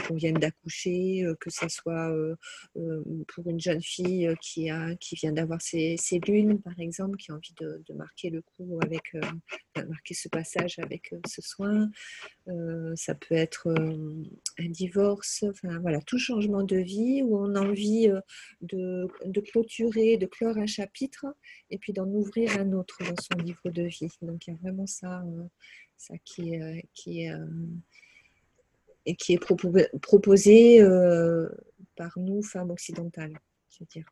qu'on 0.06 0.14
vienne 0.14 0.34
d'accoucher, 0.34 1.26
que 1.40 1.50
ce 1.50 1.68
soit 1.68 2.14
pour 2.74 3.48
une 3.48 3.60
jeune 3.60 3.80
fille 3.80 4.34
qui, 4.42 4.68
a, 4.68 4.94
qui 4.96 5.14
vient 5.14 5.32
d'avoir 5.32 5.62
ses, 5.62 5.96
lunes, 6.26 6.60
par 6.60 6.78
exemple, 6.78 7.16
qui 7.16 7.32
a 7.32 7.34
envie 7.34 7.54
de, 7.58 7.94
marquer 7.94 8.30
le 8.30 8.42
coup 8.42 8.78
avec, 8.82 9.14
marquer 9.76 10.14
ce 10.14 10.28
passage 10.28 10.78
avec 10.78 11.14
ce 11.26 11.40
soin. 11.40 11.90
Ça 12.96 13.14
peut 13.14 13.34
être 13.34 13.68
un 14.58 14.68
divorce, 14.68 15.44
enfin 15.48 15.78
voilà, 15.80 16.00
tout 16.00 16.18
changement 16.18 16.62
de 16.62 16.76
vie 16.76 17.22
où 17.22 17.36
on 17.38 17.54
a 17.54 17.60
envie 17.60 18.08
de, 18.60 19.08
de 19.24 19.40
clôturer, 19.40 20.16
de 20.16 20.26
clore 20.26 20.58
un 20.58 20.66
chapitre 20.66 21.26
et 21.70 21.78
puis 21.78 21.92
d'en 21.92 22.06
ouvrir 22.06 22.58
un 22.58 22.72
autre 22.72 22.98
dans 23.00 23.16
son 23.20 23.42
livre 23.42 23.70
de 23.70 23.82
vie. 23.82 24.10
Donc 24.22 24.46
il 24.46 24.50
y 24.50 24.54
a 24.54 24.56
vraiment 24.60 24.86
ça, 24.86 25.22
euh, 25.22 25.44
ça 25.96 26.14
qui, 26.24 26.54
est, 26.54 26.88
qui, 26.94 27.22
est, 27.22 27.32
euh, 27.32 27.46
et 29.06 29.14
qui 29.16 29.34
est 29.34 29.38
proposé, 29.38 30.82
euh, 30.82 31.48
par 31.96 32.12
nous, 32.16 32.42
femmes 32.42 32.70
occidentales, 32.70 33.38
je 33.70 33.78
veux 33.80 33.86
dire. 33.86 34.06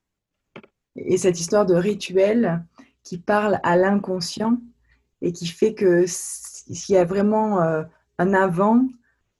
Et 0.96 1.16
cette 1.16 1.38
histoire 1.40 1.64
de 1.64 1.74
rituel 1.74 2.64
qui 3.02 3.18
parle 3.18 3.60
à 3.62 3.76
l'inconscient 3.76 4.60
et 5.22 5.32
qui 5.32 5.46
fait 5.46 5.74
que 5.74 6.04
s'il 6.06 6.94
y 6.94 6.98
a 6.98 7.04
vraiment 7.04 7.60
un 8.18 8.34
avant 8.34 8.86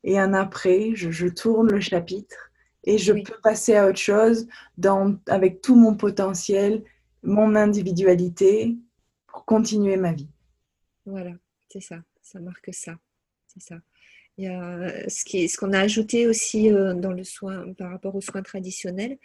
et 0.05 0.19
un 0.19 0.33
après, 0.35 0.93
je, 0.95 1.27
tourne 1.29 1.71
le 1.71 1.81
chapitre 1.81 2.51
et 2.85 2.99
je 2.99 3.13
peux 3.13 3.41
passer 3.43 3.75
à 3.75 3.87
autre 3.89 3.99
chose 3.99 4.47
dans, 4.77 5.17
avec 5.27 5.61
tout 5.61 5.77
mon 5.77 5.95
potentiel, 5.95 6.85
mon 7.23 7.55
individualité 7.55 8.77
pour 9.27 9.45
continuer 9.45 9.97
ma 9.97 10.13
vie. 10.13 10.29
Voilà, 11.05 11.33
c'est 11.69 11.81
ça, 11.81 11.97
ça 12.23 12.39
marque 12.39 12.71
ça. 12.73 12.97
C'est 13.47 13.63
ça. 13.63 13.81
Il 14.37 14.45
y 14.45 14.49
a 14.49 15.09
ce 15.09 15.25
qu'on 15.25 15.49
ce 15.49 15.57
qu'on 15.57 15.73
a 15.73 15.81
ajouté 15.81 16.29
aussi 16.29 16.71
euh, 16.71 16.95
dans 16.95 17.13
le 17.13 17.25
soin 17.25 17.73
par 17.75 17.91
rapport 17.91 18.15
aux 18.15 18.21
soins 18.21 18.43
traditionnels, 18.43 19.19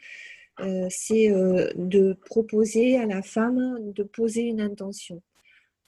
euh, 0.60 0.88
c'est 0.90 1.32
euh, 1.32 1.72
de 1.76 2.14
proposer 2.14 2.98
à 2.98 3.06
la 3.06 3.22
femme 3.22 3.78
de 3.94 4.04
poser 4.04 4.42
une 4.42 4.62
intention. 4.62 5.22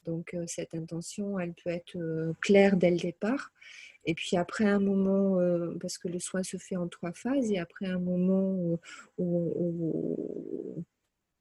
Donc 0.06 0.36
cette 0.48 0.74
intention, 0.76 1.40
elle 1.40 1.54
peut 1.54 1.70
être 1.70 1.98
claire 2.42 2.78
dès 2.78 2.92
le 2.92 2.98
départ. 2.98 3.52
Et 4.06 4.14
puis 4.14 4.38
après 4.38 4.66
un 4.66 4.80
moment, 4.80 5.40
parce 5.82 5.98
que 5.98 6.08
le 6.08 6.20
soin 6.20 6.44
se 6.44 6.58
fait 6.58 6.76
en 6.76 6.88
trois 6.88 7.12
phases, 7.14 7.52
et 7.52 7.58
après 7.58 7.88
un 7.88 8.00
moment 8.00 8.78
où 9.18 10.86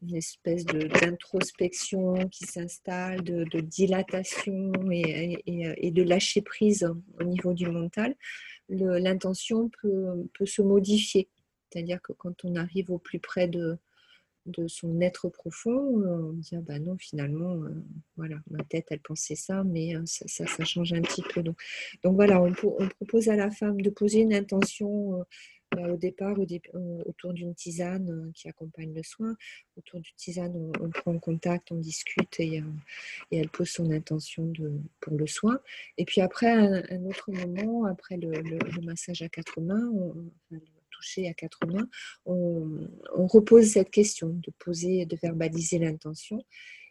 une 0.06 0.16
espèce 0.16 0.64
d'introspection 0.64 2.28
qui 2.28 2.44
s'installe, 2.44 3.22
de, 3.22 3.60
dilatation 3.60 4.72
et, 4.90 5.90
de 5.90 6.02
lâcher 6.02 6.42
prise 6.42 6.88
au 7.20 7.24
niveau 7.24 7.54
du 7.54 7.68
mental, 7.68 8.14
l'intention 8.68 9.70
peut, 9.80 10.46
se 10.46 10.62
modifier. 10.62 11.28
C'est-à-dire 11.70 12.00
que 12.02 12.12
quand 12.12 12.44
on 12.44 12.56
arrive 12.56 12.90
au 12.90 12.98
plus 12.98 13.18
près 13.18 13.48
de, 13.48 13.78
de 14.46 14.68
son 14.68 15.00
être 15.00 15.28
profond, 15.28 16.02
on 16.04 16.32
dit 16.32 16.56
ah 16.56 16.60
bah 16.60 16.78
non 16.78 16.96
finalement 16.98 17.54
euh, 17.54 17.70
voilà 18.16 18.36
ma 18.50 18.62
tête 18.64 18.86
elle 18.90 19.00
pensait 19.00 19.36
ça 19.36 19.64
mais 19.64 19.96
euh, 19.96 20.02
ça, 20.04 20.46
ça, 20.46 20.64
change 20.64 20.92
un 20.92 21.00
petit 21.00 21.22
peu 21.22 21.42
donc, 21.42 21.56
donc 22.02 22.14
voilà 22.14 22.42
on, 22.42 22.52
on, 22.62 22.88
propose 22.88 23.28
à 23.28 23.36
la 23.36 23.50
femme 23.50 23.80
de 23.80 23.90
poser 23.90 24.20
une 24.20 24.34
intention 24.34 25.20
euh, 25.20 25.24
bah, 25.74 25.90
au 25.90 25.96
départ, 25.96 26.36
autour 27.04 27.32
d'une 27.32 27.54
tisane 27.54 28.30
qui 28.32 28.48
accompagne 28.48 28.94
le 28.94 29.02
soin, 29.02 29.34
autour 29.76 29.98
d'une 29.98 30.14
tisane, 30.16 30.72
on, 30.80 30.90
prend 30.90 31.18
contact, 31.18 31.72
on 31.72 31.76
discute 31.76 32.38
et, 32.38 32.62
elle 33.32 33.48
pose 33.48 33.70
son 33.70 33.90
intention 33.90 34.52
pour 35.00 35.16
le 35.16 35.26
soin. 35.26 35.58
Et 35.98 36.04
puis 36.04 36.20
après, 36.20 36.48
un, 36.48 37.04
autre 37.06 37.32
moment, 37.32 37.86
après 37.86 38.16
le, 38.16 38.40
massage 38.82 39.22
à 39.22 39.28
quatre 39.28 39.60
mains, 39.60 39.90
le 40.50 40.60
à 41.28 41.34
quatre 41.34 41.66
mains, 41.66 41.88
on, 42.26 42.88
repose 43.26 43.66
cette 43.66 43.90
question 43.90 44.28
de 44.28 44.52
poser, 44.58 45.06
de 45.06 45.16
verbaliser 45.22 45.78
l'intention. 45.78 46.44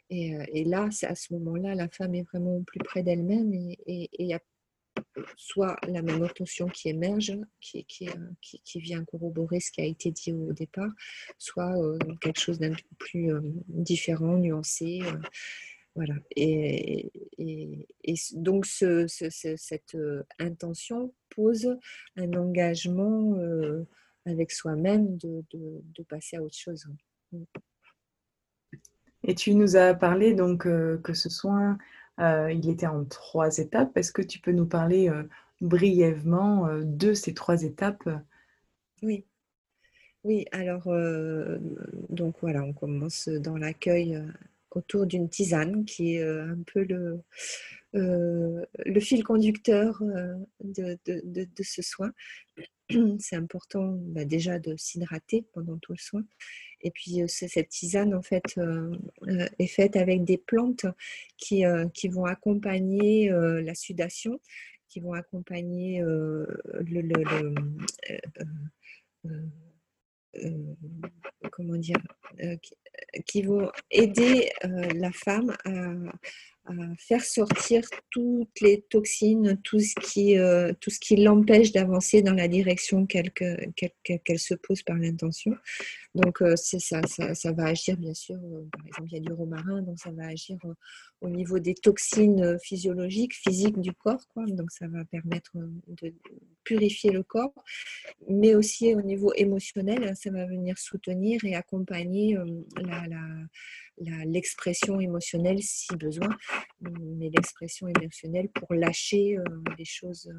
Et, 0.09 0.35
et, 0.53 0.63
là, 0.63 0.89
à 1.03 1.15
ce 1.15 1.33
moment-là, 1.33 1.75
la 1.75 1.87
femme 1.87 2.15
est 2.15 2.23
vraiment 2.23 2.61
plus 2.63 2.79
près 2.79 3.03
d'elle-même 3.03 3.53
et 3.53 4.09
soit 5.37 5.77
la 5.87 6.01
même 6.01 6.23
intention 6.23 6.67
qui 6.67 6.89
émerge, 6.89 7.37
qui, 7.59 7.85
qui, 7.85 8.79
vient 8.79 9.03
corroborer 9.05 9.59
ce 9.59 9.71
qui 9.71 9.81
a 9.81 9.85
été 9.85 10.11
dit 10.11 10.33
au 10.33 10.53
départ, 10.53 10.91
soit 11.37 11.77
euh, 11.77 11.97
quelque 12.21 12.39
chose 12.39 12.59
d'un 12.59 12.71
peu 12.71 12.95
plus 12.97 13.33
euh, 13.33 13.41
différent, 13.67 14.37
nuancé. 14.37 15.01
Euh, 15.03 15.17
voilà. 15.95 16.15
Et, 16.35 17.11
donc, 18.33 18.65
ce, 18.65 19.05
cette 19.07 19.97
intention 20.39 21.13
pose 21.29 21.77
un 22.15 22.33
engagement 22.33 23.35
avec 24.25 24.51
soi-même 24.51 25.17
de, 25.17 25.43
de, 25.51 25.81
de, 25.95 26.03
passer 26.03 26.37
à 26.37 26.41
autre 26.41 26.57
chose. 26.57 26.85
Et 29.23 29.35
tu 29.35 29.55
nous 29.55 29.75
as 29.75 29.93
parlé 29.93 30.33
donc 30.33 30.63
que 30.63 31.13
ce 31.13 31.29
soin 31.29 31.77
euh, 32.19 32.51
il 32.51 32.69
était 32.69 32.87
en 32.87 33.05
trois 33.05 33.57
étapes. 33.57 33.97
Est-ce 33.97 34.11
que 34.11 34.21
tu 34.21 34.39
peux 34.39 34.51
nous 34.51 34.67
parler 34.67 35.09
euh, 35.09 35.23
brièvement 35.61 36.67
euh, 36.67 36.81
de 36.83 37.13
ces 37.13 37.33
trois 37.33 37.63
étapes? 37.63 38.07
Oui. 39.01 39.25
Oui, 40.23 40.45
alors, 40.53 40.87
donc 42.07 42.35
voilà, 42.39 42.63
on 42.63 42.71
commence 42.71 43.27
dans 43.27 43.57
l'accueil 43.57 44.23
autour 44.71 45.05
d'une 45.05 45.27
tisane 45.27 45.83
qui 45.83 46.15
est 46.15 46.23
un 46.23 46.59
peu 46.65 46.85
le, 46.85 47.21
le 47.91 48.99
fil 49.01 49.25
conducteur 49.25 50.01
de, 50.61 50.97
ce 51.61 51.81
soin. 51.81 52.13
C'est 53.19 53.35
important 53.35 53.97
bah, 53.99 54.25
déjà 54.25 54.59
de 54.59 54.75
s'hydrater 54.77 55.45
pendant 55.53 55.77
tout 55.77 55.93
le 55.93 55.97
soin. 55.97 56.23
Et 56.81 56.91
puis 56.91 57.21
cette 57.27 57.69
tisane 57.69 58.13
en 58.13 58.21
fait 58.21 58.59
est 59.57 59.67
faite 59.67 59.95
avec 59.95 60.25
des 60.25 60.37
plantes 60.37 60.85
qui, 61.37 61.63
qui 61.93 62.09
vont 62.09 62.25
accompagner 62.25 63.29
la 63.29 63.73
sudation, 63.73 64.37
qui 64.89 64.99
vont 64.99 65.13
accompagner 65.13 66.01
le, 66.01 67.07
comment 71.51 71.77
dire, 71.77 72.01
qui, 73.25 73.43
vont 73.43 73.71
aider 73.89 74.49
la 74.93 75.13
femme 75.13 75.55
à, 75.63 76.11
faire 76.97 77.23
sortir 77.23 77.83
toutes 78.09 78.61
les 78.61 78.81
toxines, 78.89 79.59
tout 79.63 79.79
ce 79.79 79.93
qui, 80.01 80.35
tout 80.79 80.89
ce 80.89 80.99
qui 80.99 81.17
l'empêche 81.17 81.71
d'avancer 81.71 82.21
dans 82.21 82.33
la 82.33 82.47
direction 82.47 83.05
qu'elle 83.05 83.31
se 84.39 84.53
pose 84.55 84.81
par 84.83 84.97
l'intention. 84.97 85.53
Donc, 86.15 86.43
euh, 86.43 86.55
ça, 86.55 87.51
va 87.53 87.65
agir, 87.65 87.97
bien 87.97 88.13
sûr. 88.13 88.35
Euh, 88.35 88.67
par 88.71 88.85
exemple, 88.85 89.09
il 89.09 89.13
y 89.13 89.17
a 89.17 89.19
du 89.19 89.33
romarin, 89.33 89.81
donc 89.81 89.99
ça 89.99 90.11
va 90.11 90.27
agir 90.27 90.57
euh, 90.65 90.73
au 91.21 91.29
niveau 91.29 91.57
des 91.57 91.73
toxines 91.73 92.59
physiologiques, 92.59 93.33
physiques 93.33 93.79
du 93.79 93.93
corps. 93.93 94.27
Quoi. 94.27 94.45
Donc, 94.45 94.71
ça 94.71 94.87
va 94.87 95.03
permettre 95.05 95.51
de 95.55 96.13
purifier 96.63 97.11
le 97.11 97.23
corps, 97.23 97.53
mais 98.29 98.53
aussi 98.53 98.93
au 98.93 99.01
niveau 99.01 99.33
émotionnel, 99.33 100.15
ça 100.15 100.29
va 100.29 100.45
venir 100.45 100.77
soutenir 100.77 101.43
et 101.45 101.55
accompagner 101.55 102.37
l'expression 103.97 104.99
émotionnelle 104.99 105.61
si 105.63 105.95
besoin, 105.95 106.29
mais 106.79 107.29
l'expression 107.29 107.87
émotionnelle 107.87 108.49
pour 108.49 108.73
lâcher 108.73 109.37
les 109.77 109.85
choses 109.85 110.31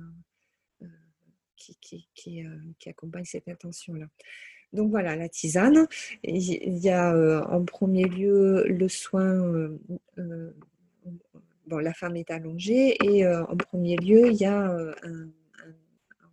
qui, 1.56 1.76
qui, 1.80 2.08
qui 2.14 2.88
accompagnent 2.88 3.24
cette 3.24 3.48
intention-là. 3.48 4.06
Donc 4.74 4.90
voilà, 4.90 5.14
la 5.14 5.28
tisane. 5.28 5.86
Il 6.24 6.78
y 6.78 6.90
a 6.90 7.14
euh, 7.14 7.42
en 7.44 7.64
premier 7.64 8.04
lieu 8.04 8.64
le 8.66 8.88
soin. 8.88 9.24
Euh, 9.24 9.78
euh, 10.18 10.52
la 11.70 11.94
femme 11.94 12.16
est 12.16 12.30
allongée 12.30 12.96
et 13.04 13.26
en 13.26 13.56
premier 13.56 13.96
lieu, 13.96 14.30
il 14.30 14.36
y 14.36 14.44
a 14.44 14.76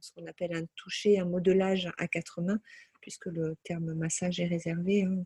ce 0.01 0.11
qu'on 0.11 0.27
appelle 0.27 0.53
un 0.53 0.65
toucher, 0.75 1.19
un 1.19 1.25
modelage 1.25 1.89
à 1.97 2.07
quatre 2.07 2.41
mains, 2.41 2.59
puisque 2.99 3.27
le 3.27 3.55
terme 3.63 3.93
massage 3.93 4.39
est 4.39 4.45
réservé. 4.45 5.03
Hein. 5.03 5.23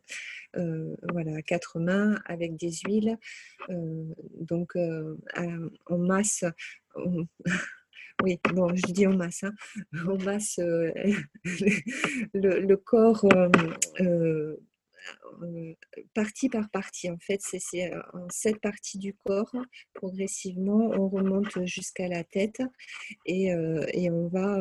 voilà, 1.11 1.37
à 1.37 1.41
quatre 1.41 1.79
mains 1.79 2.21
avec 2.25 2.55
des 2.55 2.71
huiles. 2.85 3.17
donc, 4.39 4.77
en 5.87 5.97
masse. 5.97 6.45
Oui, 8.23 8.39
bon, 8.53 8.73
je 8.75 8.91
dis 8.93 9.07
en 9.07 9.15
masse. 9.15 9.43
Hein. 9.43 9.53
En 10.07 10.17
masse, 10.17 10.59
euh, 10.59 10.91
le, 12.33 12.75
corps 12.75 13.25
euh, 13.25 13.49
euh, 13.99 14.01
euh, 14.01 14.57
partie 16.13 16.49
par 16.49 16.69
partie. 16.69 17.09
En 17.09 17.17
fait, 17.19 17.39
c'est 17.41 17.93
euh, 17.93 18.01
en 18.13 18.27
cette 18.29 18.59
partie 18.59 18.97
du 18.97 19.13
corps, 19.13 19.55
progressivement, 19.93 20.91
on 20.93 21.07
remonte 21.07 21.65
jusqu'à 21.65 22.07
la 22.07 22.23
tête 22.23 22.61
et, 23.25 23.53
euh, 23.53 23.85
et 23.93 24.09
on 24.09 24.27
va 24.27 24.59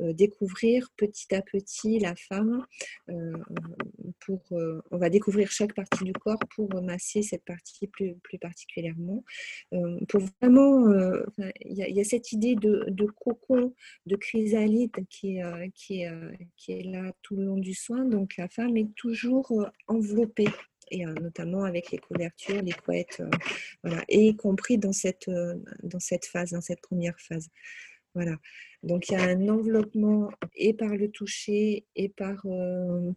découvrir 0.00 0.88
petit 0.96 1.34
à 1.34 1.42
petit 1.42 1.98
la 1.98 2.14
femme. 2.16 2.64
pour, 4.20 4.42
on 4.90 4.98
va 4.98 5.10
découvrir 5.10 5.50
chaque 5.50 5.74
partie 5.74 6.04
du 6.04 6.12
corps 6.12 6.40
pour 6.54 6.82
masser 6.82 7.22
cette 7.22 7.44
partie 7.44 7.86
plus, 7.86 8.14
plus 8.22 8.38
particulièrement. 8.38 9.24
pour 10.08 10.20
vraiment, 10.40 10.92
il 11.64 11.76
y, 11.76 12.00
a 12.00 12.04
cette 12.04 12.32
idée 12.32 12.54
de, 12.54 12.84
de 12.88 13.06
cocon, 13.06 13.74
de 14.06 14.16
chrysalide 14.16 15.06
qui, 15.08 15.38
qui, 15.74 16.04
qui 16.56 16.72
est 16.72 16.82
là 16.82 17.12
tout 17.22 17.36
le 17.36 17.44
long 17.44 17.58
du 17.58 17.74
soin. 17.74 18.04
Donc 18.04 18.36
la 18.36 18.48
femme 18.48 18.76
est 18.76 18.92
toujours 18.94 19.69
enveloppé 19.86 20.46
et 20.90 21.06
euh, 21.06 21.14
notamment 21.14 21.64
avec 21.64 21.90
les 21.90 21.98
couvertures, 21.98 22.62
les 22.62 22.72
couettes, 22.72 23.20
euh, 23.20 23.30
voilà, 23.82 24.04
et 24.08 24.28
y 24.28 24.36
compris 24.36 24.78
dans 24.78 24.92
cette, 24.92 25.28
euh, 25.28 25.54
dans 25.82 26.00
cette 26.00 26.26
phase, 26.26 26.50
dans 26.50 26.60
cette 26.60 26.80
première 26.80 27.18
phase. 27.18 27.48
Voilà. 28.14 28.36
Donc 28.82 29.08
il 29.08 29.12
y 29.12 29.16
a 29.16 29.22
un 29.22 29.48
enveloppement 29.48 30.30
et 30.56 30.74
par 30.74 30.88
le 30.88 31.10
toucher 31.10 31.84
et 31.94 32.08
par, 32.08 32.44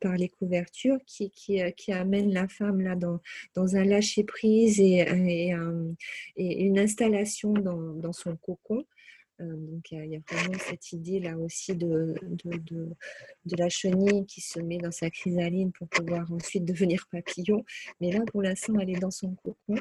par 0.01 0.18
les 0.18 0.30
couvertures 0.30 0.99
qui, 1.08 1.32
qui, 1.32 1.91
amène 1.91 2.32
la 2.32 2.47
femme 2.47 2.82
là 2.82 2.95
dans, 2.95 3.20
dans 3.56 3.76
un 3.76 3.86
lâcher 3.86 4.24
prise 4.24 4.80
et, 4.82 4.99
et, 4.99 5.56
et 6.36 6.64
une 6.64 6.78
installation 6.78 7.54
dans, 7.54 7.93
dans, 7.93 8.14
son 8.14 8.36
cocon. 8.36 8.86
Euh, 9.41 9.55
donc 9.55 9.91
il 9.91 10.05
y, 10.05 10.15
a 10.15 10.19
vraiment 10.29 10.59
cette 10.59 10.91
idée 10.91 11.19
là 11.19 11.38
aussi 11.38 11.75
de, 11.75 12.13
de, 12.21 12.57
de, 12.65 13.55
la 13.57 13.67
chenille 13.67 14.25
qui 14.27 14.41
se 14.41 14.59
met 14.59 14.77
dans 14.77 14.91
sa 14.91 15.09
chrysaline 15.09 15.71
pour 15.71 15.88
pouvoir 15.88 16.31
ensuite 16.31 16.65
devenir 16.65 17.07
papillon. 17.11 17.63
Mais 17.99 18.11
là, 18.11 18.21
pour 18.31 18.41
l'instant, 18.41 18.77
elle 18.79 18.91
est 18.91 18.99
dans 18.99 19.11
son 19.11 19.36
cocon. 19.36 19.75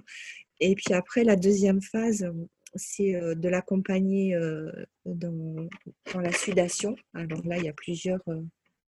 Et 0.61 0.75
puis 0.75 0.95
après, 0.95 1.25
la 1.25 1.37
deuxième 1.37 1.83
phase, 1.83 2.27
c'est 2.75 3.15
euh, 3.15 3.35
de 3.35 3.49
l'accompagner 3.49 4.35
euh, 4.35 4.73
dans, 5.05 5.69
dans, 6.15 6.21
la 6.21 6.33
sudation. 6.33 6.97
Alors 7.13 7.45
là, 7.47 7.59
il 7.59 7.65
y 7.65 7.69
a 7.69 7.75
plusieurs 7.75 8.23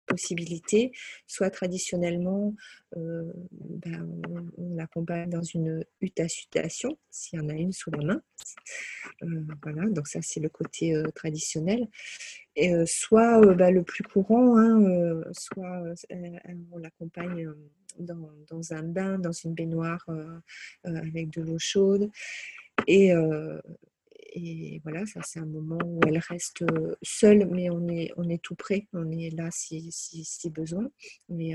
possibilités. 0.05 0.91
Soit 1.27 1.49
traditionnellement, 1.49 2.55
euh, 2.97 3.31
ben, 3.51 4.21
on, 4.57 4.75
l'accompagne 4.75 5.29
dans 5.29 5.41
une 5.41 5.83
utacitation, 6.01 6.97
s'il 7.09 7.39
y 7.39 7.41
en 7.41 7.49
a 7.49 7.53
une 7.53 7.71
sous 7.71 7.91
la 7.91 8.03
main. 8.03 8.21
Euh, 9.23 9.43
voilà, 9.61 9.89
donc 9.89 10.07
ça 10.07 10.21
c'est 10.21 10.39
le 10.39 10.49
côté 10.49 10.95
euh, 10.95 11.03
traditionnel. 11.13 11.87
Et, 12.55 12.73
soit 12.85 13.41
ben, 13.55 13.71
le 13.71 13.83
plus 13.83 14.03
courant, 14.03 14.57
hein, 14.57 15.21
soit 15.33 15.83
on 16.71 16.77
l'accompagne 16.77 17.49
dans, 17.99 18.31
dans, 18.49 18.73
un 18.73 18.83
bain, 18.83 19.19
dans 19.19 19.33
une 19.33 19.53
baignoire 19.53 20.05
avec 20.83 21.31
de 21.31 21.41
l'eau 21.41 21.59
chaude. 21.59 22.09
Et, 22.87 23.13
et 24.35 24.81
voilà, 24.83 25.05
ça 25.05 25.21
c'est 25.23 25.39
un 25.39 25.45
moment 25.45 25.79
où 25.85 26.01
elle 26.05 26.17
reste 26.17 26.65
seule, 27.01 27.47
mais 27.49 27.69
on 27.69 27.87
est, 27.87 28.11
on 28.17 28.29
est 28.29 28.41
tout 28.41 28.55
près, 28.55 28.87
on 28.93 29.09
est 29.11 29.29
là 29.29 29.49
si, 29.51 29.89
si, 29.91 30.49
besoin. 30.49 30.89
Mais 31.29 31.53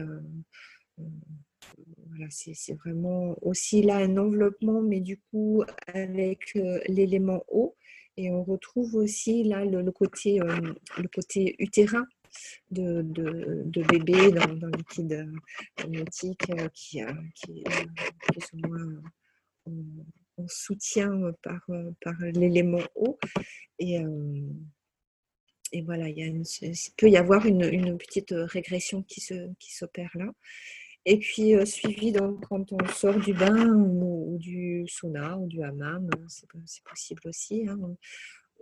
voilà, 0.97 2.27
c'est 2.31 2.75
vraiment 2.75 3.37
aussi 3.43 3.83
là 3.83 3.99
un 3.99 4.17
enveloppement, 4.17 4.81
mais 4.81 5.01
du 5.01 5.19
coup 5.31 5.63
avec 5.87 6.55
l'élément 6.89 7.45
eau. 7.49 7.77
Et 8.17 8.31
on 8.31 8.43
retrouve 8.43 8.95
aussi 8.97 9.45
là 9.45 9.65
le, 9.65 9.93
côté, 9.93 10.41
le 10.41 11.09
côté 11.09 11.57
utérin 11.59 12.07
de, 12.71 13.03
de, 13.03 13.83
bébé 13.83 14.33
dans, 14.33 14.55
dans 14.55 14.67
le 14.69 14.79
liquide 14.79 15.31
amniotique 15.77 16.51
qui, 16.73 17.03
qui 17.35 17.61
est 17.61 17.87
plus 18.33 18.63
ou 19.67 20.13
moins 20.41 20.49
soutien 20.49 21.11
par, 21.43 21.61
par 22.03 22.15
l'élément 22.21 22.83
eau. 22.95 23.19
Et, 23.79 23.99
et 25.73 25.83
voilà, 25.83 26.09
il, 26.09 26.43
il 26.63 26.75
peut 26.97 27.09
y 27.09 27.17
avoir 27.17 27.47
une, 27.47 27.99
petite 27.99 28.35
régression 28.37 29.03
qui 29.03 29.21
s'opère 29.21 30.11
qui 30.11 30.19
là. 30.19 30.33
Et 31.07 31.19
puis 31.19 31.55
suivi 31.67 32.13
donc 32.13 32.47
quand 32.47 32.73
on 32.73 32.87
sort 32.89 33.19
du 33.19 33.33
bain 33.33 33.69
ou, 33.69 34.37
du 34.39 34.85
sauna 34.87 35.39
ou 35.39 35.47
du 35.47 35.63
hammam, 35.63 36.11
c'est 36.29 36.83
possible 36.85 37.23
aussi. 37.25 37.67
Hein 37.69 37.79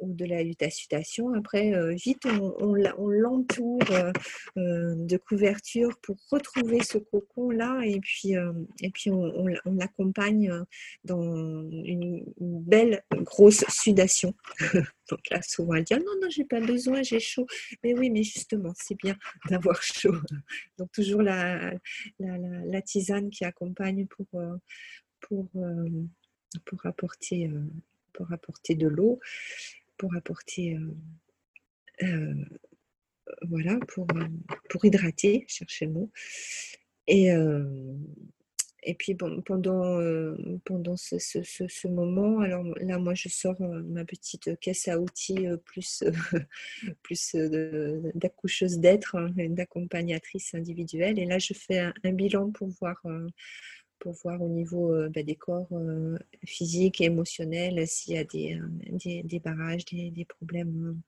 de 0.03 0.25
la 0.25 0.43
lutation. 0.43 1.33
Après, 1.35 1.75
euh, 1.75 1.95
vite, 1.95 2.27
on, 2.27 2.75
l'entoure 2.75 3.81
euh, 3.91 4.13
euh, 4.57 4.95
de 4.97 5.17
couverture 5.17 5.99
pour 6.03 6.17
retrouver 6.31 6.83
ce 6.83 6.99
cocon-là 6.99 7.81
et 7.85 8.01
puis, 8.01 8.35
et 8.81 8.91
puis 8.91 9.11
on, 9.11 9.47
l'accompagne 9.67 10.53
dans 11.05 11.23
une, 11.71 12.25
belle 12.41 13.03
grosse 13.13 13.65
sudation. 13.69 14.35
Donc 15.11 15.21
là, 15.31 15.41
souvent, 15.43 15.75
elle 15.75 15.85
dit 15.85 15.95
ah, 15.95 15.99
non, 15.99 16.13
non, 16.21 16.29
j'ai 16.29 16.45
pas 16.45 16.61
besoin, 16.61 17.03
j'ai 17.03 17.21
chaud. 17.21 17.47
Mais 17.83 17.95
oui, 17.95 18.11
mais 18.11 18.23
justement, 18.23 18.73
c'est 18.77 18.97
bien 18.97 19.17
d'avoir 19.49 19.83
chaud. 19.83 20.17
Donc 20.79 20.93
toujours 20.93 21.23
la, 21.23 21.73
la, 22.19 22.83
tisane 22.83 23.31
qui 23.31 23.45
accompagne 23.45 24.07
pour, 24.07 24.27
apporter, 26.85 27.51
pour 28.13 28.33
apporter 28.33 28.75
de 28.75 28.87
l'eau 28.87 29.19
pour 29.99 30.15
apporter, 30.17 30.77
euh, 30.77 32.07
euh, 32.07 32.45
voilà, 33.43 33.79
pour, 33.89 34.07
euh, 34.15 34.25
pour 34.71 34.85
hydrater, 34.85 35.45
chercher 35.49 35.87
le 35.87 35.93
mot. 35.93 36.11
Et, 37.07 38.95
puis 38.95 39.13
bon, 39.13 39.43
pendant, 39.43 40.01
pendant 40.65 40.97
ce, 40.97 41.19
ce, 41.19 41.89
moment, 41.89 42.41
alors 42.41 42.65
là, 42.81 42.99
moi, 42.99 43.15
je 43.15 43.29
sors 43.29 43.61
ma 43.61 44.05
petite 44.05 44.59
caisse 44.61 44.89
à 44.89 44.99
outils 44.99 45.47
plus, 45.67 46.05
plus 47.03 47.35
d'accoucheuse 48.15 48.79
d'être, 48.79 49.17
hein, 49.17 49.31
d'accompagnatrice 49.51 50.55
individuelle. 50.55 51.19
Et 51.19 51.27
là, 51.27 51.39
je 51.39 51.53
fais 51.55 51.81
un, 51.81 52.13
bilan 52.13 52.51
pour 52.51 52.69
voir 52.81 53.03
pour 53.99 54.15
voir 54.23 54.41
au 54.43 54.49
niveau 54.49 54.95
euh, 54.95 55.09
bah, 55.09 55.23
des 55.23 55.35
corps 55.35 55.69
euh, 55.73 56.17
physiques 56.45 57.01
et 57.01 57.05
émotionnels 57.05 57.87
s'il 57.87 58.15
y 58.15 58.19
a 58.19 58.25
des, 58.25 58.55
euh, 58.55 59.23
des, 59.25 59.41
barrages, 59.41 59.85
des, 59.85 60.25
problèmes 60.25 61.01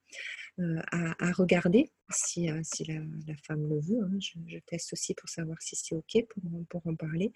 à, 0.91 1.31
regarder, 1.31 1.89
si, 2.09 2.49
si 2.63 2.85
la, 2.85 3.35
femme 3.47 3.67
le 3.67 3.79
veut. 3.79 4.03
Hein. 4.03 4.17
Je, 4.19 4.59
teste 4.67 4.93
aussi 4.93 5.13
pour 5.13 5.29
savoir 5.29 5.61
si 5.61 5.75
c'est 5.75 5.95
OK 5.95 6.25
pour, 6.29 6.43
pour, 6.69 6.87
en 6.87 6.95
parler. 6.95 7.31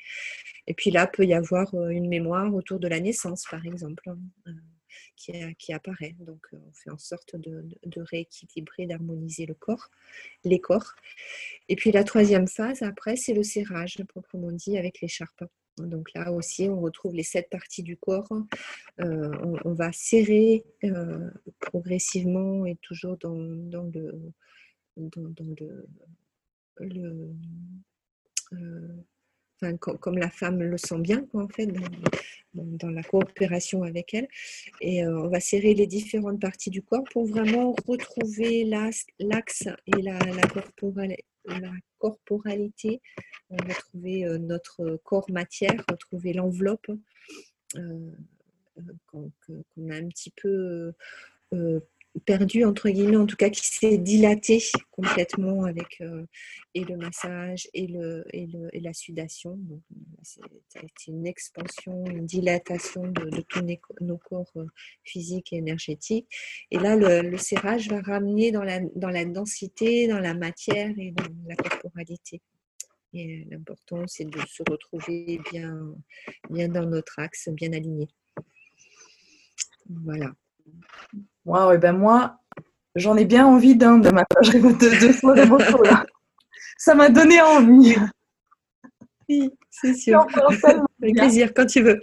Et 0.68 0.74
puis 0.74 0.91
là, 0.91 1.08
peut 1.08 1.26
y 1.26 1.34
avoir 1.34 1.74
une 1.89 2.08
mémoire 2.08 2.53
autour 2.53 2.80
de 2.80 2.88
la 2.88 2.99
naissance, 2.99 3.45
par 3.49 3.66
exemple. 3.66 4.03
Qui, 5.16 5.74
apparaît. 5.74 6.16
Donc, 6.20 6.48
on 6.54 6.72
fait 6.74 6.91
en 6.91 6.98
sorte 6.98 7.36
de, 7.36 7.66
rééquilibrer, 7.96 8.86
d'harmoniser 8.86 9.46
le 9.46 9.54
corps, 9.54 9.89
les 10.43 10.60
corps. 10.60 10.93
Et 11.70 11.76
puis, 11.76 11.91
la 11.91 12.04
troisième 12.04 12.48
phase, 12.48 12.82
après, 12.82 13.16
c'est 13.16 13.34
le 13.34 13.43
serrage, 13.43 13.98
proprement 14.08 14.52
dit, 14.52 14.78
avec 14.78 15.02
l'écharpe. 15.02 15.43
Donc 15.78 16.14
là 16.14 16.32
aussi, 16.32 16.70
on 16.70 16.80
retrouve 16.80 17.14
les 17.16 17.24
sept 17.24 17.50
parties 17.50 17.84
du 17.84 17.98
corps. 17.98 18.32
Euh, 19.02 19.58
on, 19.66 19.74
va 19.74 19.91
serrer 19.91 20.64
euh, 20.86 21.30
progressivement 21.60 22.66
et 22.66 22.78
toujours 22.78 23.18
dans, 23.18 23.34
le, 23.36 24.34
euh, 28.54 29.04
comme 29.80 30.18
la 30.18 30.30
femme 30.30 30.62
le 30.62 30.78
sent 30.78 30.99
bien, 30.99 31.26
en 31.34 31.47
fait, 31.47 31.68
dans, 32.53 32.89
la 32.89 33.03
coopération 33.03 33.84
avec 33.84 34.14
elle. 34.14 34.28
Et 34.82 35.03
euh, 35.03 35.22
on 35.22 35.30
va 35.30 35.39
serrer 35.39 35.74
les 35.74 35.88
différentes 35.88 36.39
parties 36.39 36.70
du 36.70 36.82
corps 36.82 37.03
pour 37.12 37.26
vraiment 37.26 37.76
retrouver 37.88 38.64
l'axe 38.66 39.06
et 39.88 40.01
la, 40.01 40.20
la, 40.20 40.43
corporalité, 41.99 43.01
retrouver 43.49 44.26
euh, 44.26 44.38
notre 44.38 44.99
corps 45.03 45.30
matière, 45.30 45.84
retrouver 45.89 46.34
l'enveloppe 46.34 46.91
euh, 47.76 48.12
qu'on 49.08 49.32
a 49.89 49.95
un 49.95 50.08
petit 50.08 50.32
peu 50.32 50.93
perdu, 52.20 52.63
entre 52.63 52.89
guillemets, 52.89 53.18
en 53.18 53.26
tout 53.26 53.36
cas 53.36 53.49
qui 53.49 53.66
s'est 53.66 53.97
dilaté 53.97 54.61
complètement 54.91 55.66
avec 55.66 55.99
euh, 56.01 56.26
et 56.74 56.84
le 56.84 56.97
massage 56.97 57.68
et, 57.74 57.88
le, 57.88 58.26
et, 58.32 58.47
la 58.80 58.93
sudation. 58.93 59.57
Donc, 59.57 59.82
une 61.07 61.28
expansion, 61.28 62.05
une 62.05 62.26
dilatation 62.26 63.03
de, 63.07 63.41
tous 63.41 63.61
nos, 64.01 64.18
corps 64.18 64.51
euh, 64.55 64.66
physiques 65.03 65.53
et 65.53 65.57
énergétiques. 65.57 66.28
Et 66.72 66.78
là, 66.78 66.95
le, 66.95 67.38
serrage 67.38 67.89
va 67.89 68.01
ramener 68.01 68.51
dans 68.51 68.63
la, 68.63 68.80
dans 68.95 69.09
la 69.09 69.26
densité, 69.26 70.07
dans 70.07 70.20
la 70.20 70.34
matière 70.34 70.93
et 70.97 71.11
dans 71.11 71.26
la 71.47 71.55
corporalité. 71.55 72.41
Et 73.13 73.45
l'important, 73.49 74.03
c'est 74.07 74.26
de 74.26 74.39
se 74.47 74.63
retrouver 74.70 75.39
bien, 75.51 75.95
bien 76.49 76.68
dans 76.68 76.86
notre 76.86 77.20
axe, 77.20 77.49
bien 77.49 77.72
aligné. 77.72 78.07
Voilà. 79.89 80.34
Waouh, 81.45 81.74
et 81.74 81.78
ben 81.78 81.93
moi, 81.93 82.39
j'en 82.95 83.18
ai 83.18 83.26
bien 83.26 83.45
envie 83.45 83.76
d'un 83.76 83.99
de 83.99 84.09
ma 84.09 84.24
de, 84.24 84.99
deux 84.99 85.13
fois 85.13 85.36
de 85.36 85.88
là. 85.88 86.05
Ça 86.78 86.95
m'a 86.95 87.09
donné 87.09 87.41
envie. 87.41 87.95
Oui, 89.30 89.51
c'est 89.70 89.93
sûr. 89.93 90.26
Avec 90.63 91.16
plaisir, 91.16 91.53
quand 91.53 91.66
tu 91.66 91.82
veux. 91.82 91.99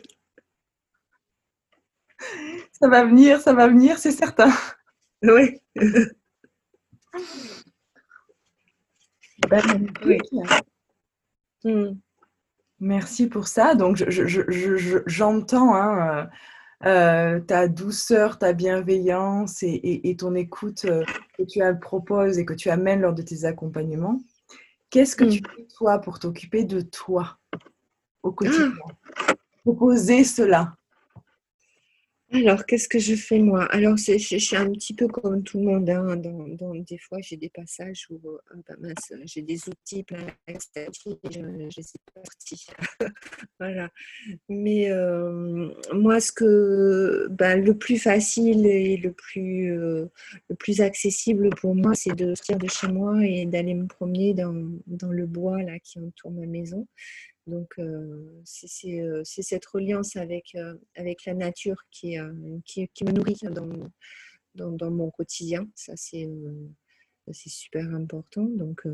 Ça 2.73 2.89
va 2.89 3.05
venir, 3.05 3.41
ça 3.41 3.53
va 3.53 3.69
venir, 3.69 3.99
c'est 3.99 4.13
certain. 4.13 4.51
Oui. 5.23 5.61
Ben, 9.49 9.63
hmm. 11.65 11.97
Merci 12.81 13.29
pour 13.29 13.47
ça. 13.49 13.75
Donc, 13.75 13.97
j'entends 14.09 14.11
je, 14.11 14.27
je, 15.07 15.23
hein, 15.25 16.31
euh, 16.85 17.41
ta 17.41 17.69
douceur, 17.69 18.39
ta 18.39 18.53
bienveillance 18.53 19.63
et, 19.63 20.17
ton 20.19 20.35
écoute 20.35 20.85
euh, 20.85 21.05
que 21.39 21.45
tu 21.45 21.61
proposes 21.81 22.39
et 22.39 22.45
que 22.45 22.55
tu 22.55 22.71
amènes 22.71 23.01
lors 23.01 23.15
de 23.15 23.23
tes 23.23 23.45
accompagnements. 23.45 24.21
Qu'est-ce 24.91 25.17
que 25.17 25.25
tu 25.25 25.41
mm. 25.41 25.47
fais 25.57 25.67
toi 25.77 25.99
pour 26.01 26.19
t'occuper 26.19 26.65
de 26.65 26.81
toi 26.81 27.39
au 28.23 28.33
quotidien? 28.33 28.73
Proposer 29.65 30.25
cela. 30.25 30.75
Alors, 32.35 32.65
qu'est-ce 32.65 32.89
que 32.89 32.99
je 32.99 33.15
fais 33.15 33.39
moi? 33.39 33.65
Alors, 33.67 33.99
je, 33.99 34.17
suis 34.17 34.57
un 34.57 34.71
petit 34.71 34.95
peu 34.95 35.07
comme 35.07 35.43
tout 35.43 35.59
le 35.59 35.65
monde. 35.65 35.91
Hein, 35.91 36.17
dans, 36.17 36.75
des 36.75 36.97
fois, 36.97 37.19
j'ai 37.21 37.37
des 37.37 37.51
passages 37.51 38.07
où 38.11 38.19
ah, 38.51 38.75
bah 38.81 38.89
j'ai 39.25 39.43
des 39.43 39.61
outils 39.69 40.03
plein 40.03 40.25
de 40.25 40.33
je, 40.49 41.69
je 41.77 41.83
suis 41.83 41.99
partie. 42.15 42.67
voilà. 43.61 43.91
Mais 44.49 44.91
euh, 44.91 45.69
moi, 45.93 46.21
ce 46.21 46.33
que 46.33 47.27
bah, 47.31 47.57
le 47.57 47.77
plus 47.77 47.99
facile 47.99 48.67
et 48.67 48.97
le 48.97 49.13
plus, 49.13 49.79
euh, 49.79 50.07
le 50.49 50.57
plus 50.57 50.81
accessible 50.81 51.51
pour 51.51 51.75
moi, 51.75 51.95
c'est 51.95 52.15
de 52.15 52.35
sortir 52.35 52.57
de 52.57 52.69
chez 52.69 52.89
moi 52.89 53.23
et 53.27 53.45
d'aller 53.45 53.75
me 53.75 53.87
promener 53.87 54.33
dans, 54.33 54.55
dans 54.87 55.13
le 55.13 55.27
bois 55.27 55.63
là, 55.63 55.79
qui 55.81 55.99
entoure 55.99 56.31
ma 56.31 56.47
maison. 56.47 56.87
Donc, 57.47 57.75
c'est 58.45 59.43
cette 59.43 59.67
reliance 59.67 60.17
avec, 60.17 60.57
avec 60.97 61.25
la 61.25 61.35
nature 61.35 61.83
qui, 61.91 62.17
me 62.19 63.11
nourrit 63.11 63.39
dans, 64.55 64.91
mon 64.91 65.11
quotidien. 65.11 65.67
Ça, 65.75 65.95
c'est 65.97 66.29
super 67.33 67.95
important. 67.95 68.45
Donc, 68.45 68.85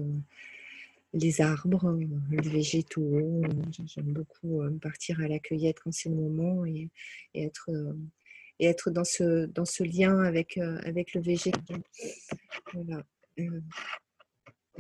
les 1.12 1.40
arbres, 1.40 1.99
les 2.30 2.49
végétaux, 2.49 3.42
j'aime 3.86 4.12
beaucoup 4.12 4.62
partir 4.80 5.20
à 5.20 5.28
la 5.28 5.38
cueillette 5.38 5.80
quand 5.80 5.92
c'est 5.92 6.09
le 6.09 6.16
moment 6.16 6.64
et, 6.64 6.90
être, 7.34 8.90
dans, 8.90 9.05
ce, 9.05 9.82
lien 9.82 10.20
avec, 10.20 10.57
avec 10.59 11.14
le 11.14 11.20
végétal. 11.20 11.82
Voilà 12.72 13.05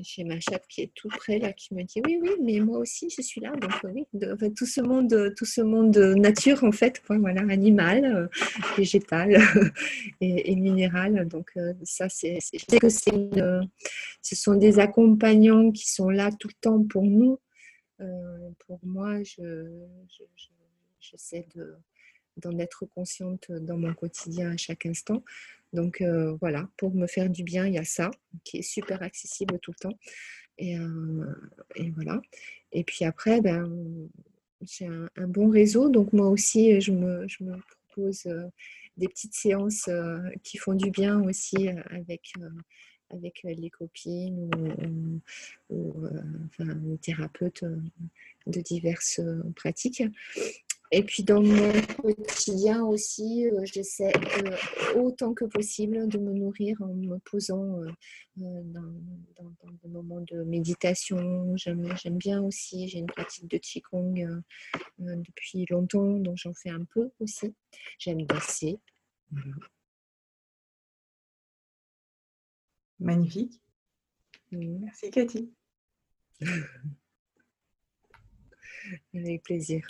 chez 0.02 0.24
ma 0.24 0.38
chatte 0.40 0.66
qui 0.68 0.82
est 0.82 0.92
tout 0.94 1.08
près 1.08 1.38
là, 1.38 1.52
qui 1.52 1.74
me 1.74 1.82
dit 1.82 2.00
oui, 2.06 2.18
oui, 2.20 2.30
mais 2.42 2.60
moi 2.60 2.78
aussi 2.78 3.08
je 3.10 3.22
suis 3.22 3.40
là. 3.40 3.52
Donc 3.56 3.72
oui, 3.84 4.06
tout 4.54 4.66
ce 4.66 4.80
monde, 4.80 5.34
tout 5.36 5.44
ce 5.44 5.60
monde 5.60 5.96
nature 5.96 6.64
en 6.64 6.72
fait, 6.72 7.02
voilà, 7.08 7.42
animal, 7.50 8.04
euh, 8.04 8.26
végétal 8.76 9.36
et, 10.20 10.56
minéral. 10.56 11.26
Donc 11.28 11.50
euh, 11.56 11.72
ça, 11.84 12.08
c'est, 12.08 12.38
je 12.52 12.64
sais 12.68 12.78
que 12.78 12.88
c'est 12.88 13.12
ce 14.22 14.36
sont 14.36 14.54
des 14.54 14.78
accompagnants 14.78 15.70
qui 15.70 15.90
sont 15.90 16.10
là 16.10 16.30
tout 16.38 16.48
le 16.48 16.60
temps 16.60 16.82
pour 16.84 17.04
nous. 17.04 17.38
Euh, 18.00 18.50
pour 18.66 18.78
moi, 18.82 19.22
je, 19.22 19.66
j'essaie 21.00 21.46
de 21.54 21.76
d'en 22.38 22.58
être 22.58 22.86
consciente 22.86 23.50
dans 23.50 23.76
mon 23.76 23.94
quotidien 23.94 24.52
à 24.52 24.56
chaque 24.56 24.86
instant. 24.86 25.22
Donc 25.72 26.00
euh, 26.00 26.36
voilà, 26.40 26.68
pour 26.76 26.94
me 26.94 27.06
faire 27.06 27.28
du 27.28 27.42
bien, 27.42 27.66
il 27.66 27.74
y 27.74 27.78
a 27.78 27.84
ça 27.84 28.10
qui 28.44 28.58
est 28.58 28.62
super 28.62 29.02
accessible 29.02 29.58
tout 29.60 29.72
le 29.72 29.88
temps. 29.88 29.98
Et, 30.58 30.78
euh, 30.78 31.24
voilà. 31.94 32.20
Et 32.72 32.84
puis 32.84 33.04
après, 33.04 33.40
ben, 33.40 33.70
j'ai 34.62 34.86
un, 34.86 35.28
bon 35.28 35.48
réseau. 35.50 35.88
Donc 35.88 36.12
moi 36.12 36.28
aussi, 36.28 36.80
je 36.80 36.92
me, 36.92 37.26
propose 37.88 38.28
des 38.96 39.08
petites 39.08 39.34
séances 39.34 39.88
qui 40.42 40.56
font 40.56 40.74
du 40.74 40.90
bien 40.90 41.20
aussi 41.22 41.68
avec, 41.90 42.32
avec 43.10 43.40
les 43.44 43.70
copines 43.70 44.50
ou, 45.70 45.90
ou 46.58 46.96
thérapeutes 47.00 47.64
de 48.46 48.60
diverses 48.60 49.20
pratiques. 49.54 50.02
Et 50.90 51.02
puis 51.02 51.22
dans 51.22 51.42
mon 51.42 51.72
quotidien 52.00 52.82
aussi, 52.82 53.46
euh, 53.46 53.60
j'essaie 53.64 54.12
autant 54.96 55.34
que 55.34 55.44
possible 55.44 56.08
de 56.08 56.18
me 56.18 56.32
nourrir 56.32 56.80
en 56.80 56.94
me 56.94 57.18
posant 57.18 57.82
euh, 57.82 57.90
euh, 58.40 58.62
dans, 58.64 59.52
des 59.82 59.88
moments 59.88 60.22
de 60.22 60.44
méditation. 60.44 61.54
J'aime 61.56 62.16
bien 62.16 62.42
aussi, 62.42 62.88
j'ai 62.88 63.00
une 63.00 63.06
pratique 63.06 63.48
de 63.48 63.58
Qigong 63.58 64.42
depuis 64.98 65.66
longtemps, 65.68 66.18
donc 66.18 66.38
j'en 66.38 66.54
fais 66.54 66.70
un 66.70 66.84
peu 66.84 67.10
aussi. 67.20 67.54
J'aime 67.98 68.22
danser. 68.22 68.78
Magnifique. 72.98 73.60
Mmh. 74.50 74.78
Merci 74.84 75.10
Cathy. 75.10 75.52
Avec 79.14 79.42
plaisir. 79.42 79.86